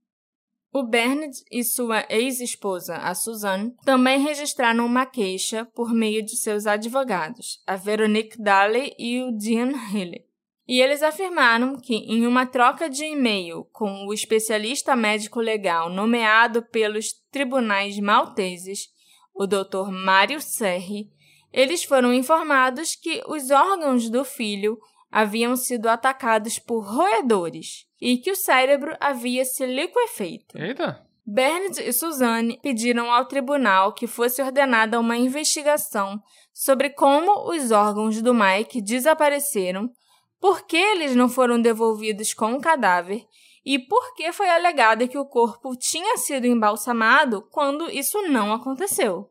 O 0.74 0.84
Bernard 0.84 1.38
e 1.52 1.66
sua 1.66 2.06
ex-esposa, 2.10 2.96
a 2.96 3.14
Suzanne, 3.14 3.76
também 3.84 4.22
registraram 4.22 4.86
uma 4.86 5.06
queixa 5.06 5.66
por 5.76 5.94
meio 5.94 6.24
de 6.24 6.38
seus 6.38 6.66
advogados, 6.66 7.62
a 7.68 7.76
Veronique 7.76 8.42
Daly 8.42 8.96
e 8.98 9.22
o 9.22 9.34
Dean 9.34 9.74
Healy. 9.94 10.26
E 10.66 10.80
eles 10.80 11.04
afirmaram 11.04 11.78
que, 11.78 11.96
em 11.96 12.26
uma 12.26 12.46
troca 12.46 12.90
de 12.90 13.04
e-mail 13.04 13.66
com 13.74 14.08
o 14.08 14.14
especialista 14.14 14.96
médico 14.96 15.42
legal 15.42 15.90
nomeado 15.90 16.62
pelos 16.62 17.12
tribunais 17.30 18.00
malteses, 18.00 18.88
o 19.34 19.46
Dr. 19.46 19.92
Mário 19.92 20.40
Serri, 20.40 21.12
eles 21.52 21.84
foram 21.84 22.14
informados 22.14 22.96
que 22.96 23.22
os 23.28 23.52
órgãos 23.52 24.10
do 24.10 24.24
filho 24.24 24.80
haviam 25.12 25.58
sido 25.58 25.90
atacados 25.90 26.58
por 26.58 26.86
roedores 26.86 27.91
e 28.02 28.18
que 28.18 28.32
o 28.32 28.36
cérebro 28.36 28.98
havia 29.00 29.46
se 29.46 29.66
liquefeito. 29.66 30.58
Eita! 30.58 31.06
Bernard 31.26 31.80
e 31.82 31.94
Suzanne 31.94 32.60
pediram 32.62 33.12
ao 33.12 33.26
tribunal 33.26 33.94
que 33.94 34.08
fosse 34.08 34.42
ordenada 34.42 35.00
uma 35.00 35.16
investigação 35.16 36.20
sobre 36.52 36.90
como 36.90 37.50
os 37.52 37.72
órgãos 37.72 38.22
do 38.22 38.34
Mike 38.34 38.82
desapareceram, 38.82 39.90
por 40.40 40.66
que 40.66 40.76
eles 40.76 41.16
não 41.16 41.30
foram 41.30 41.62
devolvidos 41.62 42.34
com 42.34 42.54
o 42.54 42.60
cadáver 42.60 43.24
e 43.64 43.78
por 43.78 44.16
que 44.16 44.32
foi 44.32 44.50
alegado 44.50 45.08
que 45.08 45.18
o 45.18 45.26
corpo 45.26 45.76
tinha 45.78 46.18
sido 46.18 46.48
embalsamado 46.48 47.48
quando 47.52 47.90
isso 47.92 48.20
não 48.24 48.52
aconteceu. 48.52 49.30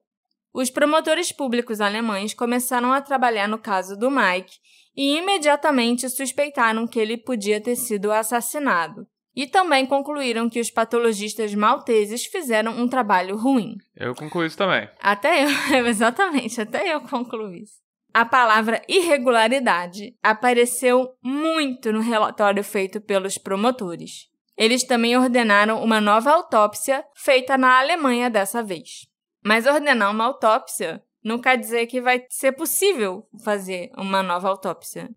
Os 0.54 0.70
promotores 0.70 1.32
públicos 1.32 1.80
alemães 1.80 2.32
começaram 2.32 2.92
a 2.92 3.00
trabalhar 3.00 3.48
no 3.48 3.58
caso 3.58 3.96
do 3.96 4.10
Mike 4.10 4.56
e 5.00 5.16
imediatamente 5.16 6.10
suspeitaram 6.10 6.86
que 6.86 7.00
ele 7.00 7.16
podia 7.16 7.58
ter 7.58 7.74
sido 7.74 8.12
assassinado. 8.12 9.06
E 9.34 9.46
também 9.46 9.86
concluíram 9.86 10.46
que 10.50 10.60
os 10.60 10.70
patologistas 10.70 11.54
malteses 11.54 12.26
fizeram 12.26 12.72
um 12.72 12.86
trabalho 12.86 13.34
ruim. 13.34 13.78
Eu 13.96 14.14
concluí 14.14 14.46
isso 14.46 14.58
também. 14.58 14.86
Até 15.00 15.44
eu, 15.44 15.48
exatamente, 15.88 16.60
até 16.60 16.94
eu 16.94 17.00
concluí 17.00 17.62
isso. 17.62 17.80
A 18.12 18.26
palavra 18.26 18.82
irregularidade 18.86 20.14
apareceu 20.22 21.14
muito 21.22 21.90
no 21.90 22.00
relatório 22.00 22.62
feito 22.62 23.00
pelos 23.00 23.38
promotores. 23.38 24.28
Eles 24.54 24.84
também 24.84 25.16
ordenaram 25.16 25.82
uma 25.82 25.98
nova 25.98 26.30
autópsia 26.30 27.02
feita 27.16 27.56
na 27.56 27.78
Alemanha 27.78 28.28
dessa 28.28 28.62
vez. 28.62 29.06
Mas 29.42 29.64
ordenar 29.64 30.10
uma 30.10 30.26
autópsia 30.26 31.02
não 31.22 31.38
quer 31.38 31.56
dizer 31.56 31.86
que 31.86 32.00
vai 32.00 32.24
ser 32.28 32.52
possível 32.52 33.26
fazer 33.44 33.90
uma 33.96 34.22
nova 34.22 34.48
autópsia. 34.48 35.10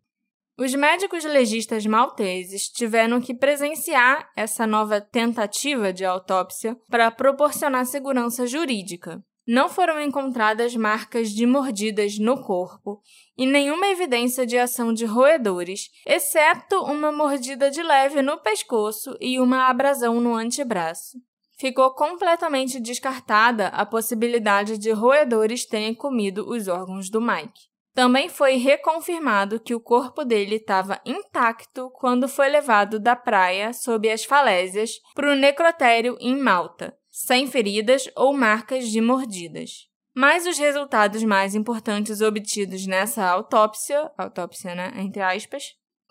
Os 0.57 0.75
médicos 0.75 1.23
legistas 1.23 1.85
malteses 1.85 2.69
tiveram 2.69 3.19
que 3.19 3.33
presenciar 3.33 4.29
essa 4.35 4.67
nova 4.67 5.01
tentativa 5.01 5.91
de 5.91 6.05
autópsia 6.05 6.77
para 6.89 7.09
proporcionar 7.09 7.85
segurança 7.87 8.45
jurídica. 8.45 9.23
Não 9.47 9.67
foram 9.67 9.99
encontradas 9.99 10.75
marcas 10.75 11.31
de 11.31 11.45
mordidas 11.45 12.19
no 12.19 12.41
corpo 12.41 13.01
e 13.35 13.45
nenhuma 13.45 13.87
evidência 13.87 14.45
de 14.45 14.57
ação 14.57 14.93
de 14.93 15.05
roedores, 15.05 15.89
exceto 16.05 16.77
uma 16.83 17.11
mordida 17.11 17.69
de 17.69 17.81
leve 17.81 18.21
no 18.21 18.37
pescoço 18.37 19.17
e 19.19 19.39
uma 19.39 19.67
abrasão 19.67 20.21
no 20.21 20.35
antebraço 20.35 21.17
ficou 21.63 21.91
completamente 21.91 22.77
descartada 22.77 23.67
a 23.67 23.85
possibilidade 23.85 24.77
de 24.77 24.91
roedores 24.91 25.65
terem 25.65 25.95
comido 25.95 26.45
os 26.49 26.67
órgãos 26.67 27.09
do 27.09 27.21
Mike. 27.21 27.69
Também 27.93 28.27
foi 28.27 28.57
reconfirmado 28.57 29.61
que 29.61 29.73
o 29.73 29.79
corpo 29.79 30.25
dele 30.25 30.55
estava 30.55 30.99
intacto 31.05 31.89
quando 31.91 32.27
foi 32.27 32.49
levado 32.49 32.99
da 32.99 33.15
praia 33.15 33.71
sob 33.71 34.11
as 34.11 34.25
falésias 34.25 34.99
para 35.15 35.31
o 35.31 35.37
necrotério 35.37 36.17
em 36.19 36.35
Malta, 36.35 36.97
sem 37.09 37.47
feridas 37.47 38.09
ou 38.13 38.33
marcas 38.33 38.89
de 38.89 38.99
mordidas. 38.99 39.87
Mas 40.13 40.45
os 40.45 40.57
resultados 40.57 41.23
mais 41.23 41.55
importantes 41.55 42.19
obtidos 42.19 42.85
nessa 42.85 43.25
autópsia, 43.25 44.11
autópsia, 44.17 44.75
né, 44.75 44.91
entre 44.97 45.21
aspas, 45.21 45.63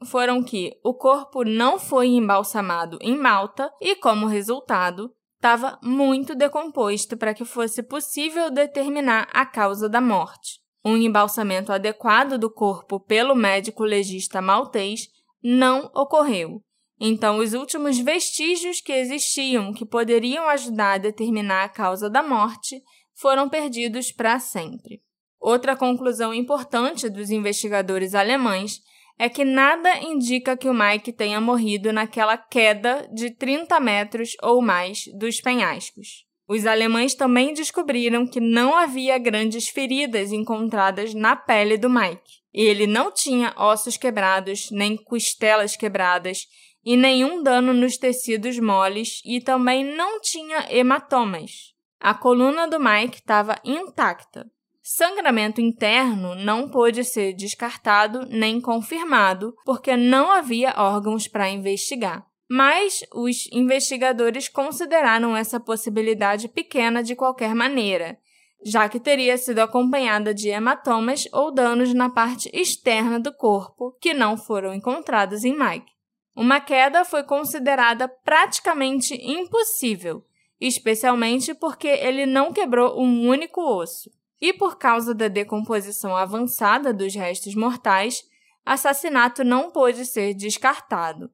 foram 0.07 0.43
que 0.43 0.73
o 0.83 0.95
corpo 0.95 1.45
não 1.45 1.79
foi 1.79 2.07
embalsamado 2.07 2.97
em 3.03 3.19
Malta 3.19 3.71
e, 3.83 3.95
como 3.95 4.27
resultado, 4.27 5.15
estava 5.43 5.77
muito 5.83 6.37
decomposto 6.37 7.17
para 7.17 7.35
que 7.35 7.45
fosse 7.45 7.83
possível 7.83 8.49
determinar 8.49 9.29
a 9.33 9.45
causa 9.45 9.89
da 9.89 10.01
morte. 10.01 10.61
Um 10.85 10.97
embalsamento 10.97 11.73
adequado 11.73 12.39
do 12.39 12.49
corpo 12.49 13.01
pelo 13.01 13.35
médico 13.35 13.83
legista 13.83 14.41
maltês 14.41 15.09
não 15.43 15.91
ocorreu. 15.97 16.63
Então, 17.01 17.39
os 17.39 17.55
últimos 17.55 17.99
vestígios 17.99 18.81
que 18.81 18.93
existiam 18.93 19.73
que 19.73 19.85
poderiam 19.85 20.49
ajudar 20.49 20.93
a 20.93 20.99
determinar 20.99 21.65
a 21.65 21.69
causa 21.69 22.09
da 22.09 22.23
morte 22.23 22.81
foram 23.13 23.49
perdidos 23.49 24.13
para 24.13 24.39
sempre. 24.39 25.03
Outra 25.41 25.75
conclusão 25.75 26.33
importante 26.33 27.11
dos 27.11 27.31
investigadores 27.31 28.15
alemães 28.15 28.79
é 29.23 29.29
que 29.29 29.45
nada 29.45 29.99
indica 29.99 30.57
que 30.57 30.69
o 30.69 30.75
Mike 30.75 31.13
tenha 31.13 31.41
morrido 31.41 31.93
naquela 31.93 32.37
queda 32.37 33.09
de 33.15 33.31
30 33.31 33.79
metros 33.79 34.31
ou 34.43 34.61
mais 34.61 35.05
dos 35.17 35.41
penhascos. 35.41 36.27
Os 36.49 36.67
alemães 36.67 37.15
também 37.15 37.55
descobriram 37.55 38.27
que 38.27 38.41
não 38.41 38.77
havia 38.77 39.17
grandes 39.19 39.69
feridas 39.69 40.33
encontradas 40.33 41.15
na 41.15 41.37
pele 41.37 41.79
do 41.79 41.89
Mike. 41.89 42.43
Ele 42.53 42.85
não 42.85 43.13
tinha 43.13 43.55
ossos 43.57 43.97
quebrados, 43.97 44.73
nem 44.73 44.97
costelas 44.97 45.77
quebradas, 45.77 46.49
e 46.85 46.97
nenhum 46.97 47.45
dano 47.45 47.73
nos 47.73 47.97
tecidos 47.97 48.59
moles, 48.59 49.23
e 49.25 49.41
também 49.41 49.85
não 49.85 50.21
tinha 50.21 50.67
hematomas. 50.69 51.73
A 52.01 52.13
coluna 52.13 52.67
do 52.67 52.81
Mike 52.81 53.19
estava 53.19 53.55
intacta. 53.65 54.51
Sangramento 54.95 55.59
interno 55.59 56.35
não 56.35 56.69
pôde 56.69 57.03
ser 57.03 57.33
descartado 57.33 58.27
nem 58.29 58.61
confirmado, 58.61 59.57
porque 59.65 59.97
não 59.97 60.31
havia 60.31 60.75
órgãos 60.77 61.27
para 61.27 61.49
investigar. 61.49 62.27
Mas 62.47 63.01
os 63.15 63.49
investigadores 63.51 64.49
consideraram 64.51 65.35
essa 65.35 65.59
possibilidade 65.59 66.47
pequena 66.47 67.03
de 67.03 67.17
qualquer 67.17 67.55
maneira. 67.55 68.19
já 68.65 68.87
que 68.89 69.01
teria 69.01 69.37
sido 69.39 69.61
acompanhada 69.61 70.33
de 70.35 70.49
hematomas 70.51 71.27
ou 71.33 71.51
danos 71.51 71.93
na 71.95 72.11
parte 72.11 72.49
externa 72.53 73.19
do 73.19 73.33
corpo 73.33 73.97
que 73.99 74.13
não 74.13 74.37
foram 74.37 74.73
encontrados 74.75 75.43
em 75.43 75.59
Mike. 75.59 75.91
Uma 76.37 76.61
queda 76.61 77.05
foi 77.05 77.25
considerada 77.25 78.07
praticamente 78.07 79.15
impossível, 79.15 80.23
especialmente 80.61 81.55
porque 81.55 81.89
ele 81.89 82.25
não 82.25 82.53
quebrou 82.53 83.01
um 83.03 83.27
único 83.27 83.61
osso. 83.63 84.09
E 84.43 84.53
por 84.53 84.77
causa 84.77 85.15
da 85.15 85.29
decomposição 85.29 86.17
avançada 86.17 86.93
dos 86.93 87.15
restos 87.15 87.55
mortais, 87.55 88.25
assassinato 88.67 89.45
não 89.45 89.71
pôde 89.71 90.05
ser 90.05 90.35
descartado. 90.35 91.31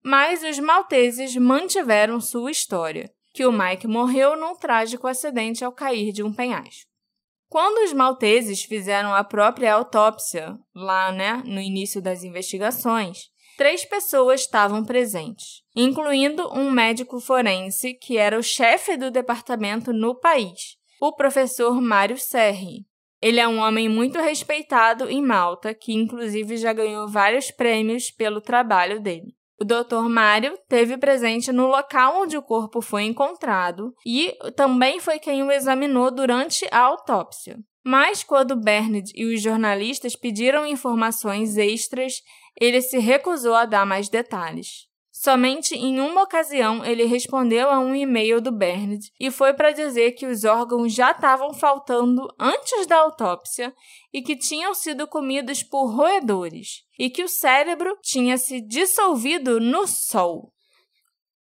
Mas 0.00 0.44
os 0.44 0.60
malteses 0.60 1.34
mantiveram 1.36 2.20
sua 2.20 2.52
história, 2.52 3.12
que 3.34 3.44
o 3.44 3.50
Mike 3.50 3.88
morreu 3.88 4.36
num 4.36 4.54
trágico 4.54 5.08
acidente 5.08 5.64
ao 5.64 5.72
cair 5.72 6.12
de 6.12 6.22
um 6.22 6.32
penhasco. 6.32 6.88
Quando 7.48 7.84
os 7.84 7.92
malteses 7.92 8.62
fizeram 8.62 9.12
a 9.12 9.24
própria 9.24 9.74
autópsia, 9.74 10.56
lá 10.72 11.10
né, 11.10 11.42
no 11.44 11.60
início 11.60 12.00
das 12.00 12.22
investigações, 12.22 13.24
três 13.58 13.84
pessoas 13.84 14.42
estavam 14.42 14.84
presentes, 14.84 15.64
incluindo 15.74 16.48
um 16.52 16.70
médico 16.70 17.18
forense 17.18 17.92
que 17.94 18.16
era 18.16 18.38
o 18.38 18.42
chefe 18.42 18.96
do 18.96 19.10
departamento 19.10 19.92
no 19.92 20.14
país, 20.14 20.80
o 21.04 21.10
professor 21.10 21.80
Mário 21.80 22.16
Serri. 22.16 22.86
Ele 23.20 23.40
é 23.40 23.48
um 23.48 23.58
homem 23.58 23.88
muito 23.88 24.20
respeitado 24.20 25.10
em 25.10 25.20
Malta, 25.20 25.74
que 25.74 25.92
inclusive 25.92 26.56
já 26.56 26.72
ganhou 26.72 27.08
vários 27.08 27.50
prêmios 27.50 28.12
pelo 28.12 28.40
trabalho 28.40 29.02
dele. 29.02 29.34
O 29.60 29.64
Dr. 29.64 30.08
Mário 30.08 30.56
teve 30.68 30.96
presente 30.96 31.50
no 31.50 31.66
local 31.66 32.22
onde 32.22 32.36
o 32.36 32.42
corpo 32.42 32.80
foi 32.80 33.02
encontrado 33.02 33.92
e 34.06 34.32
também 34.54 35.00
foi 35.00 35.18
quem 35.18 35.42
o 35.42 35.50
examinou 35.50 36.08
durante 36.08 36.68
a 36.70 36.78
autópsia. 36.78 37.58
Mas 37.84 38.22
quando 38.22 38.54
Bernard 38.54 39.10
e 39.12 39.24
os 39.24 39.42
jornalistas 39.42 40.14
pediram 40.14 40.64
informações 40.64 41.56
extras, 41.56 42.22
ele 42.60 42.80
se 42.80 43.00
recusou 43.00 43.54
a 43.54 43.64
dar 43.64 43.84
mais 43.84 44.08
detalhes. 44.08 44.86
Somente 45.22 45.76
em 45.76 46.00
uma 46.00 46.24
ocasião 46.24 46.84
ele 46.84 47.04
respondeu 47.04 47.70
a 47.70 47.78
um 47.78 47.94
e-mail 47.94 48.40
do 48.40 48.50
Bernard 48.50 49.08
e 49.20 49.30
foi 49.30 49.54
para 49.54 49.70
dizer 49.70 50.16
que 50.16 50.26
os 50.26 50.42
órgãos 50.42 50.92
já 50.92 51.12
estavam 51.12 51.54
faltando 51.54 52.26
antes 52.36 52.88
da 52.88 52.96
autópsia 52.96 53.72
e 54.12 54.20
que 54.20 54.34
tinham 54.34 54.74
sido 54.74 55.06
comidos 55.06 55.62
por 55.62 55.94
roedores 55.94 56.82
e 56.98 57.08
que 57.08 57.22
o 57.22 57.28
cérebro 57.28 57.96
tinha 58.02 58.36
se 58.36 58.60
dissolvido 58.60 59.60
no 59.60 59.86
sol. 59.86 60.52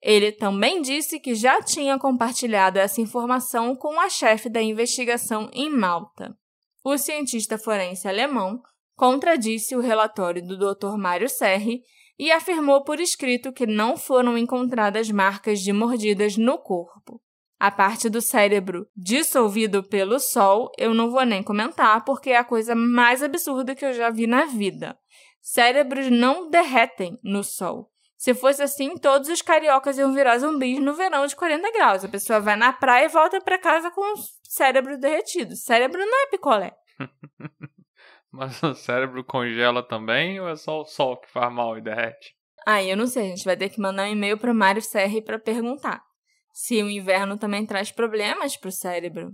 Ele 0.01 0.33
também 0.33 0.81
disse 0.81 1.17
que 1.17 1.33
já 1.33 1.61
tinha 1.61 1.97
compartilhado 1.97 2.79
essa 2.79 2.99
informação 2.99 3.73
com 3.77 3.97
a 3.97 4.09
chefe 4.09 4.49
da 4.49 4.61
investigação 4.61 5.49
em 5.53 5.69
Malta. 5.69 6.35
O 6.83 6.97
cientista 6.97 7.57
forense 7.57 8.09
alemão 8.09 8.61
contradisse 8.97 9.73
o 9.73 9.79
relatório 9.79 10.45
do 10.45 10.57
Dr. 10.57 10.97
Mário 10.97 11.29
Serri 11.29 11.81
e 12.19 12.31
afirmou 12.33 12.83
por 12.83 12.99
escrito 12.99 13.53
que 13.53 13.65
não 13.65 13.95
foram 13.95 14.37
encontradas 14.37 15.09
marcas 15.09 15.61
de 15.61 15.71
mordidas 15.71 16.35
no 16.35 16.57
corpo. 16.57 17.21
A 17.57 17.71
parte 17.71 18.09
do 18.09 18.21
cérebro 18.21 18.87
dissolvido 18.95 19.81
pelo 19.83 20.19
sol 20.19 20.69
eu 20.77 20.93
não 20.93 21.09
vou 21.09 21.25
nem 21.25 21.41
comentar 21.41 22.03
porque 22.03 22.31
é 22.31 22.37
a 22.37 22.43
coisa 22.43 22.75
mais 22.75 23.23
absurda 23.23 23.73
que 23.73 23.85
eu 23.85 23.93
já 23.93 24.09
vi 24.09 24.27
na 24.27 24.45
vida. 24.45 24.97
Cérebros 25.41 26.11
não 26.11 26.49
derretem 26.49 27.17
no 27.23 27.43
sol. 27.43 27.89
Se 28.17 28.33
fosse 28.33 28.61
assim, 28.61 28.97
todos 28.97 29.29
os 29.29 29.41
cariocas 29.41 29.97
iam 29.97 30.13
virar 30.13 30.37
zumbis 30.39 30.79
no 30.79 30.93
verão 30.93 31.25
de 31.25 31.35
40 31.37 31.71
graus. 31.71 32.03
A 32.03 32.09
pessoa 32.09 32.41
vai 32.41 32.57
na 32.57 32.73
praia 32.73 33.05
e 33.05 33.09
volta 33.09 33.39
para 33.39 33.57
casa 33.57 33.89
com 33.91 34.01
o 34.01 34.23
cérebro 34.43 34.97
derretido. 34.97 35.55
Cérebro 35.55 35.99
não 35.99 36.23
é 36.23 36.27
picolé. 36.27 36.73
Mas 38.39 38.63
o 38.63 38.73
cérebro 38.73 39.21
congela 39.21 39.83
também 39.83 40.39
ou 40.39 40.47
é 40.47 40.55
só 40.55 40.79
o 40.79 40.85
sol 40.85 41.17
que 41.17 41.29
faz 41.29 41.51
mal 41.51 41.77
e 41.77 41.81
derrete? 41.81 42.33
Ah, 42.65 42.81
eu 42.81 42.95
não 42.95 43.05
sei. 43.05 43.25
A 43.25 43.35
gente 43.35 43.43
vai 43.43 43.57
ter 43.57 43.67
que 43.67 43.81
mandar 43.81 44.03
um 44.03 44.13
e-mail 44.13 44.37
para 44.37 44.53
Mário 44.53 44.81
Serri 44.81 45.21
para 45.21 45.37
perguntar 45.37 46.01
se 46.53 46.81
o 46.81 46.89
inverno 46.89 47.37
também 47.37 47.65
traz 47.65 47.91
problemas 47.91 48.55
para 48.55 48.69
o 48.69 48.71
cérebro. 48.71 49.33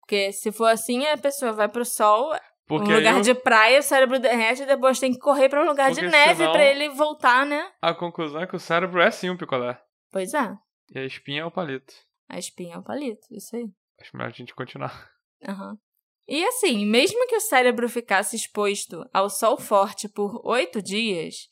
Porque 0.00 0.32
se 0.32 0.50
for 0.50 0.68
assim, 0.68 1.04
a 1.04 1.18
pessoa 1.18 1.52
vai 1.52 1.68
para 1.68 1.82
o 1.82 1.84
sol, 1.84 2.34
Porque 2.66 2.90
um 2.90 2.96
lugar 2.96 3.16
eu... 3.16 3.20
de 3.20 3.34
praia, 3.34 3.78
o 3.78 3.82
cérebro 3.82 4.18
derrete 4.18 4.62
e 4.62 4.66
depois 4.66 4.98
tem 4.98 5.12
que 5.12 5.18
correr 5.18 5.50
para 5.50 5.62
um 5.62 5.66
lugar 5.66 5.90
Porque 5.90 6.06
de 6.06 6.10
neve 6.10 6.44
para 6.44 6.64
ele 6.64 6.88
voltar, 6.88 7.44
né? 7.44 7.70
A 7.82 7.92
conclusão 7.92 8.40
é 8.40 8.46
que 8.46 8.56
o 8.56 8.60
cérebro 8.60 9.02
é 9.02 9.10
sim 9.10 9.28
um 9.28 9.36
picolé. 9.36 9.78
Pois 10.10 10.32
é. 10.32 10.54
E 10.94 10.98
a 10.98 11.04
espinha 11.04 11.42
é 11.42 11.44
o 11.44 11.50
palito. 11.50 11.92
A 12.26 12.38
espinha 12.38 12.76
é 12.76 12.78
o 12.78 12.82
palito, 12.82 13.26
isso 13.30 13.54
aí. 13.54 13.66
Acho 14.00 14.16
melhor 14.16 14.30
a 14.30 14.34
gente 14.34 14.54
continuar. 14.54 15.10
Aham. 15.46 15.72
Uhum. 15.72 15.85
E 16.28 16.44
assim, 16.44 16.84
mesmo 16.84 17.26
que 17.28 17.36
o 17.36 17.40
cérebro 17.40 17.88
ficasse 17.88 18.34
exposto 18.34 19.04
ao 19.12 19.30
sol 19.30 19.56
forte 19.56 20.08
por 20.08 20.40
oito 20.44 20.82
dias, 20.82 21.48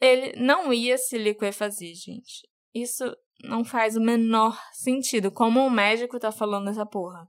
ele 0.00 0.32
não 0.36 0.72
ia 0.72 0.98
se 0.98 1.16
liquefazer, 1.16 1.94
gente. 1.94 2.46
Isso 2.74 3.16
não 3.44 3.64
faz 3.64 3.96
o 3.96 4.00
menor 4.00 4.60
sentido. 4.72 5.30
Como 5.30 5.64
um 5.64 5.70
médico 5.70 6.18
tá 6.18 6.32
falando 6.32 6.68
essa 6.68 6.84
porra? 6.84 7.28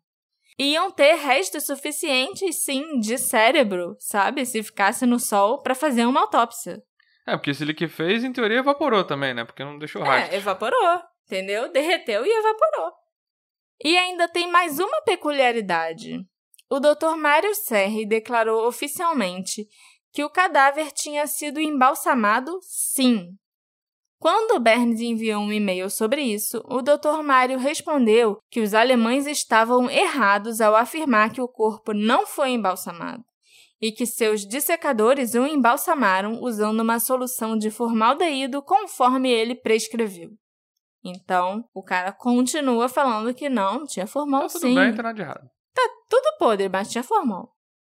Iam 0.59 0.89
ter 0.89 1.13
restos 1.15 1.67
suficientes, 1.67 2.63
sim, 2.63 2.99
de 2.99 3.17
cérebro, 3.17 3.95
sabe? 3.99 4.43
Se 4.43 4.63
ficasse 4.63 5.05
no 5.05 5.19
sol 5.19 5.61
para 5.61 5.75
fazer 5.75 6.05
uma 6.05 6.21
autópsia. 6.21 6.81
É, 7.27 7.37
porque 7.37 7.53
se 7.53 7.63
ele 7.63 7.75
que 7.75 7.87
fez, 7.87 8.23
em 8.23 8.33
teoria, 8.33 8.59
evaporou 8.59 9.03
também, 9.03 9.35
né? 9.35 9.45
Porque 9.45 9.63
não 9.63 9.77
deixou 9.77 10.01
rastro. 10.01 10.33
É, 10.33 10.37
evaporou, 10.37 11.01
entendeu? 11.25 11.71
Derreteu 11.71 12.25
e 12.25 12.29
evaporou. 12.29 12.91
E 13.83 13.95
ainda 13.95 14.27
tem 14.27 14.49
mais 14.49 14.79
uma 14.79 15.01
peculiaridade. 15.03 16.25
O 16.69 16.79
Dr. 16.79 17.15
Mário 17.15 17.53
Serri 17.55 18.05
declarou 18.05 18.67
oficialmente 18.67 19.67
que 20.11 20.23
o 20.23 20.29
cadáver 20.29 20.91
tinha 20.91 21.25
sido 21.27 21.59
embalsamado, 21.59 22.59
sim. 22.61 23.29
Quando 24.19 24.59
Berns 24.59 24.99
enviou 24.99 25.41
um 25.41 25.53
e-mail 25.53 25.89
sobre 25.89 26.21
isso, 26.21 26.61
o 26.65 26.81
Dr. 26.81 27.21
Mário 27.23 27.59
respondeu 27.59 28.39
que 28.49 28.59
os 28.59 28.73
alemães 28.73 29.27
estavam 29.27 29.89
errados 29.89 30.59
ao 30.59 30.75
afirmar 30.75 31.31
que 31.31 31.39
o 31.39 31.47
corpo 31.47 31.93
não 31.93 32.25
foi 32.25 32.49
embalsamado 32.49 33.23
e 33.79 33.91
que 33.91 34.07
seus 34.07 34.41
dissecadores 34.41 35.35
o 35.35 35.45
embalsamaram 35.45 36.41
usando 36.41 36.79
uma 36.79 36.99
solução 36.99 37.55
de 37.55 37.69
formaldeído 37.69 38.61
conforme 38.63 39.29
ele 39.29 39.53
prescreveu. 39.53 40.31
Então, 41.03 41.63
o 41.73 41.83
cara 41.83 42.11
continua 42.11 42.89
falando 42.89 43.33
que 43.33 43.47
não, 43.47 43.85
tinha 43.85 44.07
formal 44.07 44.41
tá 44.41 44.47
tudo 44.47 44.61
sim. 44.61 44.75
Bem, 44.75 44.95
tá 44.95 45.03
nada 45.03 45.15
de 45.15 45.21
errado. 45.21 45.47
Tá 45.77 45.89
tudo 46.09 46.37
podre, 46.39 46.67
tinha 46.89 47.03
formol. 47.03 47.51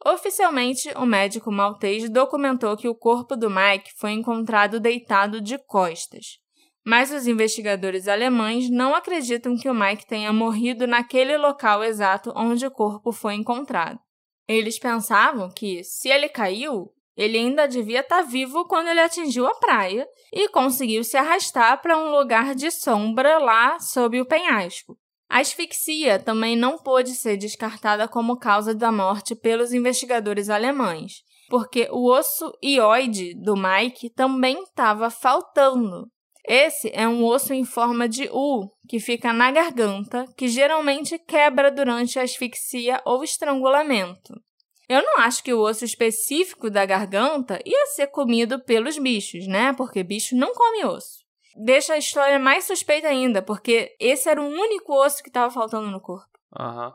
Oficialmente, 0.07 0.89
o 0.95 1.05
médico 1.05 1.51
maltês 1.51 2.09
documentou 2.09 2.77
que 2.77 2.89
o 2.89 2.95
corpo 2.95 3.35
do 3.35 3.51
Mike 3.51 3.91
foi 3.97 4.13
encontrado 4.13 4.79
deitado 4.79 5.41
de 5.41 5.59
costas. 5.59 6.39
Mas 6.87 7.11
os 7.11 7.27
investigadores 7.27 8.07
alemães 8.07 8.71
não 8.71 8.95
acreditam 8.95 9.57
que 9.57 9.69
o 9.69 9.75
Mike 9.75 10.07
tenha 10.07 10.33
morrido 10.33 10.87
naquele 10.87 11.37
local 11.37 11.83
exato 11.83 12.33
onde 12.37 12.65
o 12.65 12.71
corpo 12.71 13.11
foi 13.11 13.35
encontrado. 13.35 13.99
Eles 14.47 14.79
pensavam 14.79 15.51
que, 15.51 15.83
se 15.83 16.09
ele 16.09 16.29
caiu, 16.29 16.89
ele 17.17 17.37
ainda 17.37 17.67
devia 17.67 18.01
estar 18.01 18.19
tá 18.19 18.23
vivo 18.23 18.65
quando 18.67 18.87
ele 18.89 19.01
atingiu 19.01 19.45
a 19.49 19.57
praia 19.57 20.07
e 20.33 20.49
conseguiu 20.49 21.03
se 21.03 21.17
arrastar 21.17 21.83
para 21.83 21.99
um 21.99 22.13
lugar 22.17 22.55
de 22.55 22.71
sombra 22.71 23.39
lá 23.39 23.81
sob 23.81 24.21
o 24.21 24.27
penhasco. 24.27 24.97
A 25.33 25.39
asfixia 25.39 26.19
também 26.19 26.55
não 26.55 26.77
pôde 26.77 27.15
ser 27.15 27.39
descartada 27.39 28.07
como 28.07 28.37
causa 28.37 28.75
da 28.75 28.93
morte 28.93 29.35
pelos 29.35 29.73
investigadores 29.73 30.51
alemães, 30.51 31.23
porque 31.49 31.89
o 31.91 32.07
osso 32.07 32.53
ióide 32.63 33.33
do 33.43 33.55
Mike 33.57 34.11
também 34.11 34.63
estava 34.63 35.09
faltando. 35.09 36.07
Esse 36.47 36.91
é 36.93 37.09
um 37.09 37.25
osso 37.25 37.55
em 37.55 37.65
forma 37.65 38.07
de 38.07 38.29
U, 38.31 38.69
que 38.87 39.01
fica 39.01 39.33
na 39.33 39.51
garganta, 39.51 40.27
que 40.37 40.49
geralmente 40.49 41.19
quebra 41.19 41.71
durante 41.71 42.19
a 42.19 42.25
asfixia 42.25 43.01
ou 43.07 43.25
estrangulamento. 43.25 44.35
Eu 44.87 45.03
não 45.03 45.21
acho 45.21 45.43
que 45.43 45.55
o 45.55 45.63
osso 45.63 45.83
específico 45.83 46.69
da 46.69 46.85
garganta 46.85 47.59
ia 47.65 47.87
ser 47.87 48.09
comido 48.09 48.63
pelos 48.63 48.99
bichos, 48.99 49.47
né? 49.47 49.73
Porque 49.73 50.03
bicho 50.03 50.37
não 50.37 50.53
come 50.53 50.85
osso 50.85 51.22
deixa 51.57 51.95
a 51.95 51.99
história 51.99 52.39
mais 52.39 52.65
suspeita 52.65 53.09
ainda, 53.09 53.43
porque 53.43 53.95
esse 53.99 54.29
era 54.29 54.41
o 54.41 54.47
único 54.47 54.93
osso 54.95 55.23
que 55.23 55.29
estava 55.29 55.53
faltando 55.53 55.91
no 55.91 56.01
corpo. 56.01 56.39
Uhum. 56.59 56.93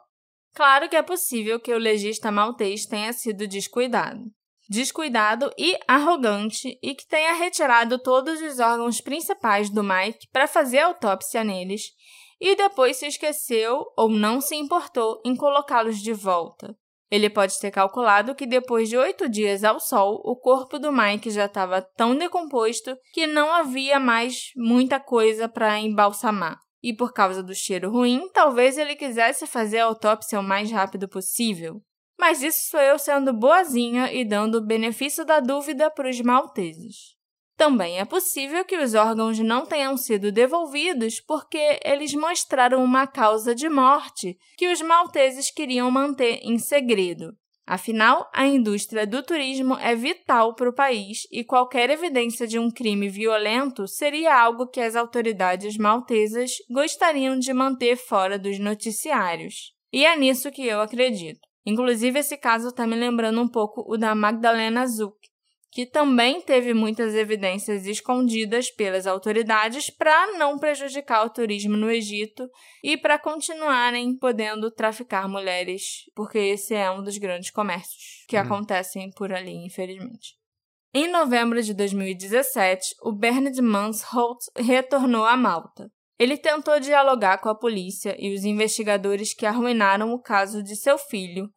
Claro 0.55 0.89
que 0.89 0.95
é 0.95 1.01
possível 1.03 1.59
que 1.59 1.73
o 1.73 1.77
legista 1.77 2.31
maltês 2.31 2.85
tenha 2.85 3.13
sido 3.13 3.47
descuidado. 3.47 4.23
Descuidado 4.69 5.51
e 5.57 5.77
arrogante, 5.87 6.77
e 6.81 6.93
que 6.93 7.07
tenha 7.07 7.33
retirado 7.33 7.99
todos 7.99 8.41
os 8.41 8.59
órgãos 8.59 8.99
principais 8.99 9.69
do 9.69 9.83
Mike 9.83 10.27
para 10.31 10.47
fazer 10.47 10.79
autópsia 10.79 11.43
neles, 11.43 11.83
e 12.39 12.55
depois 12.55 12.97
se 12.97 13.07
esqueceu 13.07 13.85
ou 13.95 14.09
não 14.09 14.41
se 14.41 14.55
importou 14.55 15.21
em 15.25 15.35
colocá-los 15.35 15.99
de 15.99 16.11
volta. 16.11 16.75
Ele 17.09 17.29
pode 17.29 17.57
ter 17.59 17.71
calculado 17.71 18.35
que 18.35 18.45
depois 18.45 18.89
de 18.89 18.97
oito 18.97 19.29
dias 19.29 19.63
ao 19.63 19.79
sol, 19.79 20.21
o 20.25 20.35
corpo 20.35 20.77
do 20.77 20.91
Mike 20.91 21.29
já 21.29 21.45
estava 21.45 21.81
tão 21.81 22.15
decomposto 22.15 22.97
que 23.13 23.25
não 23.25 23.51
havia 23.53 23.99
mais 23.99 24.51
muita 24.55 24.99
coisa 24.99 25.47
para 25.47 25.79
embalsamar. 25.79 26.59
E 26.83 26.93
por 26.93 27.13
causa 27.13 27.41
do 27.41 27.55
cheiro 27.55 27.89
ruim, 27.89 28.29
talvez 28.33 28.77
ele 28.77 28.95
quisesse 28.95 29.47
fazer 29.47 29.79
a 29.79 29.85
autópsia 29.85 30.39
o 30.39 30.43
mais 30.43 30.71
rápido 30.71 31.07
possível. 31.07 31.81
Mas 32.19 32.41
isso 32.41 32.69
sou 32.69 32.79
eu 32.79 32.99
sendo 32.99 33.33
boazinha 33.33 34.11
e 34.11 34.25
dando 34.25 34.55
o 34.55 34.65
benefício 34.65 35.23
da 35.23 35.39
dúvida 35.39 35.89
para 35.89 36.09
os 36.09 36.19
malteses. 36.21 37.16
Também 37.57 37.99
é 37.99 38.05
possível 38.05 38.63
que 38.63 38.77
os 38.77 38.93
órgãos 38.93 39.39
não 39.39 39.65
tenham 39.65 39.97
sido 39.97 40.31
devolvidos 40.31 41.19
porque 41.19 41.79
eles 41.83 42.13
mostraram 42.13 42.83
uma 42.83 43.07
causa 43.07 43.55
de 43.55 43.67
morte 43.67 44.37
que 44.55 44.71
os 44.71 44.79
malteses 44.79 45.49
queriam 45.49 45.89
manter 45.89 46.39
em 46.43 46.59
segredo. 46.59 47.35
Afinal, 47.65 48.29
a 48.31 48.45
indústria 48.45 49.07
do 49.07 49.23
turismo 49.23 49.75
é 49.79 49.95
vital 49.95 50.53
para 50.53 50.69
o 50.69 50.73
país 50.73 51.23
e 51.31 51.43
qualquer 51.43 51.89
evidência 51.89 52.47
de 52.47 52.59
um 52.59 52.69
crime 52.69 53.09
violento 53.09 53.87
seria 53.87 54.39
algo 54.39 54.67
que 54.67 54.79
as 54.79 54.95
autoridades 54.95 55.77
maltesas 55.77 56.51
gostariam 56.69 57.37
de 57.37 57.51
manter 57.53 57.97
fora 57.97 58.37
dos 58.37 58.59
noticiários. 58.59 59.73
E 59.91 60.05
é 60.05 60.15
nisso 60.15 60.51
que 60.51 60.65
eu 60.65 60.79
acredito. 60.79 61.39
Inclusive, 61.65 62.19
esse 62.19 62.37
caso 62.37 62.69
está 62.69 62.87
me 62.87 62.95
lembrando 62.95 63.41
um 63.41 63.47
pouco 63.49 63.83
o 63.85 63.97
da 63.97 64.15
Magdalena 64.15 64.87
Zuck, 64.87 65.17
que 65.77 65.85
também 65.85 66.41
teve 66.41 66.73
muitas 66.73 67.13
evidências 67.13 67.85
escondidas 67.85 68.71
pelas 68.71 69.05
autoridades 69.05 69.91
para 69.91 70.35
não 70.35 70.57
prejudicar 70.57 71.23
o 71.23 71.29
turismo 71.29 71.77
no 71.77 71.91
Egito 71.91 72.49
e 72.83 72.97
para 72.97 73.19
continuarem 73.19 74.17
podendo 74.17 74.71
traficar 74.71 75.29
mulheres, 75.29 76.05
porque 76.15 76.39
esse 76.39 76.73
é 76.73 76.89
um 76.89 77.03
dos 77.03 77.19
grandes 77.19 77.51
comércios 77.51 78.25
que 78.27 78.35
hum. 78.35 78.39
acontecem 78.39 79.11
por 79.11 79.31
ali, 79.31 79.53
infelizmente. 79.53 80.33
Em 80.91 81.07
novembro 81.11 81.61
de 81.61 81.75
2017, 81.75 82.95
o 83.03 83.11
Bernard 83.11 83.61
Mansholt 83.61 84.39
retornou 84.57 85.25
a 85.25 85.37
Malta. 85.37 85.91
Ele 86.17 86.37
tentou 86.37 86.79
dialogar 86.79 87.37
com 87.37 87.49
a 87.49 87.55
polícia 87.55 88.15
e 88.17 88.33
os 88.33 88.43
investigadores 88.43 89.31
que 89.31 89.45
arruinaram 89.45 90.11
o 90.11 90.19
caso 90.19 90.63
de 90.63 90.75
seu 90.75 90.97
filho, 90.97 91.47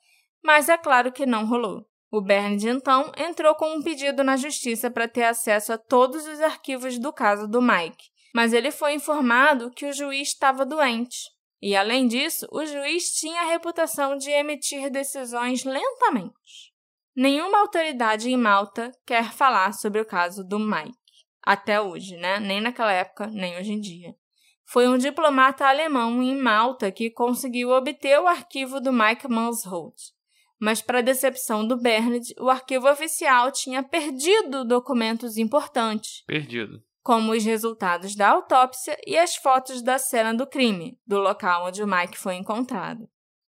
mas 0.45 0.68
é 0.68 0.77
claro 0.77 1.11
que 1.11 1.25
não 1.25 1.47
rolou. 1.47 1.87
O 2.13 2.21
Bernard, 2.21 2.69
então, 2.69 3.13
entrou 3.17 3.55
com 3.55 3.77
um 3.77 3.83
pedido 3.83 4.25
na 4.25 4.37
justiça 4.37 4.91
para 4.91 5.07
ter 5.07 5.23
acesso 5.23 5.73
a 5.73 5.79
todos 5.79 6.27
os 6.27 6.41
arquivos 6.41 6.99
do 6.99 7.13
caso 7.13 7.47
do 7.47 7.63
Mike, 7.63 8.11
mas 8.35 8.53
ele 8.53 8.73
foi 8.73 8.95
informado 8.95 9.71
que 9.71 9.87
o 9.87 9.93
juiz 9.93 10.31
estava 10.31 10.67
doente. 10.67 11.29
E, 11.63 11.77
além 11.77 12.09
disso, 12.09 12.49
o 12.51 12.67
juiz 12.67 13.13
tinha 13.13 13.43
a 13.43 13.47
reputação 13.47 14.17
de 14.17 14.29
emitir 14.29 14.91
decisões 14.91 15.63
lentamente. 15.63 16.73
Nenhuma 17.15 17.61
autoridade 17.61 18.29
em 18.29 18.37
Malta 18.37 18.91
quer 19.07 19.33
falar 19.33 19.73
sobre 19.73 20.01
o 20.01 20.07
caso 20.07 20.43
do 20.43 20.59
Mike. 20.59 20.99
Até 21.43 21.81
hoje, 21.81 22.17
né? 22.17 22.41
Nem 22.41 22.61
naquela 22.61 22.93
época, 22.93 23.29
nem 23.29 23.57
hoje 23.57 23.73
em 23.73 23.81
dia. 23.81 24.17
Foi 24.65 24.89
um 24.89 24.99
diplomata 24.99 25.67
alemão 25.67 26.21
em 26.23 26.35
Malta 26.35 26.91
que 26.91 27.11
conseguiu 27.11 27.71
obter 27.71 28.19
o 28.21 28.27
arquivo 28.27 28.81
do 28.81 28.93
Mike 28.93 29.29
Mansholt 29.29 29.95
mas, 30.61 30.83
para 30.83 31.01
decepção 31.01 31.67
do 31.67 31.81
Bernard, 31.81 32.35
o 32.39 32.51
arquivo 32.51 32.89
oficial 32.89 33.51
tinha 33.51 33.83
perdido 33.83 34.65
documentos 34.65 35.39
importantes. 35.39 36.23
Perdido. 36.27 36.83
Como 37.03 37.33
os 37.33 37.43
resultados 37.43 38.15
da 38.15 38.29
autópsia 38.29 38.97
e 39.07 39.17
as 39.17 39.35
fotos 39.35 39.83
da 39.83 39.99
cena 39.99 40.35
do 40.35 40.47
crime, 40.47 40.99
do 41.07 41.19
local 41.19 41.69
onde 41.69 41.83
o 41.83 41.87
Mike 41.87 42.19
foi 42.19 42.35
encontrado. 42.35 43.09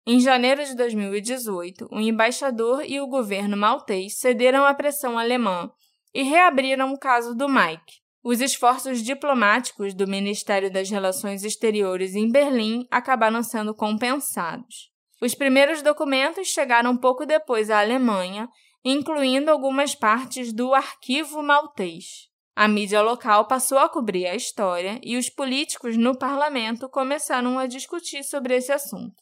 Em 0.08 0.20
janeiro 0.20 0.64
de 0.64 0.76
2018, 0.76 1.88
o 1.92 2.00
embaixador 2.00 2.84
e 2.86 3.02
o 3.02 3.08
governo 3.08 3.58
maltês 3.58 4.18
cederam 4.18 4.66
à 4.66 4.74
pressão 4.74 5.18
alemã 5.18 5.70
e 6.14 6.24
reabriram 6.24 6.94
o 6.94 7.00
caso 7.00 7.36
do 7.36 7.50
Mike. 7.50 8.02
Os 8.24 8.40
esforços 8.40 9.04
diplomáticos 9.04 9.94
do 9.94 10.08
Ministério 10.08 10.72
das 10.72 10.90
Relações 10.90 11.44
Exteriores 11.44 12.16
em 12.16 12.32
Berlim 12.32 12.88
acabaram 12.90 13.44
sendo 13.44 13.76
compensados. 13.76 14.93
Os 15.24 15.34
primeiros 15.34 15.82
documentos 15.82 16.50
chegaram 16.50 16.98
pouco 16.98 17.26
depois 17.26 17.70
à 17.70 17.80
Alemanha, 17.80 18.50
incluindo 18.84 19.50
algumas 19.50 19.96
partes 19.96 20.52
do 20.52 20.74
Arquivo 20.74 21.42
Maltês. 21.42 22.28
A 22.54 22.68
mídia 22.68 23.02
local 23.02 23.48
passou 23.48 23.78
a 23.78 23.88
cobrir 23.88 24.28
a 24.28 24.36
história 24.36 25.00
e 25.02 25.16
os 25.16 25.30
políticos 25.30 25.96
no 25.96 26.14
parlamento 26.14 26.90
começaram 26.90 27.58
a 27.58 27.68
discutir 27.68 28.22
sobre 28.22 28.58
esse 28.58 28.74
assunto. 28.74 29.16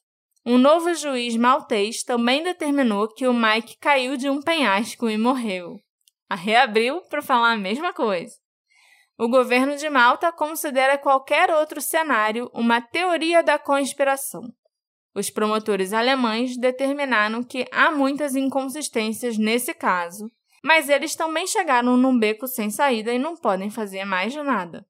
Um 0.43 0.57
novo 0.57 0.91
juiz 0.95 1.37
maltês 1.37 2.01
também 2.01 2.41
determinou 2.41 3.07
que 3.07 3.27
o 3.27 3.33
Mike 3.33 3.77
caiu 3.77 4.17
de 4.17 4.27
um 4.27 4.41
penhasco 4.41 5.07
e 5.07 5.19
morreu. 5.19 5.79
A 6.27 6.33
reabriu 6.33 6.99
para 7.11 7.21
falar 7.21 7.51
a 7.51 7.57
mesma 7.57 7.93
coisa. 7.93 8.33
O 9.19 9.29
governo 9.29 9.77
de 9.77 9.87
Malta 9.87 10.31
considera 10.31 10.97
qualquer 10.97 11.51
outro 11.51 11.79
cenário 11.79 12.49
uma 12.55 12.81
teoria 12.81 13.43
da 13.43 13.59
conspiração. 13.59 14.51
Os 15.13 15.29
promotores 15.29 15.91
alemães 15.91 16.57
determinaram 16.57 17.43
que 17.43 17.67
há 17.71 17.91
muitas 17.91 18.35
inconsistências 18.35 19.37
nesse 19.37 19.73
caso, 19.73 20.31
mas 20.63 20.89
eles 20.89 21.15
também 21.15 21.45
chegaram 21.45 21.97
num 21.97 22.17
beco 22.17 22.47
sem 22.47 22.69
saída 22.69 23.13
e 23.13 23.19
não 23.19 23.35
podem 23.35 23.69
fazer 23.69 24.05
mais 24.05 24.33
nada. 24.35 24.85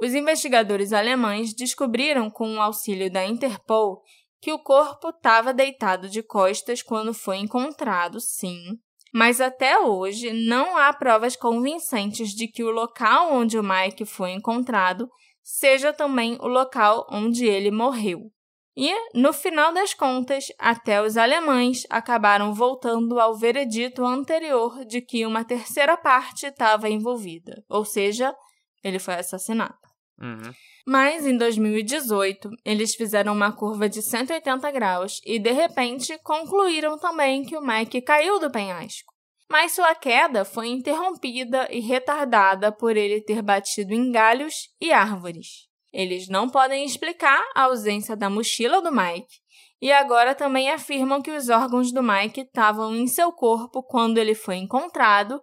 Os 0.00 0.14
investigadores 0.14 0.92
alemães 0.92 1.54
descobriram, 1.54 2.30
com 2.30 2.56
o 2.56 2.60
auxílio 2.60 3.10
da 3.10 3.26
Interpol, 3.26 4.02
que 4.40 4.52
o 4.52 4.58
corpo 4.58 5.08
estava 5.08 5.52
deitado 5.52 6.08
de 6.08 6.22
costas 6.22 6.82
quando 6.82 7.14
foi 7.14 7.38
encontrado, 7.38 8.20
sim, 8.20 8.78
mas 9.12 9.40
até 9.40 9.78
hoje 9.78 10.32
não 10.32 10.76
há 10.76 10.92
provas 10.92 11.36
convincentes 11.36 12.30
de 12.30 12.46
que 12.46 12.62
o 12.62 12.70
local 12.70 13.32
onde 13.32 13.58
o 13.58 13.62
Mike 13.62 14.04
foi 14.04 14.32
encontrado 14.32 15.08
seja 15.42 15.92
também 15.92 16.36
o 16.40 16.46
local 16.46 17.06
onde 17.10 17.46
ele 17.46 17.70
morreu. 17.70 18.30
E, 18.76 18.92
no 19.14 19.32
final 19.32 19.72
das 19.72 19.94
contas, 19.94 20.48
até 20.58 21.00
os 21.00 21.16
alemães 21.16 21.86
acabaram 21.88 22.52
voltando 22.52 23.18
ao 23.18 23.34
veredito 23.34 24.04
anterior 24.04 24.84
de 24.84 25.00
que 25.00 25.24
uma 25.24 25.44
terceira 25.44 25.96
parte 25.96 26.46
estava 26.46 26.88
envolvida, 26.88 27.64
ou 27.70 27.86
seja, 27.86 28.36
ele 28.84 28.98
foi 28.98 29.14
assassinado. 29.14 29.78
Uhum. 30.20 30.52
Mas 30.86 31.26
em 31.26 31.36
2018, 31.36 32.50
eles 32.64 32.94
fizeram 32.94 33.32
uma 33.32 33.50
curva 33.50 33.88
de 33.88 34.02
180 34.02 34.70
graus 34.70 35.20
e, 35.24 35.38
de 35.38 35.52
repente, 35.52 36.18
concluíram 36.22 36.98
também 36.98 37.44
que 37.44 37.56
o 37.56 37.62
Mike 37.62 38.02
caiu 38.02 38.38
do 38.38 38.50
penhasco. 38.50 39.12
Mas 39.50 39.72
sua 39.72 39.94
queda 39.94 40.44
foi 40.44 40.68
interrompida 40.68 41.68
e 41.70 41.80
retardada 41.80 42.70
por 42.70 42.96
ele 42.96 43.20
ter 43.20 43.42
batido 43.42 43.94
em 43.94 44.10
galhos 44.10 44.54
e 44.80 44.92
árvores. 44.92 45.66
Eles 45.96 46.28
não 46.28 46.46
podem 46.46 46.84
explicar 46.84 47.42
a 47.54 47.62
ausência 47.62 48.14
da 48.14 48.28
mochila 48.28 48.82
do 48.82 48.92
Mike 48.92 49.34
e 49.80 49.90
agora 49.90 50.34
também 50.34 50.70
afirmam 50.70 51.22
que 51.22 51.30
os 51.30 51.48
órgãos 51.48 51.90
do 51.90 52.02
Mike 52.02 52.42
estavam 52.42 52.94
em 52.94 53.06
seu 53.06 53.32
corpo 53.32 53.82
quando 53.82 54.18
ele 54.18 54.34
foi 54.34 54.56
encontrado, 54.56 55.40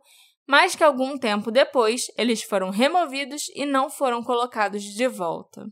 mas 0.47 0.75
que 0.75 0.83
algum 0.83 1.17
tempo 1.17 1.49
depois 1.49 2.05
eles 2.15 2.43
foram 2.43 2.69
removidos 2.69 3.49
e 3.55 3.65
não 3.65 3.89
foram 3.89 4.21
colocados 4.21 4.83
de 4.83 5.07
volta. 5.07 5.65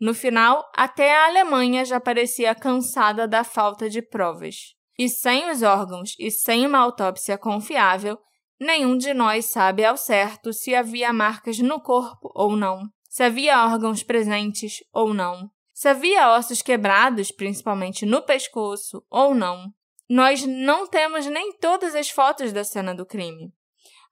No 0.00 0.12
final, 0.12 0.68
até 0.76 1.14
a 1.14 1.26
Alemanha 1.26 1.84
já 1.84 2.00
parecia 2.00 2.56
cansada 2.56 3.28
da 3.28 3.44
falta 3.44 3.88
de 3.88 4.02
provas. 4.02 4.74
E 4.98 5.08
sem 5.08 5.48
os 5.48 5.62
órgãos 5.62 6.16
e 6.18 6.32
sem 6.32 6.66
uma 6.66 6.78
autópsia 6.78 7.38
confiável, 7.38 8.18
nenhum 8.60 8.96
de 8.96 9.14
nós 9.14 9.44
sabe 9.44 9.84
ao 9.84 9.96
certo 9.96 10.52
se 10.52 10.74
havia 10.74 11.12
marcas 11.12 11.60
no 11.60 11.80
corpo 11.80 12.32
ou 12.34 12.56
não 12.56 12.82
se 13.14 13.22
havia 13.22 13.64
órgãos 13.64 14.02
presentes 14.02 14.82
ou 14.92 15.14
não, 15.14 15.48
se 15.72 15.88
havia 15.88 16.32
ossos 16.32 16.60
quebrados, 16.60 17.30
principalmente 17.30 18.04
no 18.04 18.20
pescoço, 18.20 19.06
ou 19.08 19.32
não. 19.32 19.72
Nós 20.10 20.44
não 20.44 20.84
temos 20.84 21.24
nem 21.26 21.56
todas 21.58 21.94
as 21.94 22.10
fotos 22.10 22.52
da 22.52 22.64
cena 22.64 22.92
do 22.92 23.06
crime. 23.06 23.52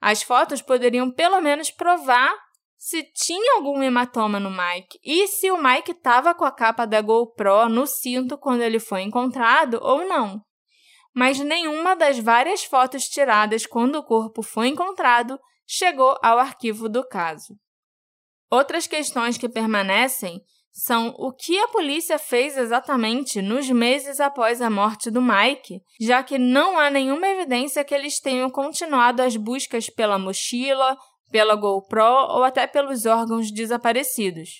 As 0.00 0.22
fotos 0.22 0.62
poderiam 0.62 1.10
pelo 1.10 1.40
menos 1.40 1.68
provar 1.68 2.32
se 2.78 3.02
tinha 3.02 3.56
algum 3.56 3.82
hematoma 3.82 4.38
no 4.38 4.52
Mike 4.52 5.00
e 5.02 5.26
se 5.26 5.50
o 5.50 5.60
Mike 5.60 5.90
estava 5.90 6.32
com 6.32 6.44
a 6.44 6.52
capa 6.52 6.86
da 6.86 7.00
GoPro 7.00 7.68
no 7.68 7.88
cinto 7.88 8.38
quando 8.38 8.60
ele 8.60 8.78
foi 8.78 9.02
encontrado 9.02 9.80
ou 9.82 10.06
não. 10.06 10.40
Mas 11.12 11.40
nenhuma 11.40 11.96
das 11.96 12.20
várias 12.20 12.62
fotos 12.62 13.08
tiradas 13.08 13.66
quando 13.66 13.96
o 13.96 14.04
corpo 14.04 14.44
foi 14.44 14.68
encontrado 14.68 15.40
chegou 15.66 16.16
ao 16.22 16.38
arquivo 16.38 16.88
do 16.88 17.04
caso. 17.04 17.58
Outras 18.52 18.86
questões 18.86 19.38
que 19.38 19.48
permanecem 19.48 20.42
são 20.70 21.14
o 21.16 21.32
que 21.32 21.58
a 21.58 21.68
polícia 21.68 22.18
fez 22.18 22.58
exatamente 22.58 23.40
nos 23.40 23.70
meses 23.70 24.20
após 24.20 24.60
a 24.60 24.68
morte 24.68 25.10
do 25.10 25.22
Mike, 25.22 25.80
já 25.98 26.22
que 26.22 26.36
não 26.38 26.78
há 26.78 26.90
nenhuma 26.90 27.26
evidência 27.26 27.82
que 27.82 27.94
eles 27.94 28.20
tenham 28.20 28.50
continuado 28.50 29.22
as 29.22 29.38
buscas 29.38 29.88
pela 29.88 30.18
mochila, 30.18 30.98
pela 31.30 31.56
GoPro 31.56 32.04
ou 32.04 32.44
até 32.44 32.66
pelos 32.66 33.06
órgãos 33.06 33.50
desaparecidos. 33.50 34.50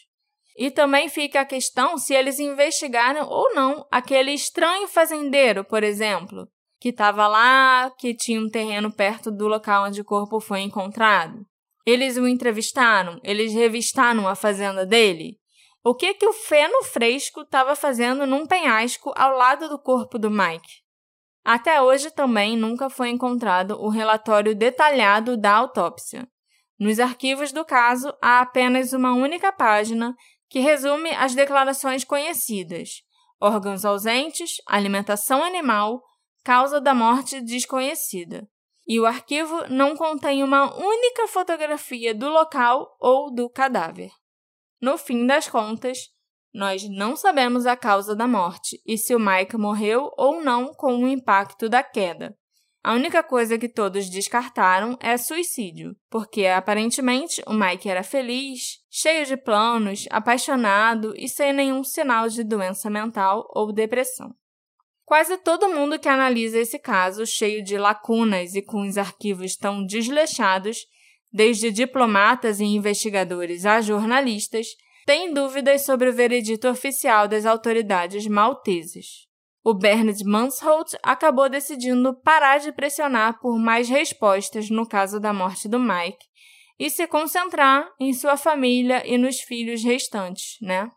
E 0.57 0.70
também 0.70 1.11
fica 1.11 1.43
a 1.43 1.47
questão 1.47 1.99
se 1.99 2.14
eles 2.14 2.38
investigaram 2.38 3.28
ou 3.28 3.55
não 3.55 3.86
aquele 3.90 4.32
estranho 4.32 4.88
fazendeiro, 4.88 5.64
por 5.64 5.84
exemplo, 5.84 6.49
que 6.80 6.88
estava 6.88 7.28
lá, 7.28 7.93
que 7.99 8.14
tinha 8.14 8.40
um 8.40 8.49
terreno 8.49 8.90
perto 8.90 9.30
do 9.30 9.47
local 9.47 9.84
onde 9.84 10.01
o 10.01 10.05
corpo 10.05 10.40
foi 10.40 10.61
encontrado. 10.61 11.45
Eles 11.85 12.16
o 12.16 12.26
entrevistaram, 12.26 13.20
eles 13.24 13.53
revistaram 13.53 14.28
a 14.28 14.35
fazenda 14.35 14.87
dele. 14.87 15.39
O 15.85 15.95
que 15.95 16.14
que 16.14 16.26
o 16.26 16.33
feno 16.33 16.85
fresco 16.85 17.41
estava 17.41 17.74
fazendo 17.74 18.24
num 18.26 18.47
penhasco 18.47 19.12
ao 19.16 19.37
lado 19.37 19.68
do 19.68 19.78
corpo 19.78 20.18
do 20.18 20.30
Mike? 20.30 20.83
Até 21.45 21.83
hoje 21.83 22.11
também 22.12 22.57
nunca 22.57 22.89
foi 22.89 23.09
encontrado 23.09 23.72
o 23.80 23.89
relatório 23.89 24.55
detalhado 24.55 25.37
da 25.37 25.55
autópsia. 25.57 26.28
Nos 26.78 27.01
arquivos 27.01 27.51
do 27.51 27.64
caso 27.64 28.14
há 28.22 28.41
apenas 28.41 28.93
uma 28.93 29.12
única 29.12 29.53
página 29.53 30.14
que 30.49 30.61
resume 30.61 31.11
as 31.11 31.35
declarações 31.35 32.05
conhecidas: 32.05 33.03
órgãos 33.41 33.85
ausentes, 33.85 34.57
alimentação 34.68 35.43
animal, 35.43 36.01
causa 36.45 36.80
da 36.80 36.95
morte 36.95 37.41
desconhecida. 37.41 38.49
E 38.87 38.99
o 38.99 39.07
arquivo 39.07 39.68
não 39.68 39.97
contém 39.97 40.43
uma 40.43 40.74
única 40.74 41.28
fotografia 41.28 42.14
do 42.14 42.28
local 42.28 42.97
ou 43.01 43.33
do 43.33 43.49
cadáver. 43.49 44.11
No 44.80 44.99
fim 44.99 45.26
das 45.26 45.49
contas, 45.49 45.99
nós 46.53 46.83
não 46.89 47.16
sabemos 47.16 47.64
a 47.66 47.76
causa 47.76 48.14
da 48.14 48.26
morte 48.26 48.80
e 48.87 48.99
se 48.99 49.14
o 49.14 49.20
Mike 49.20 49.57
morreu 49.57 50.11
ou 50.18 50.43
não 50.43 50.74
com 50.74 50.97
o 50.97 51.09
impacto 51.09 51.68
da 51.68 51.83
queda. 51.83 52.37
A 52.85 52.95
única 52.95 53.22
coisa 53.22 53.57
que 53.57 53.68
todos 53.68 54.11
descartaram 54.11 54.99
é 55.01 55.16
suicídio, 55.16 55.95
porque 56.11 56.47
aparentemente 56.47 57.41
o 57.47 57.53
Mike 57.53 57.89
era 57.89 58.03
feliz, 58.03 58.80
cheio 58.91 59.24
de 59.24 59.37
planos, 59.37 60.07
apaixonado 60.11 61.14
e 61.16 61.28
sem 61.28 61.53
nenhum 61.53 61.85
sinal 61.85 62.28
de 62.28 62.43
doença 62.43 62.91
mental 62.91 63.47
ou 63.55 63.72
depressão. 63.72 64.35
Quase 65.05 65.36
todo 65.38 65.68
mundo 65.68 65.98
que 65.98 66.09
analisa 66.09 66.59
esse 66.59 66.78
caso, 66.78 67.26
cheio 67.26 67.62
de 67.62 67.76
lacunas 67.76 68.55
e 68.55 68.62
com 68.62 68.86
os 68.86 68.96
arquivos 68.96 69.57
tão 69.57 69.84
desleixados, 69.84 70.86
desde 71.32 71.70
diplomatas 71.70 72.61
e 72.61 72.64
investigadores 72.64 73.66
a 73.66 73.80
jornalistas, 73.80 74.68
tem 75.05 75.32
dúvidas 75.32 75.84
sobre 75.84 76.09
o 76.09 76.12
veredito 76.12 76.68
oficial 76.68 77.26
das 77.26 77.44
autoridades 77.44 78.26
malteses. 78.26 79.26
O 79.64 79.74
Bernard 79.74 80.24
Mansholt 80.24 80.94
acabou 81.03 81.48
decidindo 81.48 82.14
parar 82.14 82.59
de 82.59 82.72
pressionar 82.72 83.38
por 83.40 83.59
mais 83.59 83.88
respostas 83.88 84.68
no 84.70 84.86
caso 84.86 85.20
da 85.20 85.32
morte 85.32 85.68
do 85.68 85.78
Mike 85.78 86.26
e 86.78 86.90
se 86.90 87.07
concentrar 87.07 87.88
em 88.00 88.12
sua 88.12 88.36
família 88.36 89.07
e 89.07 89.16
nos 89.16 89.40
filhos 89.40 89.84
restantes, 89.84 90.57
né? 90.61 90.90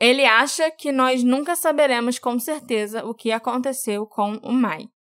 Ele 0.00 0.24
acha 0.24 0.70
que 0.70 0.92
nós 0.92 1.24
nunca 1.24 1.56
saberemos 1.56 2.18
com 2.18 2.38
certeza 2.38 3.04
o 3.04 3.14
que 3.14 3.32
aconteceu 3.32 4.06
com 4.06 4.34
o 4.42 4.52
Mike. 4.52 4.92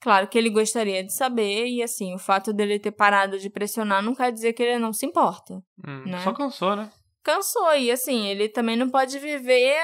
Claro 0.00 0.28
que 0.28 0.38
ele 0.38 0.50
gostaria 0.50 1.02
de 1.02 1.12
saber, 1.12 1.66
e 1.66 1.82
assim, 1.82 2.14
o 2.14 2.18
fato 2.18 2.52
dele 2.52 2.78
ter 2.78 2.92
parado 2.92 3.38
de 3.38 3.50
pressionar 3.50 4.02
não 4.02 4.14
quer 4.14 4.30
dizer 4.30 4.52
que 4.52 4.62
ele 4.62 4.78
não 4.78 4.92
se 4.92 5.04
importa. 5.04 5.54
Hum, 5.86 6.04
né? 6.06 6.22
Só 6.22 6.32
cansou, 6.32 6.76
né? 6.76 6.90
Cansou, 7.22 7.74
e 7.74 7.90
assim, 7.90 8.26
ele 8.26 8.48
também 8.48 8.76
não 8.76 8.88
pode 8.88 9.18
viver 9.18 9.76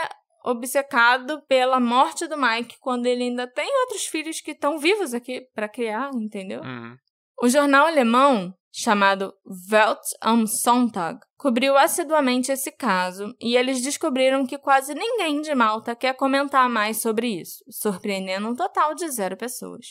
obcecado 0.45 1.43
pela 1.49 1.81
morte 1.81 2.27
do 2.27 2.37
Mike 2.37 2.77
quando 2.81 3.07
ele 3.07 3.25
ainda 3.25 3.47
tem 3.47 3.69
outros 3.81 4.07
filhos 4.07 4.41
que 4.41 4.53
estão 4.53 4.79
vivos 4.79 5.15
aqui 5.15 5.43
para 5.55 5.69
criar, 5.69 6.11
entendeu? 6.15 6.61
Uhum. 6.63 6.97
O 7.43 7.49
jornal 7.49 7.87
alemão 7.87 8.55
chamado 8.73 9.35
Welt 9.71 10.01
am 10.23 10.47
Sonntag 10.47 11.21
cobriu 11.37 11.77
assiduamente 11.77 12.51
esse 12.51 12.73
caso 12.73 13.35
e 13.39 13.55
eles 13.55 13.83
descobriram 13.83 14.47
que 14.47 14.57
quase 14.57 14.95
ninguém 14.95 15.43
de 15.43 15.55
Malta 15.55 15.95
quer 15.95 16.17
comentar 16.17 16.69
mais 16.71 17.03
sobre 17.03 17.29
isso, 17.29 17.63
surpreendendo 17.69 18.49
um 18.49 18.57
total 18.57 18.95
de 18.95 19.09
zero 19.11 19.37
pessoas. 19.37 19.87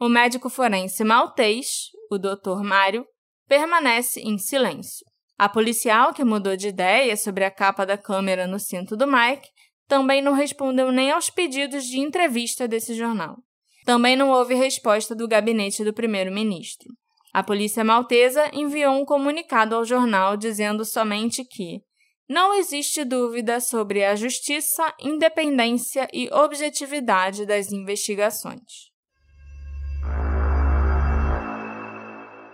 O 0.00 0.08
médico 0.08 0.48
forense 0.48 1.04
maltês, 1.04 1.90
o 2.10 2.16
Dr. 2.16 2.62
Mário, 2.62 3.04
permanece 3.46 4.20
em 4.20 4.38
silêncio. 4.38 5.04
A 5.36 5.48
policial 5.48 6.14
que 6.14 6.24
mudou 6.24 6.56
de 6.56 6.68
ideia 6.68 7.16
sobre 7.16 7.44
a 7.44 7.50
capa 7.50 7.84
da 7.84 7.98
câmera 7.98 8.46
no 8.46 8.58
cinto 8.58 8.96
do 8.96 9.06
Mike 9.06 9.48
também 9.86 10.22
não 10.22 10.32
respondeu 10.32 10.90
nem 10.90 11.10
aos 11.10 11.30
pedidos 11.30 11.84
de 11.84 11.98
entrevista 11.98 12.66
desse 12.66 12.94
jornal. 12.94 13.36
Também 13.84 14.16
não 14.16 14.30
houve 14.30 14.54
resposta 14.54 15.14
do 15.14 15.28
gabinete 15.28 15.84
do 15.84 15.94
primeiro-ministro. 15.94 16.88
A 17.32 17.42
polícia 17.42 17.84
maltesa 17.84 18.50
enviou 18.52 18.94
um 18.94 19.04
comunicado 19.04 19.74
ao 19.74 19.84
jornal 19.84 20.36
dizendo 20.36 20.84
somente 20.84 21.44
que 21.44 21.82
não 22.28 22.54
existe 22.54 23.04
dúvida 23.04 23.60
sobre 23.60 24.04
a 24.04 24.14
justiça, 24.14 24.94
independência 25.00 26.06
e 26.12 26.28
objetividade 26.30 27.46
das 27.46 27.72
investigações. 27.72 28.90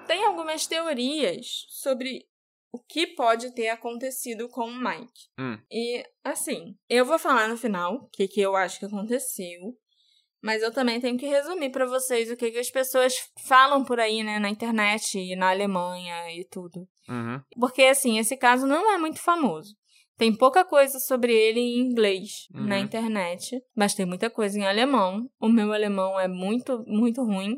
Tem 0.06 0.24
algumas 0.24 0.66
teorias 0.66 1.66
sobre 1.68 2.24
o 2.72 2.78
que 2.78 3.06
pode 3.06 3.54
ter 3.54 3.68
acontecido 3.68 4.48
com 4.48 4.64
o 4.64 4.76
Mike. 4.76 5.28
Hum. 5.38 5.58
E, 5.70 6.04
assim, 6.24 6.76
eu 6.88 7.04
vou 7.04 7.18
falar 7.18 7.48
no 7.48 7.56
final 7.56 7.94
o 7.94 8.08
que, 8.08 8.28
que 8.28 8.40
eu 8.40 8.54
acho 8.54 8.78
que 8.78 8.86
aconteceu. 8.86 9.76
Mas 10.44 10.62
eu 10.62 10.70
também 10.70 11.00
tenho 11.00 11.16
que 11.16 11.26
resumir 11.26 11.70
para 11.70 11.86
vocês 11.86 12.30
o 12.30 12.36
que, 12.36 12.50
que 12.50 12.58
as 12.58 12.70
pessoas 12.70 13.14
falam 13.48 13.82
por 13.82 13.98
aí, 13.98 14.22
né, 14.22 14.38
na 14.38 14.50
internet 14.50 15.18
e 15.18 15.34
na 15.34 15.48
Alemanha 15.48 16.30
e 16.38 16.44
tudo. 16.50 16.86
Uhum. 17.08 17.40
Porque, 17.58 17.84
assim, 17.84 18.18
esse 18.18 18.36
caso 18.36 18.66
não 18.66 18.92
é 18.92 18.98
muito 18.98 19.22
famoso. 19.22 19.74
Tem 20.18 20.36
pouca 20.36 20.62
coisa 20.62 20.98
sobre 21.00 21.32
ele 21.32 21.60
em 21.60 21.78
inglês 21.78 22.28
Uhum. 22.54 22.66
na 22.66 22.78
internet, 22.78 23.58
mas 23.74 23.94
tem 23.94 24.04
muita 24.04 24.28
coisa 24.28 24.58
em 24.58 24.66
alemão. 24.66 25.26
O 25.40 25.48
meu 25.48 25.72
alemão 25.72 26.20
é 26.20 26.28
muito, 26.28 26.84
muito 26.86 27.24
ruim. 27.24 27.56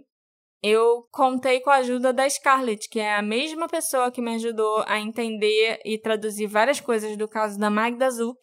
Eu 0.63 1.09
contei 1.11 1.59
com 1.59 1.71
a 1.71 1.79
ajuda 1.79 2.13
da 2.13 2.31
Scarlett, 2.31 2.89
que 2.89 3.01
é 3.01 3.17
a 3.17 3.21
mesma 3.21 3.67
pessoa 3.67 4.13
que 4.13 4.23
me 4.23 4.37
ajudou 4.37 4.85
a 4.87 5.01
entender 5.01 5.81
e 5.85 5.99
traduzir 5.99 6.47
várias 6.47 6.81
coisas 6.81 7.17
do 7.17 7.27
caso 7.27 7.59
da 7.59 7.69
Magda 7.69 8.09
Zuck. 8.11 8.39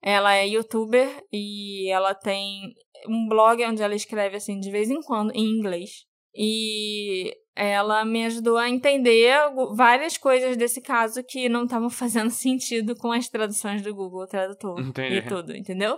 Ela 0.00 0.34
é 0.36 0.46
youtuber 0.46 1.24
e 1.32 1.90
ela 1.90 2.14
tem 2.14 2.72
um 3.08 3.28
blog 3.28 3.64
onde 3.64 3.82
ela 3.82 3.94
escreve 3.94 4.36
assim 4.36 4.58
de 4.58 4.70
vez 4.70 4.90
em 4.90 5.00
quando 5.02 5.30
em 5.32 5.44
inglês. 5.44 6.04
E 6.34 7.32
ela 7.54 8.04
me 8.04 8.24
ajudou 8.26 8.56
a 8.56 8.68
entender 8.68 9.32
várias 9.74 10.18
coisas 10.18 10.56
desse 10.56 10.80
caso 10.80 11.22
que 11.22 11.48
não 11.48 11.64
estavam 11.64 11.88
fazendo 11.90 12.30
sentido 12.30 12.96
com 12.96 13.12
as 13.12 13.28
traduções 13.28 13.82
do 13.82 13.94
Google 13.94 14.26
Tradutor 14.26 14.80
Entendi. 14.80 15.16
e 15.16 15.22
tudo, 15.22 15.56
entendeu? 15.56 15.96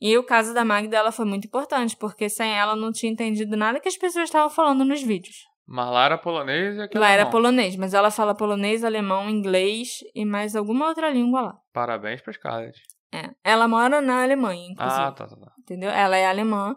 E 0.00 0.16
o 0.18 0.24
caso 0.24 0.52
da 0.52 0.64
Magda 0.64 0.96
ela 0.96 1.10
foi 1.10 1.24
muito 1.24 1.46
importante, 1.46 1.96
porque 1.96 2.28
sem 2.28 2.52
ela 2.52 2.72
eu 2.72 2.76
não 2.76 2.92
tinha 2.92 3.10
entendido 3.10 3.56
nada 3.56 3.80
que 3.80 3.88
as 3.88 3.96
pessoas 3.96 4.24
estavam 4.24 4.50
falando 4.50 4.84
nos 4.84 5.02
vídeos. 5.02 5.36
Mas 5.66 5.90
lá 5.90 6.04
era 6.04 6.18
polonês 6.18 6.76
e 6.76 6.82
aqui 6.82 6.96
Lá 6.96 7.10
era 7.10 7.26
polonês, 7.26 7.74
mas 7.74 7.92
ela 7.92 8.10
fala 8.10 8.36
polonês, 8.36 8.84
alemão, 8.84 9.28
inglês 9.28 9.98
e 10.14 10.24
mais 10.24 10.54
alguma 10.54 10.86
outra 10.86 11.10
língua 11.10 11.40
lá. 11.40 11.54
Parabéns 11.72 12.20
pra 12.20 12.32
Scarlett. 12.32 12.80
É. 13.12 13.30
Ela 13.44 13.68
mora 13.68 14.00
na 14.00 14.22
Alemanha, 14.22 14.70
inclusive. 14.70 15.00
Ah, 15.00 15.12
tá, 15.12 15.26
tá, 15.26 15.36
tá. 15.36 15.52
Entendeu? 15.58 15.90
Ela 15.90 16.16
é 16.16 16.26
alemã, 16.26 16.76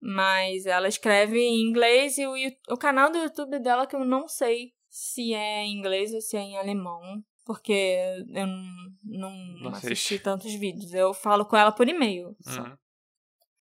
mas 0.00 0.66
ela 0.66 0.88
escreve 0.88 1.38
em 1.38 1.68
inglês 1.68 2.18
e 2.18 2.26
o, 2.26 2.34
o 2.72 2.76
canal 2.76 3.10
do 3.10 3.18
YouTube 3.18 3.58
dela 3.58 3.86
que 3.86 3.96
eu 3.96 4.04
não 4.04 4.28
sei 4.28 4.72
se 4.88 5.34
é 5.34 5.64
em 5.64 5.78
inglês 5.78 6.12
ou 6.12 6.20
se 6.20 6.36
é 6.36 6.40
em 6.40 6.56
alemão, 6.56 7.22
porque 7.44 7.96
eu 8.34 8.46
não, 8.46 9.62
não, 9.62 9.70
assisti 9.70 10.18
tantos 10.18 10.52
vídeos. 10.54 10.92
Eu 10.92 11.14
falo 11.14 11.44
com 11.44 11.56
ela 11.56 11.72
por 11.72 11.88
e-mail. 11.88 12.36
só. 12.40 12.62
Uhum. 12.62 12.76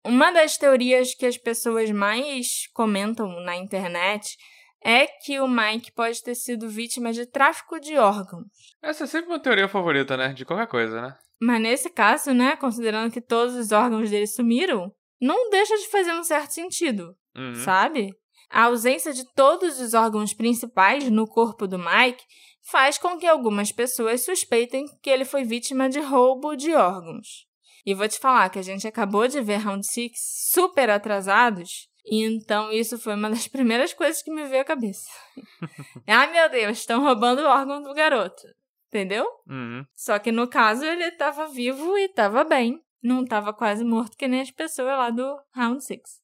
Uma 0.04 0.30
das 0.30 0.56
teorias 0.56 1.14
que 1.14 1.26
as 1.26 1.36
pessoas 1.36 1.90
mais 1.90 2.66
comentam 2.72 3.28
na 3.40 3.56
internet 3.56 4.36
é 4.82 5.06
que 5.06 5.40
o 5.40 5.48
Mike 5.48 5.92
pode 5.92 6.22
ter 6.22 6.34
sido 6.34 6.68
vítima 6.68 7.12
de 7.12 7.26
tráfico 7.26 7.80
de 7.80 7.98
órgãos. 7.98 8.46
Essa 8.80 9.04
é 9.04 9.06
sempre 9.06 9.30
uma 9.30 9.40
teoria 9.40 9.68
favorita, 9.68 10.16
né? 10.16 10.32
De 10.32 10.44
qualquer 10.44 10.68
coisa, 10.68 11.02
né? 11.02 11.18
Mas 11.40 11.60
nesse 11.60 11.88
caso, 11.90 12.32
né, 12.34 12.56
considerando 12.56 13.12
que 13.12 13.20
todos 13.20 13.54
os 13.54 13.70
órgãos 13.72 14.10
dele 14.10 14.26
sumiram, 14.26 14.92
não 15.20 15.50
deixa 15.50 15.76
de 15.76 15.88
fazer 15.88 16.12
um 16.12 16.24
certo 16.24 16.52
sentido, 16.52 17.14
Uhum. 17.36 17.54
sabe? 17.54 18.10
A 18.50 18.64
ausência 18.64 19.12
de 19.12 19.24
todos 19.34 19.78
os 19.80 19.94
órgãos 19.94 20.32
principais 20.32 21.08
no 21.10 21.26
corpo 21.26 21.66
do 21.66 21.78
Mike 21.78 22.24
faz 22.70 22.98
com 22.98 23.16
que 23.18 23.26
algumas 23.26 23.70
pessoas 23.70 24.24
suspeitem 24.24 24.86
que 25.02 25.10
ele 25.10 25.24
foi 25.24 25.44
vítima 25.44 25.88
de 25.88 26.00
roubo 26.00 26.56
de 26.56 26.74
órgãos. 26.74 27.46
E 27.86 27.94
vou 27.94 28.08
te 28.08 28.18
falar 28.18 28.48
que 28.50 28.58
a 28.58 28.62
gente 28.62 28.86
acabou 28.86 29.28
de 29.28 29.40
ver 29.40 29.58
Round 29.58 29.86
Six 29.86 30.18
super 30.52 30.90
atrasados, 30.90 31.88
e 32.04 32.24
então 32.24 32.72
isso 32.72 32.98
foi 32.98 33.14
uma 33.14 33.30
das 33.30 33.46
primeiras 33.48 33.92
coisas 33.92 34.22
que 34.22 34.30
me 34.32 34.44
veio 34.46 34.62
à 34.62 34.64
cabeça. 34.64 35.08
Ai 36.06 36.32
meu 36.32 36.48
Deus, 36.50 36.78
estão 36.78 37.02
roubando 37.02 37.40
o 37.42 37.46
órgão 37.48 37.82
do 37.82 37.94
garoto. 37.94 38.42
Entendeu? 38.88 39.26
Uhum. 39.46 39.84
Só 39.94 40.18
que 40.18 40.32
no 40.32 40.48
caso 40.48 40.84
ele 40.84 41.04
estava 41.04 41.46
vivo 41.46 41.96
e 41.98 42.06
estava 42.06 42.42
bem. 42.44 42.82
Não 43.02 43.22
estava 43.22 43.52
quase 43.52 43.84
morto 43.84 44.16
que 44.16 44.26
nem 44.26 44.40
as 44.40 44.50
pessoas 44.50 44.88
lá 44.88 45.10
do 45.10 45.38
Round 45.52 45.84
Six. 45.84 46.20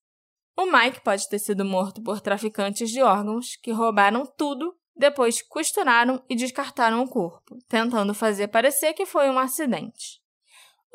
O 0.57 0.67
Mike 0.67 1.03
pode 1.03 1.29
ter 1.29 1.39
sido 1.39 1.65
morto 1.65 2.03
por 2.03 2.21
traficantes 2.21 2.91
de 2.91 3.03
órgãos 3.03 3.57
que 3.57 3.73
roubaram 3.73 4.25
tudo, 4.25 4.75
depois 4.97 5.43
costuraram 5.43 6.25
e 6.29 6.37
descartaram 6.37 7.03
o 7.03 7.09
corpo, 7.09 7.59
tentando 7.69 8.15
fazer 8.15 8.49
parecer 8.49 8.95
que 8.95 9.05
foi 9.05 9.29
um 9.29 9.39
acidente. 9.39 10.24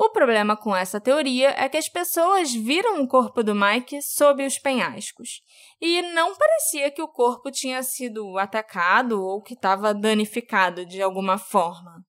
O 0.02 0.08
problema 0.08 0.56
com 0.56 0.74
essa 0.74 0.98
teoria 0.98 1.50
é 1.58 1.68
que 1.68 1.76
as 1.76 1.86
pessoas 1.86 2.54
viram 2.54 3.02
o 3.02 3.06
corpo 3.06 3.42
do 3.42 3.54
Mike 3.54 4.00
sob 4.00 4.42
os 4.46 4.58
penhascos 4.58 5.42
e 5.78 6.00
não 6.00 6.34
parecia 6.34 6.90
que 6.90 7.02
o 7.02 7.06
corpo 7.06 7.50
tinha 7.50 7.82
sido 7.82 8.38
atacado 8.38 9.22
ou 9.22 9.42
que 9.42 9.52
estava 9.52 9.92
danificado 9.92 10.86
de 10.86 11.02
alguma 11.02 11.36
forma. 11.36 12.02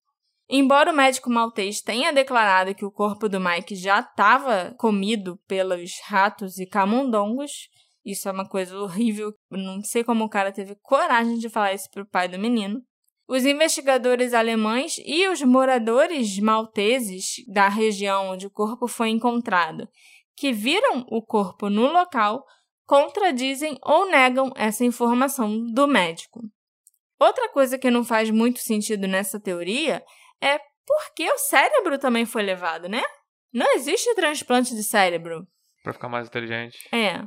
Embora 0.50 0.94
o 0.94 0.96
médico 0.96 1.30
maltês 1.30 1.82
tenha 1.82 2.14
declarado 2.14 2.74
que 2.74 2.86
o 2.86 2.92
corpo 2.92 3.28
do 3.28 3.42
Mike 3.42 3.76
já 3.76 4.00
estava 4.00 4.74
comido 4.78 5.38
pelos 5.46 6.00
ratos 6.06 6.60
e 6.60 6.66
camundongos, 6.66 7.68
isso 8.06 8.30
é 8.30 8.32
uma 8.32 8.48
coisa 8.48 8.74
horrível, 8.80 9.34
não 9.52 9.84
sei 9.84 10.02
como 10.02 10.24
o 10.24 10.30
cara 10.30 10.54
teve 10.54 10.78
coragem 10.82 11.38
de 11.38 11.50
falar 11.50 11.74
isso 11.74 11.90
pro 11.92 12.08
pai 12.08 12.30
do 12.30 12.40
menino. 12.40 12.82
Os 13.32 13.46
investigadores 13.46 14.34
alemães 14.34 15.02
e 15.06 15.26
os 15.30 15.42
moradores 15.42 16.38
malteses 16.38 17.36
da 17.48 17.70
região 17.70 18.32
onde 18.32 18.46
o 18.46 18.52
corpo 18.52 18.90
foi 18.90 19.08
encontrado, 19.08 19.88
que 20.36 20.52
viram 20.52 21.06
o 21.08 21.22
corpo 21.26 21.70
no 21.70 21.84
local, 21.84 22.44
contradizem 22.86 23.78
ou 23.84 24.12
negam 24.12 24.52
essa 24.58 24.84
informação 24.84 25.64
do 25.72 25.88
médico. 25.88 26.42
Outra 27.18 27.48
coisa 27.48 27.80
que 27.80 27.90
não 27.90 28.04
faz 28.04 28.30
muito 28.30 28.60
sentido 28.60 29.08
nessa 29.08 29.40
teoria 29.40 30.04
é 30.42 30.58
por 30.86 31.14
que 31.16 31.32
o 31.32 31.38
cérebro 31.38 31.98
também 31.98 32.26
foi 32.26 32.44
levado, 32.44 32.90
né? 32.90 33.02
Não 33.54 33.76
existe 33.76 34.14
transplante 34.14 34.76
de 34.76 34.84
cérebro. 34.84 35.48
Para 35.82 35.94
ficar 35.94 36.10
mais 36.10 36.28
inteligente. 36.28 36.78
É. 36.94 37.24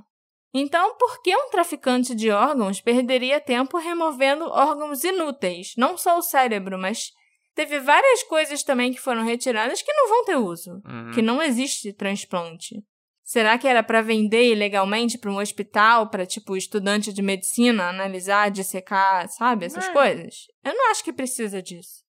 Então, 0.56 0.96
por 0.96 1.20
que 1.20 1.34
um 1.36 1.50
traficante 1.50 2.14
de 2.14 2.30
órgãos 2.30 2.80
perderia 2.80 3.40
tempo 3.40 3.76
removendo 3.76 4.44
órgãos 4.44 5.02
inúteis? 5.02 5.72
Não 5.76 5.96
só 5.98 6.16
o 6.16 6.22
cérebro, 6.22 6.78
mas 6.78 7.10
teve 7.56 7.80
várias 7.80 8.22
coisas 8.22 8.62
também 8.62 8.92
que 8.92 9.00
foram 9.00 9.24
retiradas 9.24 9.82
que 9.82 9.92
não 9.92 10.08
vão 10.08 10.24
ter 10.24 10.36
uso, 10.36 10.70
Uhum. 10.86 11.10
que 11.12 11.20
não 11.20 11.42
existe 11.42 11.92
transplante. 11.92 12.76
Será 13.24 13.56
que 13.58 13.66
era 13.66 13.82
para 13.82 14.02
vender 14.02 14.52
ilegalmente 14.52 15.18
para 15.18 15.30
um 15.30 15.38
hospital, 15.38 16.08
para 16.10 16.26
tipo 16.26 16.56
estudante 16.56 17.12
de 17.12 17.22
medicina 17.22 17.88
analisar, 17.88 18.50
dissecar, 18.50 19.26
sabe, 19.30 19.64
essas 19.66 19.88
É. 19.88 19.92
coisas? 19.92 20.34
Eu 20.62 20.74
não 20.74 20.90
acho 20.90 21.02
que 21.02 21.12
precisa 21.12 21.60
disso. 21.62 22.04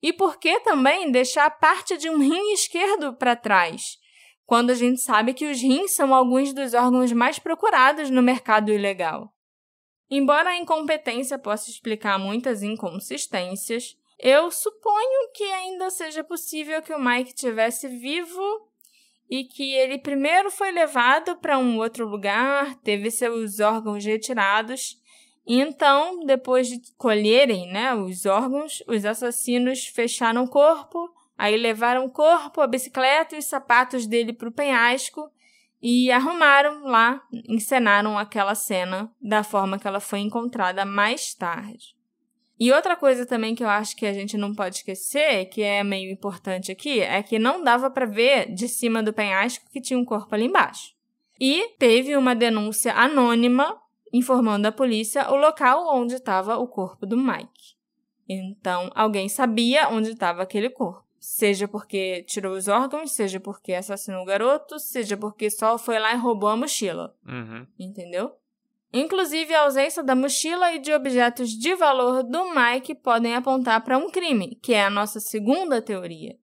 E 0.00 0.12
por 0.12 0.38
que 0.38 0.60
também 0.60 1.10
deixar 1.10 1.50
parte 1.50 1.96
de 1.96 2.08
um 2.08 2.18
rim 2.18 2.52
esquerdo 2.52 3.16
para 3.16 3.34
trás? 3.34 3.96
Quando 4.46 4.70
a 4.70 4.74
gente 4.74 5.00
sabe 5.00 5.34
que 5.34 5.50
os 5.50 5.60
rins 5.60 5.92
são 5.92 6.14
alguns 6.14 6.54
dos 6.54 6.72
órgãos 6.72 7.12
mais 7.12 7.38
procurados 7.38 8.08
no 8.08 8.22
mercado 8.22 8.72
ilegal. 8.72 9.34
Embora 10.08 10.50
a 10.50 10.56
incompetência 10.56 11.36
possa 11.36 11.68
explicar 11.68 12.16
muitas 12.16 12.62
inconsistências, 12.62 13.96
eu 14.18 14.50
suponho 14.50 15.32
que 15.34 15.44
ainda 15.44 15.90
seja 15.90 16.22
possível 16.22 16.80
que 16.80 16.94
o 16.94 17.00
Mike 17.00 17.34
tivesse 17.34 17.88
vivo 17.88 18.70
e 19.28 19.44
que 19.44 19.74
ele 19.74 19.98
primeiro 19.98 20.48
foi 20.50 20.70
levado 20.70 21.36
para 21.36 21.58
um 21.58 21.78
outro 21.78 22.06
lugar, 22.06 22.76
teve 22.76 23.10
seus 23.10 23.58
órgãos 23.58 24.04
retirados, 24.04 24.96
e 25.44 25.60
então, 25.60 26.24
depois 26.24 26.68
de 26.68 26.80
colherem 26.96 27.68
né, 27.68 27.94
os 27.94 28.26
órgãos, 28.26 28.82
os 28.86 29.04
assassinos 29.04 29.86
fecharam 29.86 30.44
o 30.44 30.48
corpo 30.50 31.15
Aí 31.36 31.56
levaram 31.56 32.04
o 32.04 32.10
corpo, 32.10 32.60
a 32.60 32.66
bicicleta 32.66 33.34
e 33.34 33.38
os 33.38 33.44
sapatos 33.44 34.06
dele 34.06 34.32
para 34.32 34.48
o 34.48 34.52
penhasco 34.52 35.30
e 35.82 36.10
arrumaram 36.10 36.84
lá, 36.84 37.22
encenaram 37.48 38.18
aquela 38.18 38.54
cena 38.54 39.12
da 39.20 39.42
forma 39.42 39.78
que 39.78 39.86
ela 39.86 40.00
foi 40.00 40.20
encontrada 40.20 40.84
mais 40.84 41.34
tarde. 41.34 41.94
E 42.58 42.72
outra 42.72 42.96
coisa 42.96 43.26
também 43.26 43.54
que 43.54 43.62
eu 43.62 43.68
acho 43.68 43.94
que 43.94 44.06
a 44.06 44.14
gente 44.14 44.38
não 44.38 44.54
pode 44.54 44.76
esquecer, 44.76 45.44
que 45.46 45.62
é 45.62 45.84
meio 45.84 46.10
importante 46.10 46.72
aqui, 46.72 47.00
é 47.00 47.22
que 47.22 47.38
não 47.38 47.62
dava 47.62 47.90
para 47.90 48.06
ver 48.06 48.52
de 48.52 48.66
cima 48.66 49.02
do 49.02 49.12
penhasco 49.12 49.70
que 49.70 49.80
tinha 49.80 49.98
um 49.98 50.04
corpo 50.04 50.34
ali 50.34 50.46
embaixo. 50.46 50.94
E 51.38 51.74
teve 51.78 52.16
uma 52.16 52.34
denúncia 52.34 52.94
anônima 52.94 53.78
informando 54.10 54.66
a 54.66 54.72
polícia 54.72 55.30
o 55.30 55.36
local 55.36 55.94
onde 55.94 56.14
estava 56.14 56.56
o 56.56 56.66
corpo 56.66 57.04
do 57.04 57.16
Mike. 57.16 57.76
Então, 58.26 58.90
alguém 58.94 59.28
sabia 59.28 59.90
onde 59.90 60.10
estava 60.10 60.42
aquele 60.42 60.70
corpo. 60.70 61.05
Seja 61.28 61.66
porque 61.66 62.22
tirou 62.22 62.54
os 62.54 62.68
órgãos, 62.68 63.10
seja 63.10 63.40
porque 63.40 63.74
assassinou 63.74 64.22
o 64.22 64.24
garoto, 64.24 64.78
seja 64.78 65.16
porque 65.16 65.50
só 65.50 65.76
foi 65.76 65.98
lá 65.98 66.14
e 66.14 66.16
roubou 66.16 66.48
a 66.48 66.56
mochila. 66.56 67.16
Uhum. 67.26 67.66
Entendeu? 67.76 68.32
Inclusive, 68.92 69.52
a 69.52 69.62
ausência 69.62 70.04
da 70.04 70.14
mochila 70.14 70.72
e 70.72 70.78
de 70.78 70.92
objetos 70.92 71.50
de 71.50 71.74
valor 71.74 72.22
do 72.22 72.54
Mike 72.54 72.94
podem 72.94 73.34
apontar 73.34 73.82
para 73.82 73.98
um 73.98 74.08
crime, 74.08 74.56
que 74.62 74.72
é 74.72 74.84
a 74.84 74.88
nossa 74.88 75.18
segunda 75.18 75.82
teoria. 75.82 76.38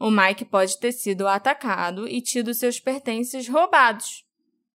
O 0.00 0.10
Mike 0.10 0.44
pode 0.46 0.76
ter 0.78 0.90
sido 0.90 1.28
atacado 1.28 2.08
e 2.08 2.20
tido 2.20 2.52
seus 2.52 2.80
pertences 2.80 3.48
roubados. 3.48 4.26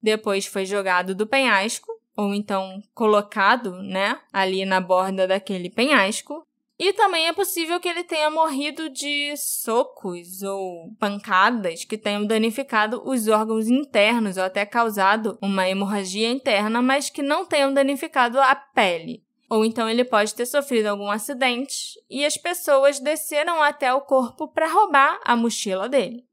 Depois 0.00 0.46
foi 0.46 0.64
jogado 0.64 1.16
do 1.16 1.26
penhasco, 1.26 1.90
ou 2.16 2.32
então 2.32 2.80
colocado, 2.94 3.82
né, 3.82 4.20
ali 4.32 4.64
na 4.64 4.80
borda 4.80 5.26
daquele 5.26 5.68
penhasco, 5.68 6.46
e 6.84 6.92
também 6.92 7.28
é 7.28 7.32
possível 7.32 7.78
que 7.78 7.88
ele 7.88 8.02
tenha 8.02 8.28
morrido 8.28 8.90
de 8.90 9.36
socos 9.36 10.42
ou 10.42 10.92
pancadas 10.98 11.84
que 11.84 11.96
tenham 11.96 12.26
danificado 12.26 13.00
os 13.08 13.28
órgãos 13.28 13.68
internos 13.68 14.36
ou 14.36 14.42
até 14.42 14.66
causado 14.66 15.38
uma 15.40 15.68
hemorragia 15.68 16.28
interna, 16.28 16.82
mas 16.82 17.08
que 17.08 17.22
não 17.22 17.46
tenham 17.46 17.72
danificado 17.72 18.40
a 18.40 18.56
pele. 18.56 19.22
Ou 19.48 19.64
então 19.64 19.88
ele 19.88 20.02
pode 20.02 20.34
ter 20.34 20.44
sofrido 20.44 20.88
algum 20.88 21.08
acidente 21.08 22.00
e 22.10 22.24
as 22.24 22.36
pessoas 22.36 22.98
desceram 22.98 23.62
até 23.62 23.94
o 23.94 24.00
corpo 24.00 24.48
para 24.48 24.66
roubar 24.66 25.20
a 25.24 25.36
mochila 25.36 25.88
dele. 25.88 26.26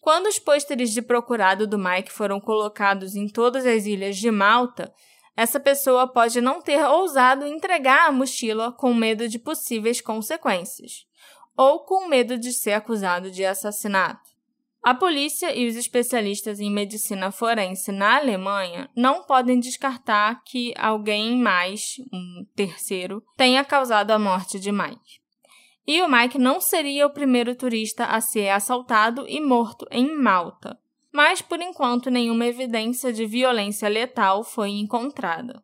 Quando 0.00 0.26
os 0.26 0.36
pôsteres 0.36 0.90
de 0.90 1.00
procurado 1.00 1.64
do 1.64 1.78
Mike 1.78 2.10
foram 2.10 2.40
colocados 2.40 3.14
em 3.14 3.28
todas 3.28 3.64
as 3.64 3.86
ilhas 3.86 4.16
de 4.16 4.32
Malta, 4.32 4.92
essa 5.36 5.58
pessoa 5.58 6.06
pode 6.06 6.40
não 6.40 6.60
ter 6.60 6.84
ousado 6.84 7.46
entregar 7.46 8.08
a 8.08 8.12
mochila 8.12 8.70
com 8.72 8.92
medo 8.92 9.28
de 9.28 9.38
possíveis 9.38 10.00
consequências, 10.00 11.06
ou 11.56 11.80
com 11.80 12.08
medo 12.08 12.36
de 12.36 12.52
ser 12.52 12.72
acusado 12.72 13.30
de 13.30 13.44
assassinato. 13.44 14.30
A 14.84 14.94
polícia 14.94 15.56
e 15.56 15.68
os 15.68 15.76
especialistas 15.76 16.58
em 16.58 16.70
medicina 16.70 17.30
forense 17.30 17.92
na 17.92 18.16
Alemanha 18.16 18.90
não 18.96 19.22
podem 19.22 19.60
descartar 19.60 20.42
que 20.44 20.74
alguém 20.76 21.36
mais, 21.36 21.94
um 22.12 22.44
terceiro, 22.56 23.22
tenha 23.36 23.64
causado 23.64 24.10
a 24.10 24.18
morte 24.18 24.58
de 24.58 24.72
Mike. 24.72 25.22
E 25.86 26.02
o 26.02 26.10
Mike 26.10 26.36
não 26.36 26.60
seria 26.60 27.06
o 27.06 27.12
primeiro 27.12 27.54
turista 27.54 28.06
a 28.06 28.20
ser 28.20 28.48
assaltado 28.48 29.24
e 29.28 29.40
morto 29.40 29.86
em 29.90 30.16
Malta 30.16 30.81
mas 31.12 31.42
por 31.42 31.60
enquanto 31.60 32.10
nenhuma 32.10 32.46
evidência 32.46 33.12
de 33.12 33.26
violência 33.26 33.88
letal 33.88 34.42
foi 34.42 34.70
encontrada. 34.70 35.62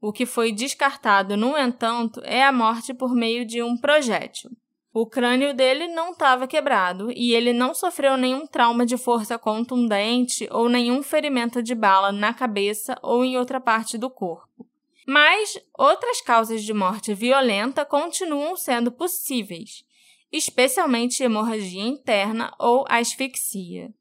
O 0.00 0.12
que 0.12 0.26
foi 0.26 0.52
descartado, 0.52 1.36
no 1.36 1.56
entanto, 1.56 2.20
é 2.24 2.44
a 2.44 2.52
morte 2.52 2.92
por 2.92 3.14
meio 3.14 3.44
de 3.44 3.62
um 3.62 3.76
projétil. 3.76 4.50
O 4.92 5.06
crânio 5.06 5.54
dele 5.54 5.86
não 5.88 6.10
estava 6.10 6.46
quebrado 6.46 7.12
e 7.12 7.32
ele 7.32 7.52
não 7.52 7.74
sofreu 7.74 8.16
nenhum 8.16 8.46
trauma 8.46 8.86
de 8.86 8.96
força 8.96 9.38
contundente 9.38 10.48
ou 10.50 10.68
nenhum 10.68 11.02
ferimento 11.02 11.62
de 11.62 11.74
bala 11.74 12.10
na 12.10 12.32
cabeça 12.32 12.98
ou 13.02 13.24
em 13.24 13.36
outra 13.36 13.60
parte 13.60 13.98
do 13.98 14.08
corpo. 14.08 14.66
Mas 15.06 15.58
outras 15.76 16.20
causas 16.20 16.62
de 16.62 16.72
morte 16.72 17.14
violenta 17.14 17.84
continuam 17.84 18.56
sendo 18.56 18.90
possíveis, 18.90 19.84
especialmente 20.32 21.22
hemorragia 21.22 21.82
interna 21.82 22.52
ou 22.58 22.84
asfixia. 22.88 23.92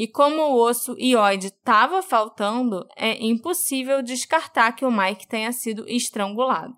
E 0.00 0.08
como 0.08 0.40
o 0.40 0.66
osso 0.66 0.96
ióide 0.98 1.48
estava 1.48 2.00
faltando, 2.00 2.88
é 2.96 3.22
impossível 3.22 4.00
descartar 4.00 4.72
que 4.72 4.82
o 4.82 4.90
Mike 4.90 5.28
tenha 5.28 5.52
sido 5.52 5.86
estrangulado. 5.86 6.74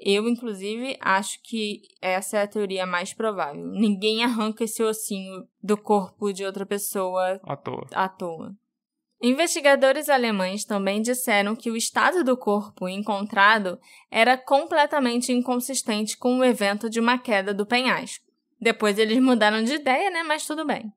Eu, 0.00 0.26
inclusive, 0.26 0.96
acho 0.98 1.38
que 1.42 1.82
essa 2.00 2.38
é 2.38 2.42
a 2.44 2.48
teoria 2.48 2.86
mais 2.86 3.12
provável. 3.12 3.66
Ninguém 3.66 4.24
arranca 4.24 4.64
esse 4.64 4.82
ossinho 4.82 5.46
do 5.62 5.76
corpo 5.76 6.32
de 6.32 6.42
outra 6.42 6.64
pessoa 6.64 7.38
À 7.42 7.54
toa. 7.54 7.86
à 7.92 8.08
toa. 8.08 8.56
Investigadores 9.22 10.08
alemães 10.08 10.64
também 10.64 11.02
disseram 11.02 11.54
que 11.54 11.70
o 11.70 11.76
estado 11.76 12.24
do 12.24 12.34
corpo 12.34 12.88
encontrado 12.88 13.78
era 14.10 14.38
completamente 14.38 15.30
inconsistente 15.34 16.16
com 16.16 16.38
o 16.38 16.44
evento 16.44 16.88
de 16.88 16.98
uma 16.98 17.18
queda 17.18 17.52
do 17.52 17.66
penhasco. 17.66 18.24
Depois 18.58 18.98
eles 18.98 19.22
mudaram 19.22 19.62
de 19.62 19.74
ideia, 19.74 20.08
né? 20.08 20.22
Mas 20.22 20.46
tudo 20.46 20.64
bem. 20.64 20.90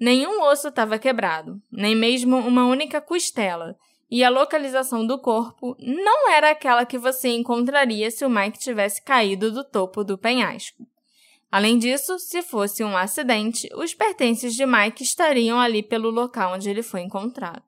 Nenhum 0.00 0.42
osso 0.44 0.68
estava 0.68 0.98
quebrado, 0.98 1.60
nem 1.70 1.94
mesmo 1.94 2.38
uma 2.38 2.66
única 2.66 3.02
costela, 3.02 3.76
e 4.10 4.24
a 4.24 4.30
localização 4.30 5.06
do 5.06 5.20
corpo 5.20 5.76
não 5.78 6.30
era 6.30 6.50
aquela 6.50 6.86
que 6.86 6.96
você 6.96 7.28
encontraria 7.28 8.10
se 8.10 8.24
o 8.24 8.30
Mike 8.30 8.58
tivesse 8.58 9.04
caído 9.04 9.52
do 9.52 9.62
topo 9.62 10.02
do 10.02 10.16
penhasco. 10.16 10.86
Além 11.52 11.78
disso, 11.78 12.18
se 12.18 12.40
fosse 12.42 12.82
um 12.82 12.96
acidente, 12.96 13.68
os 13.74 13.92
pertences 13.92 14.54
de 14.54 14.64
Mike 14.64 15.02
estariam 15.02 15.60
ali 15.60 15.82
pelo 15.82 16.08
local 16.08 16.54
onde 16.54 16.70
ele 16.70 16.82
foi 16.82 17.02
encontrado. 17.02 17.62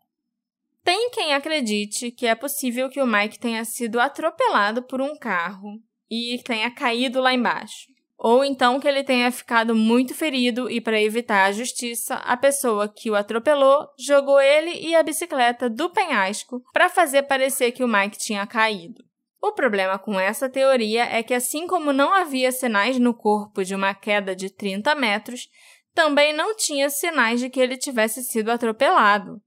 Tem 0.83 1.11
quem 1.11 1.35
acredite 1.35 2.11
que 2.11 2.27
é 2.27 2.35
possível 2.35 2.89
que 2.89 3.01
o 3.01 3.07
Mike 3.07 3.39
tenha 3.39 3.65
sido 3.65 4.01
atropelado 4.01 4.83
por 4.83 5.03
um 5.03 5.17
carro 5.17 5.79
e 6.11 6.41
tenha 6.45 6.71
caído 6.71 7.21
lá 7.21 7.35
embaixo. 7.35 7.92
Ou 8.25 8.45
então 8.45 8.79
que 8.79 8.87
ele 8.87 9.03
tenha 9.03 9.33
ficado 9.33 9.75
muito 9.75 10.15
ferido 10.15 10.71
e, 10.71 10.81
para 10.81 11.03
evitar 11.03 11.45
a 11.45 11.51
justiça, 11.51 12.15
a 12.15 12.37
pessoa 12.37 12.89
que 12.89 13.11
o 13.11 13.17
atropelou 13.17 13.89
jogou 13.99 14.41
ele 14.41 14.71
e 14.75 14.95
a 14.95 15.03
bicicleta 15.03 15.69
do 15.69 15.91
penhasco 15.91 16.63
para 16.73 16.89
fazer 16.89 17.25
parecer 17.25 17.73
que 17.73 17.83
o 17.83 17.89
Mike 17.89 18.17
tinha 18.17 18.47
caído. 18.47 19.03
O 19.43 19.51
problema 19.51 19.99
com 19.99 20.21
essa 20.21 20.49
teoria 20.49 21.03
é 21.03 21.21
que, 21.21 21.35
assim 21.35 21.67
como 21.67 21.93
não 21.93 22.15
havia 22.15 22.53
sinais 22.53 22.97
no 22.97 23.13
corpo 23.13 23.65
de 23.65 23.75
uma 23.75 23.93
queda 23.93 24.37
de 24.37 24.55
30 24.55 24.95
metros, 24.95 25.49
também 25.93 26.33
não 26.33 26.55
tinha 26.55 26.89
sinais 26.91 27.41
de 27.41 27.51
que 27.51 27.59
ele 27.59 27.77
tivesse 27.77 28.23
sido 28.23 28.53
atropelado. 28.53 29.43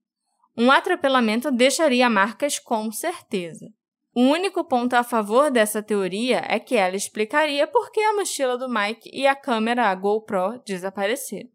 Um 0.57 0.69
atropelamento 0.69 1.49
deixaria 1.49 2.09
marcas 2.09 2.59
com 2.59 2.91
certeza. 2.91 3.67
O 4.17 4.21
único 4.21 4.63
ponto 4.63 4.93
a 4.93 5.03
favor 5.03 5.51
dessa 5.51 5.83
teoria 5.83 6.41
é 6.47 6.57
que 6.57 6.77
ela 6.77 6.95
explicaria 6.95 7.67
por 7.67 7.91
que 7.91 7.99
a 7.99 8.13
mochila 8.13 8.57
do 8.57 8.69
Mike 8.69 9.09
e 9.11 9.27
a 9.27 9.35
câmera 9.35 9.89
a 9.89 9.95
GoPro 9.95 10.61
desapareceram. 10.65 11.49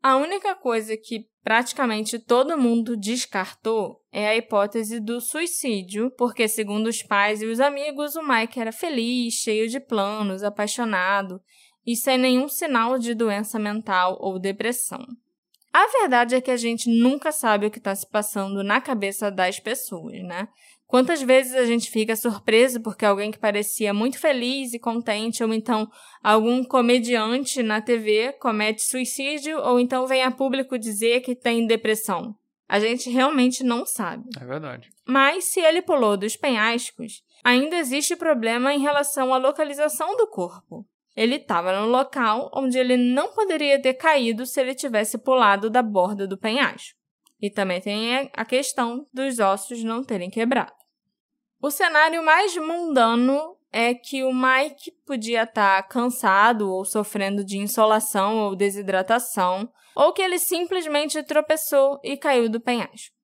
A 0.00 0.16
única 0.16 0.54
coisa 0.54 0.96
que 0.96 1.26
praticamente 1.42 2.16
todo 2.16 2.56
mundo 2.56 2.96
descartou 2.96 4.00
é 4.12 4.28
a 4.28 4.36
hipótese 4.36 5.00
do 5.00 5.20
suicídio, 5.20 6.12
porque, 6.16 6.46
segundo 6.46 6.86
os 6.86 7.02
pais 7.02 7.42
e 7.42 7.46
os 7.46 7.58
amigos, 7.58 8.14
o 8.14 8.22
Mike 8.22 8.60
era 8.60 8.70
feliz, 8.70 9.34
cheio 9.34 9.68
de 9.68 9.80
planos, 9.80 10.44
apaixonado 10.44 11.40
e 11.84 11.96
sem 11.96 12.16
nenhum 12.16 12.48
sinal 12.48 13.00
de 13.00 13.14
doença 13.14 13.58
mental 13.58 14.16
ou 14.20 14.38
depressão. 14.38 15.04
A 15.72 15.88
verdade 15.88 16.36
é 16.36 16.40
que 16.40 16.52
a 16.52 16.56
gente 16.56 16.88
nunca 16.88 17.32
sabe 17.32 17.66
o 17.66 17.70
que 17.70 17.78
está 17.78 17.92
se 17.96 18.08
passando 18.08 18.62
na 18.62 18.80
cabeça 18.80 19.28
das 19.28 19.58
pessoas, 19.58 20.22
né? 20.22 20.46
Quantas 20.94 21.20
vezes 21.20 21.56
a 21.56 21.64
gente 21.64 21.90
fica 21.90 22.14
surpreso 22.14 22.80
porque 22.80 23.04
alguém 23.04 23.32
que 23.32 23.38
parecia 23.40 23.92
muito 23.92 24.16
feliz 24.16 24.72
e 24.72 24.78
contente, 24.78 25.42
ou 25.42 25.52
então 25.52 25.90
algum 26.22 26.62
comediante 26.62 27.64
na 27.64 27.80
TV 27.80 28.32
comete 28.34 28.80
suicídio, 28.80 29.58
ou 29.58 29.80
então 29.80 30.06
vem 30.06 30.22
a 30.22 30.30
público 30.30 30.78
dizer 30.78 31.22
que 31.22 31.34
tem 31.34 31.66
depressão? 31.66 32.36
A 32.68 32.78
gente 32.78 33.10
realmente 33.10 33.64
não 33.64 33.84
sabe. 33.84 34.22
É 34.40 34.44
verdade. 34.44 34.88
Mas 35.04 35.46
se 35.46 35.58
ele 35.58 35.82
pulou 35.82 36.16
dos 36.16 36.36
penhascos, 36.36 37.24
ainda 37.42 37.74
existe 37.74 38.14
problema 38.14 38.72
em 38.72 38.78
relação 38.78 39.34
à 39.34 39.36
localização 39.36 40.16
do 40.16 40.28
corpo. 40.28 40.86
Ele 41.16 41.34
estava 41.34 41.76
no 41.76 41.88
local 41.88 42.52
onde 42.54 42.78
ele 42.78 42.96
não 42.96 43.34
poderia 43.34 43.82
ter 43.82 43.94
caído 43.94 44.46
se 44.46 44.60
ele 44.60 44.76
tivesse 44.76 45.18
pulado 45.18 45.68
da 45.68 45.82
borda 45.82 46.24
do 46.24 46.38
penhasco. 46.38 46.96
E 47.42 47.50
também 47.50 47.80
tem 47.80 48.30
a 48.32 48.44
questão 48.44 49.08
dos 49.12 49.40
ossos 49.40 49.82
não 49.82 50.04
terem 50.04 50.30
quebrado. 50.30 50.83
O 51.64 51.70
cenário 51.70 52.22
mais 52.22 52.54
mundano 52.58 53.56
é 53.72 53.94
que 53.94 54.22
o 54.22 54.34
Mike 54.34 54.92
podia 55.06 55.44
estar 55.44 55.82
tá 55.82 55.88
cansado 55.88 56.70
ou 56.70 56.84
sofrendo 56.84 57.42
de 57.42 57.56
insolação 57.56 58.36
ou 58.40 58.54
desidratação, 58.54 59.66
ou 59.96 60.12
que 60.12 60.20
ele 60.20 60.38
simplesmente 60.38 61.22
tropeçou 61.22 61.98
e 62.04 62.18
caiu 62.18 62.50
do 62.50 62.60
penhasco. 62.60 63.16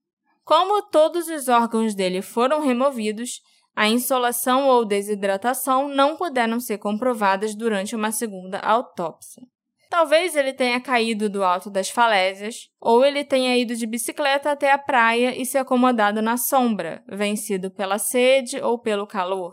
Como 0.43 0.80
todos 0.88 1.28
os 1.28 1.49
órgãos 1.49 1.95
dele 1.95 2.22
foram 2.22 2.62
removidos, 2.62 3.43
a 3.76 3.86
insolação 3.88 4.68
ou 4.68 4.86
desidratação 4.86 5.86
não 5.86 6.16
puderam 6.16 6.59
ser 6.59 6.78
comprovadas 6.78 7.55
durante 7.55 7.95
uma 7.95 8.11
segunda 8.11 8.59
autópsia. 8.61 9.43
Talvez 9.91 10.36
ele 10.36 10.53
tenha 10.53 10.80
caído 10.80 11.28
do 11.28 11.43
alto 11.43 11.68
das 11.68 11.91
falésias, 11.91 12.70
ou 12.80 13.05
ele 13.05 13.24
tenha 13.24 13.59
ido 13.59 13.74
de 13.74 13.84
bicicleta 13.88 14.53
até 14.53 14.70
a 14.70 14.78
praia 14.78 15.36
e 15.36 15.45
se 15.45 15.59
acomodado 15.59 16.22
na 16.22 16.36
sombra, 16.36 17.03
vencido 17.09 17.72
pela 17.72 17.99
sede 17.99 18.62
ou 18.62 18.78
pelo 18.78 19.05
calor. 19.05 19.53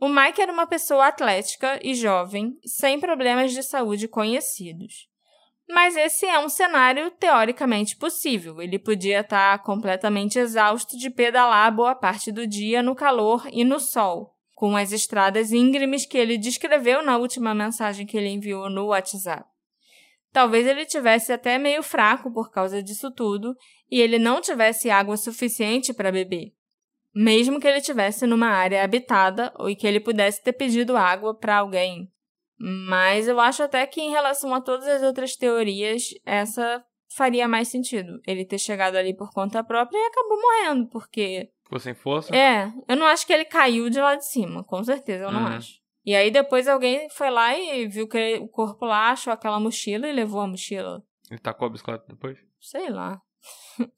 O 0.00 0.08
Mike 0.08 0.40
era 0.40 0.52
uma 0.52 0.66
pessoa 0.66 1.08
atlética 1.08 1.80
e 1.82 1.92
jovem, 1.92 2.56
sem 2.64 3.00
problemas 3.00 3.52
de 3.52 3.64
saúde 3.64 4.06
conhecidos. 4.06 5.08
Mas 5.68 5.96
esse 5.96 6.24
é 6.24 6.38
um 6.38 6.48
cenário 6.48 7.10
teoricamente 7.10 7.96
possível. 7.96 8.62
Ele 8.62 8.78
podia 8.78 9.20
estar 9.20 9.60
completamente 9.64 10.38
exausto 10.38 10.96
de 10.96 11.10
pedalar 11.10 11.74
boa 11.74 11.96
parte 11.96 12.30
do 12.30 12.46
dia 12.46 12.80
no 12.80 12.94
calor 12.94 13.48
e 13.50 13.64
no 13.64 13.80
sol, 13.80 14.36
com 14.54 14.76
as 14.76 14.92
estradas 14.92 15.50
íngremes 15.50 16.06
que 16.06 16.18
ele 16.18 16.38
descreveu 16.38 17.02
na 17.02 17.16
última 17.16 17.52
mensagem 17.54 18.06
que 18.06 18.16
ele 18.16 18.28
enviou 18.28 18.70
no 18.70 18.86
WhatsApp. 18.86 19.53
Talvez 20.34 20.66
ele 20.66 20.84
tivesse 20.84 21.32
até 21.32 21.58
meio 21.58 21.80
fraco 21.80 22.28
por 22.28 22.50
causa 22.50 22.82
disso 22.82 23.08
tudo 23.08 23.56
e 23.88 24.00
ele 24.00 24.18
não 24.18 24.40
tivesse 24.40 24.90
água 24.90 25.16
suficiente 25.16 25.94
para 25.94 26.10
beber. 26.10 26.52
Mesmo 27.14 27.60
que 27.60 27.68
ele 27.68 27.78
estivesse 27.78 28.26
numa 28.26 28.48
área 28.48 28.82
habitada 28.82 29.54
ou 29.56 29.72
que 29.76 29.86
ele 29.86 30.00
pudesse 30.00 30.42
ter 30.42 30.52
pedido 30.52 30.96
água 30.96 31.38
para 31.38 31.58
alguém. 31.58 32.10
Mas 32.58 33.28
eu 33.28 33.38
acho 33.38 33.62
até 33.62 33.86
que 33.86 34.00
em 34.00 34.10
relação 34.10 34.52
a 34.52 34.60
todas 34.60 34.88
as 34.88 35.04
outras 35.04 35.36
teorias, 35.36 36.08
essa 36.26 36.84
faria 37.16 37.46
mais 37.46 37.68
sentido. 37.68 38.20
Ele 38.26 38.44
ter 38.44 38.58
chegado 38.58 38.96
ali 38.96 39.16
por 39.16 39.32
conta 39.32 39.62
própria 39.62 39.96
e 39.96 40.06
acabou 40.06 40.36
morrendo, 40.36 40.88
porque. 40.88 41.48
Ficou 41.62 41.78
sem 41.78 41.94
força? 41.94 42.34
É, 42.34 42.72
eu 42.88 42.96
não 42.96 43.06
acho 43.06 43.24
que 43.24 43.32
ele 43.32 43.44
caiu 43.44 43.88
de 43.88 44.00
lá 44.00 44.16
de 44.16 44.26
cima, 44.26 44.64
com 44.64 44.82
certeza, 44.82 45.26
eu 45.26 45.30
não 45.30 45.42
uhum. 45.42 45.56
acho. 45.56 45.83
E 46.04 46.14
aí 46.14 46.30
depois 46.30 46.68
alguém 46.68 47.08
foi 47.08 47.30
lá 47.30 47.56
e 47.58 47.88
viu 47.88 48.06
que 48.06 48.36
o 48.38 48.48
corpo 48.48 48.84
lá 48.84 49.10
achou 49.10 49.32
aquela 49.32 49.58
mochila 49.58 50.06
e 50.06 50.12
levou 50.12 50.40
a 50.40 50.46
mochila. 50.46 51.02
Ele 51.30 51.40
tacou 51.40 51.66
a 51.66 51.70
bicicleta 51.70 52.04
depois? 52.06 52.38
Sei 52.60 52.90
lá. 52.90 53.20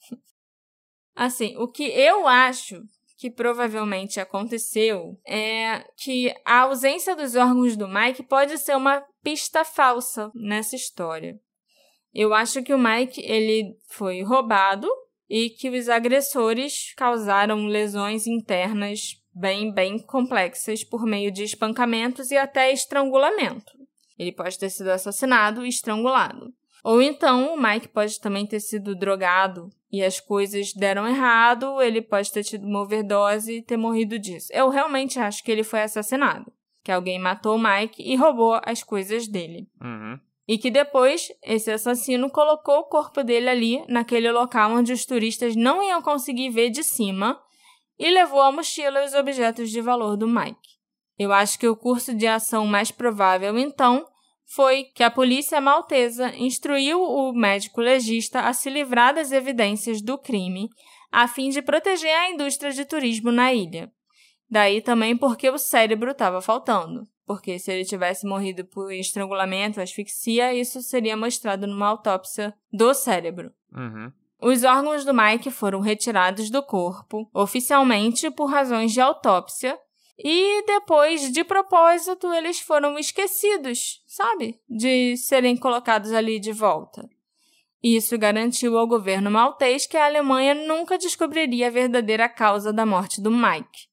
assim, 1.15 1.57
o 1.57 1.69
que 1.69 1.85
eu 1.85 2.29
acho 2.29 2.81
que 3.19 3.31
provavelmente 3.31 4.21
aconteceu 4.21 5.19
é 5.27 5.85
que 5.97 6.33
a 6.45 6.61
ausência 6.61 7.17
dos 7.17 7.35
órgãos 7.35 7.77
do 7.77 7.89
Mike 7.89 8.23
pode 8.23 8.59
ser 8.59 8.77
uma 8.77 9.03
pista 9.23 9.65
falsa 9.65 10.31
nessa 10.35 10.77
história. 10.77 11.41
Eu 12.13 12.33
acho 12.33 12.63
que 12.63 12.73
o 12.73 12.79
Mike 12.79 13.21
ele 13.23 13.77
foi 13.89 14.23
roubado 14.23 14.89
e 15.29 15.51
que 15.51 15.69
os 15.69 15.89
agressores 15.89 16.95
causaram 16.95 17.67
lesões 17.67 18.27
internas 18.27 19.21
bem, 19.37 19.71
bem 19.71 19.99
complexas 19.99 20.83
por 20.83 21.05
meio 21.05 21.31
de 21.31 21.45
espancamentos 21.45 22.31
e 22.31 22.37
até 22.39 22.73
estrangulamento. 22.73 23.73
Ele 24.19 24.33
pode 24.33 24.59
ter 24.59 24.71
sido 24.71 24.89
assassinado 24.89 25.65
e 25.65 25.69
estrangulado. 25.69 26.55
Ou 26.83 27.03
então 27.03 27.53
o 27.53 27.61
Mike 27.61 27.89
pode 27.89 28.19
também 28.19 28.47
ter 28.47 28.61
sido 28.61 28.97
drogado 28.97 29.69
e 29.93 30.03
as 30.03 30.21
coisas 30.21 30.73
deram 30.73 31.07
errado, 31.07 31.83
ele 31.83 32.01
pode 32.01 32.33
ter 32.33 32.45
tido 32.45 32.67
uma 32.67 32.83
overdose 32.83 33.59
e 33.59 33.63
ter 33.63 33.77
morrido 33.77 34.19
disso. 34.19 34.49
Eu 34.53 34.71
realmente 34.71 35.19
acho 35.19 35.45
que 35.45 35.53
ele 35.53 35.63
foi 35.63 35.83
assassinado. 35.83 36.51
Que 36.83 36.93
alguém 36.93 37.19
matou 37.19 37.57
o 37.57 37.63
Mike 37.63 38.03
e 38.03 38.17
roubou 38.17 38.59
as 38.65 38.83
coisas 38.83 39.27
dele. 39.27 39.69
Uhum. 39.83 40.19
E 40.49 40.57
que 40.59 40.71
depois 40.71 41.29
esse 41.43 41.71
assassino 41.73 42.31
colocou 42.31 42.79
o 42.79 42.85
corpo 42.85 43.25
dele 43.25 43.49
ali, 43.49 43.85
naquele 43.89 44.31
local 44.31 44.71
onde 44.71 44.93
os 44.93 45.05
turistas 45.05 45.57
não 45.57 45.83
iam 45.83 46.01
conseguir 46.01 46.51
ver 46.51 46.71
de 46.71 46.85
cima, 46.85 47.41
e 47.99 48.11
levou 48.11 48.41
a 48.41 48.53
mochila 48.53 49.03
e 49.03 49.07
os 49.07 49.15
objetos 49.15 49.71
de 49.71 49.81
valor 49.81 50.17
do 50.17 50.29
Mike. 50.29 50.77
Eu 51.19 51.33
acho 51.33 51.59
que 51.59 51.69
o 51.69 51.77
curso 51.77 52.15
de 52.15 52.27
ação 52.27 52.67
mais 52.67 52.91
provável, 52.91 53.59
então, 53.59 54.07
foi 54.45 54.85
que 54.95 55.03
a 55.03 55.11
polícia 55.11 55.61
maltesa 55.61 56.35
instruiu 56.37 57.03
o 57.03 57.33
médico 57.33 57.81
legista 57.81 58.41
a 58.41 58.53
se 58.53 58.71
livrar 58.71 59.15
das 59.15 59.33
evidências 59.33 60.01
do 60.01 60.17
crime, 60.17 60.69
a 61.11 61.27
fim 61.27 61.49
de 61.51 61.63
proteger 61.63 62.15
a 62.15 62.31
indústria 62.31 62.71
de 62.71 62.85
turismo 62.85 63.33
na 63.33 63.53
ilha. 63.53 63.91
Daí 64.49 64.81
também 64.81 65.17
porque 65.17 65.51
o 65.51 65.59
cérebro 65.59 66.13
estava 66.13 66.41
faltando, 66.41 67.09
porque 67.27 67.59
se 67.59 67.73
ele 67.73 67.85
tivesse 67.85 68.25
morrido 68.27 68.65
por 68.65 68.93
estrangulamento, 68.93 69.81
asfixia, 69.81 70.55
isso 70.55 70.81
seria 70.81 71.17
mostrado 71.17 71.67
numa 71.67 71.89
autópsia 71.89 72.55
do 72.73 72.95
cérebro. 72.95 73.51
Uhum. 73.73 74.13
Os 74.41 74.65
órgãos 74.65 75.05
do 75.05 75.15
Mike 75.15 75.51
foram 75.51 75.81
retirados 75.81 76.51
do 76.51 76.63
corpo, 76.63 77.29
oficialmente 77.33 78.31
por 78.31 78.47
razões 78.47 78.93
de 78.93 79.01
autópsia, 79.01 79.79
e 80.19 80.65
depois, 80.67 81.31
de 81.31 81.45
propósito, 81.45 82.33
eles 82.33 82.59
foram 82.59 82.99
esquecidos, 82.99 84.03
sabe? 84.07 84.59
De 84.69 85.17
serem 85.17 85.57
colocados 85.57 86.13
ali 86.13 86.39
de 86.39 86.53
volta. 86.53 87.09
Isso 87.83 88.17
garantiu 88.19 88.79
ao 88.79 88.87
governo 88.87 89.31
maltês 89.31 89.87
que 89.87 89.97
a 89.97 90.07
Alemanha 90.07 90.55
nunca 90.55 90.99
descobriria 90.99 91.69
a 91.69 91.71
verdadeira 91.71 92.29
causa 92.29 92.73
da 92.73 92.87
morte 92.87 93.21
do 93.21 93.31
Mike. 93.31 93.86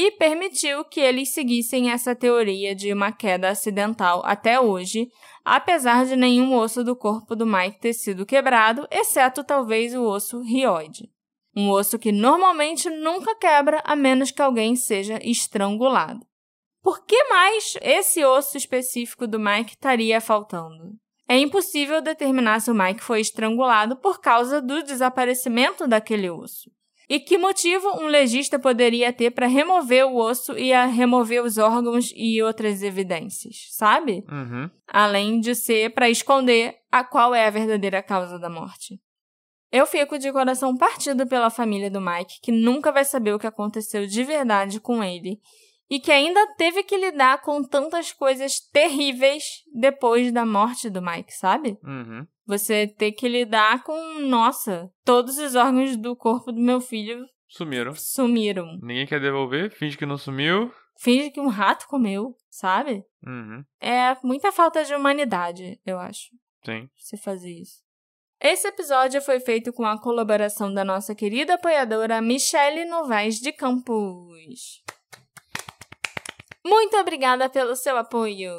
E 0.00 0.12
permitiu 0.12 0.84
que 0.84 1.00
eles 1.00 1.30
seguissem 1.30 1.90
essa 1.90 2.14
teoria 2.14 2.72
de 2.72 2.92
uma 2.92 3.10
queda 3.10 3.48
acidental 3.48 4.22
até 4.24 4.60
hoje, 4.60 5.08
apesar 5.44 6.06
de 6.06 6.14
nenhum 6.14 6.54
osso 6.54 6.84
do 6.84 6.94
corpo 6.94 7.34
do 7.34 7.44
Mike 7.44 7.80
ter 7.80 7.92
sido 7.92 8.24
quebrado, 8.24 8.86
exceto 8.92 9.42
talvez 9.42 9.96
o 9.96 10.04
osso 10.04 10.40
rioide. 10.40 11.10
Um 11.56 11.68
osso 11.68 11.98
que 11.98 12.12
normalmente 12.12 12.88
nunca 12.88 13.34
quebra 13.34 13.82
a 13.84 13.96
menos 13.96 14.30
que 14.30 14.40
alguém 14.40 14.76
seja 14.76 15.18
estrangulado. 15.20 16.24
Por 16.80 17.04
que 17.04 17.24
mais 17.24 17.76
esse 17.82 18.24
osso 18.24 18.56
específico 18.56 19.26
do 19.26 19.40
Mike 19.40 19.72
estaria 19.72 20.20
faltando? 20.20 20.92
É 21.28 21.36
impossível 21.36 22.00
determinar 22.00 22.60
se 22.60 22.70
o 22.70 22.74
Mike 22.74 23.02
foi 23.02 23.20
estrangulado 23.20 23.96
por 23.96 24.20
causa 24.20 24.62
do 24.62 24.80
desaparecimento 24.80 25.88
daquele 25.88 26.30
osso. 26.30 26.70
E 27.08 27.18
que 27.18 27.38
motivo 27.38 27.88
um 28.00 28.06
legista 28.06 28.58
poderia 28.58 29.12
ter 29.12 29.30
para 29.30 29.46
remover 29.46 30.04
o 30.04 30.16
osso 30.16 30.58
e 30.58 30.72
a 30.72 30.84
remover 30.84 31.42
os 31.42 31.56
órgãos 31.56 32.12
e 32.14 32.42
outras 32.42 32.82
evidências, 32.82 33.68
sabe? 33.70 34.24
Uhum. 34.30 34.70
Além 34.86 35.40
de 35.40 35.54
ser 35.54 35.94
para 35.94 36.10
esconder 36.10 36.76
a 36.92 37.02
qual 37.02 37.34
é 37.34 37.46
a 37.46 37.50
verdadeira 37.50 38.02
causa 38.02 38.38
da 38.38 38.50
morte. 38.50 39.00
Eu 39.72 39.86
fico 39.86 40.18
de 40.18 40.32
coração 40.32 40.76
partido 40.76 41.26
pela 41.26 41.50
família 41.50 41.90
do 41.90 42.00
Mike, 42.00 42.40
que 42.42 42.52
nunca 42.52 42.92
vai 42.92 43.04
saber 43.04 43.32
o 43.32 43.38
que 43.38 43.46
aconteceu 43.46 44.06
de 44.06 44.24
verdade 44.24 44.78
com 44.78 45.02
ele 45.02 45.40
e 45.90 45.98
que 45.98 46.12
ainda 46.12 46.46
teve 46.54 46.82
que 46.82 46.96
lidar 46.96 47.40
com 47.40 47.62
tantas 47.62 48.12
coisas 48.12 48.60
terríveis 48.60 49.62
depois 49.74 50.30
da 50.32 50.44
morte 50.44 50.90
do 50.90 51.00
Mike, 51.00 51.32
sabe? 51.32 51.78
Uhum. 51.82 52.26
Você 52.46 52.86
ter 52.86 53.12
que 53.12 53.28
lidar 53.28 53.82
com, 53.84 54.20
nossa, 54.20 54.90
todos 55.04 55.38
os 55.38 55.54
órgãos 55.54 55.96
do 55.96 56.14
corpo 56.16 56.52
do 56.52 56.60
meu 56.60 56.80
filho 56.80 57.24
Sumiram. 57.48 57.94
sumiram. 57.94 58.78
Ninguém 58.82 59.06
quer 59.06 59.20
devolver, 59.20 59.70
finge 59.70 59.96
que 59.96 60.06
não 60.06 60.18
sumiu. 60.18 60.72
Finge 61.00 61.30
que 61.30 61.40
um 61.40 61.48
rato 61.48 61.86
comeu, 61.86 62.34
sabe? 62.50 63.04
Uhum. 63.24 63.64
É 63.80 64.16
muita 64.22 64.50
falta 64.50 64.84
de 64.84 64.94
humanidade, 64.94 65.80
eu 65.86 65.98
acho, 65.98 66.30
Sim. 66.64 66.88
você 66.96 67.16
fazer 67.16 67.52
isso. 67.52 67.86
Esse 68.40 68.68
episódio 68.68 69.20
foi 69.20 69.40
feito 69.40 69.72
com 69.72 69.84
a 69.84 70.00
colaboração 70.00 70.72
da 70.72 70.84
nossa 70.84 71.14
querida 71.14 71.54
apoiadora 71.54 72.20
Michele 72.22 72.84
Novaes 72.84 73.40
de 73.40 73.52
Campos. 73.52 74.82
Muito 76.68 76.98
obrigada 76.98 77.48
pelo 77.48 77.74
seu 77.74 77.96
apoio! 77.96 78.50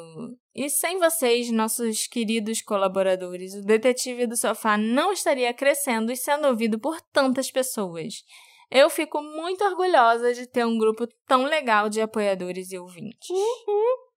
E 0.52 0.68
sem 0.68 0.98
vocês, 0.98 1.48
nossos 1.52 2.08
queridos 2.08 2.60
colaboradores, 2.60 3.54
o 3.54 3.62
Detetive 3.62 4.26
do 4.26 4.36
Sofá 4.36 4.76
não 4.76 5.12
estaria 5.12 5.54
crescendo 5.54 6.10
e 6.10 6.16
sendo 6.16 6.48
ouvido 6.48 6.76
por 6.76 7.00
tantas 7.00 7.52
pessoas. 7.52 8.14
Eu 8.68 8.90
fico 8.90 9.22
muito 9.22 9.64
orgulhosa 9.64 10.34
de 10.34 10.46
ter 10.46 10.66
um 10.66 10.76
grupo 10.76 11.06
tão 11.26 11.44
legal 11.44 11.88
de 11.88 12.00
apoiadores 12.00 12.72
e 12.72 12.78
ouvintes. 12.78 13.28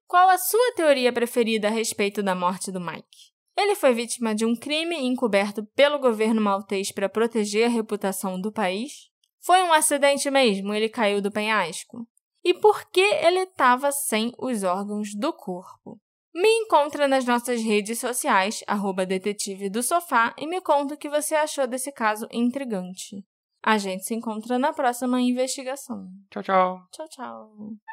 Qual 0.08 0.28
a 0.28 0.40
sua 0.40 0.74
teoria 0.76 1.14
preferida 1.14 1.68
a 1.68 1.72
respeito 1.72 2.24
da 2.24 2.34
morte 2.34 2.72
do 2.72 2.82
Mike? 2.82 3.32
Ele 3.56 3.76
foi 3.76 3.94
vítima 3.94 4.34
de 4.34 4.44
um 4.44 4.56
crime 4.56 4.96
encoberto 4.96 5.64
pelo 5.76 6.00
governo 6.00 6.42
maltês 6.42 6.92
para 6.92 7.08
proteger 7.08 7.68
a 7.68 7.70
reputação 7.70 8.42
do 8.42 8.52
país? 8.52 8.92
Foi 9.40 9.62
um 9.62 9.72
acidente 9.72 10.32
mesmo? 10.32 10.74
Ele 10.74 10.90
caiu 10.90 11.22
do 11.22 11.32
penhasco? 11.32 12.08
E 12.44 12.54
por 12.54 12.90
que 12.90 13.00
ele 13.00 13.40
estava 13.40 13.92
sem 13.92 14.34
os 14.38 14.64
órgãos 14.64 15.16
do 15.16 15.32
corpo? 15.32 15.98
Me 16.36 16.50
encontra 16.50 17.08
nas 17.08 17.26
nossas 17.26 17.62
redes 17.62 18.00
sociais, 18.00 18.64
arroba 18.68 19.06
detetive 19.06 19.70
do 19.70 19.84
sofá, 19.84 20.34
e 20.38 20.48
me 20.48 20.60
conta 20.62 20.96
o 20.96 20.98
que 20.98 21.10
você 21.10 21.36
achou 21.36 21.68
desse 21.68 21.92
caso 21.92 22.28
intrigante. 22.32 23.24
A 23.62 23.78
gente 23.78 24.04
se 24.04 24.14
encontra 24.14 24.58
na 24.58 24.74
próxima 24.74 25.22
investigação. 25.22 26.08
Tchau, 26.32 26.44
tchau. 26.44 26.88
Tchau, 26.92 27.08
tchau. 27.08 27.93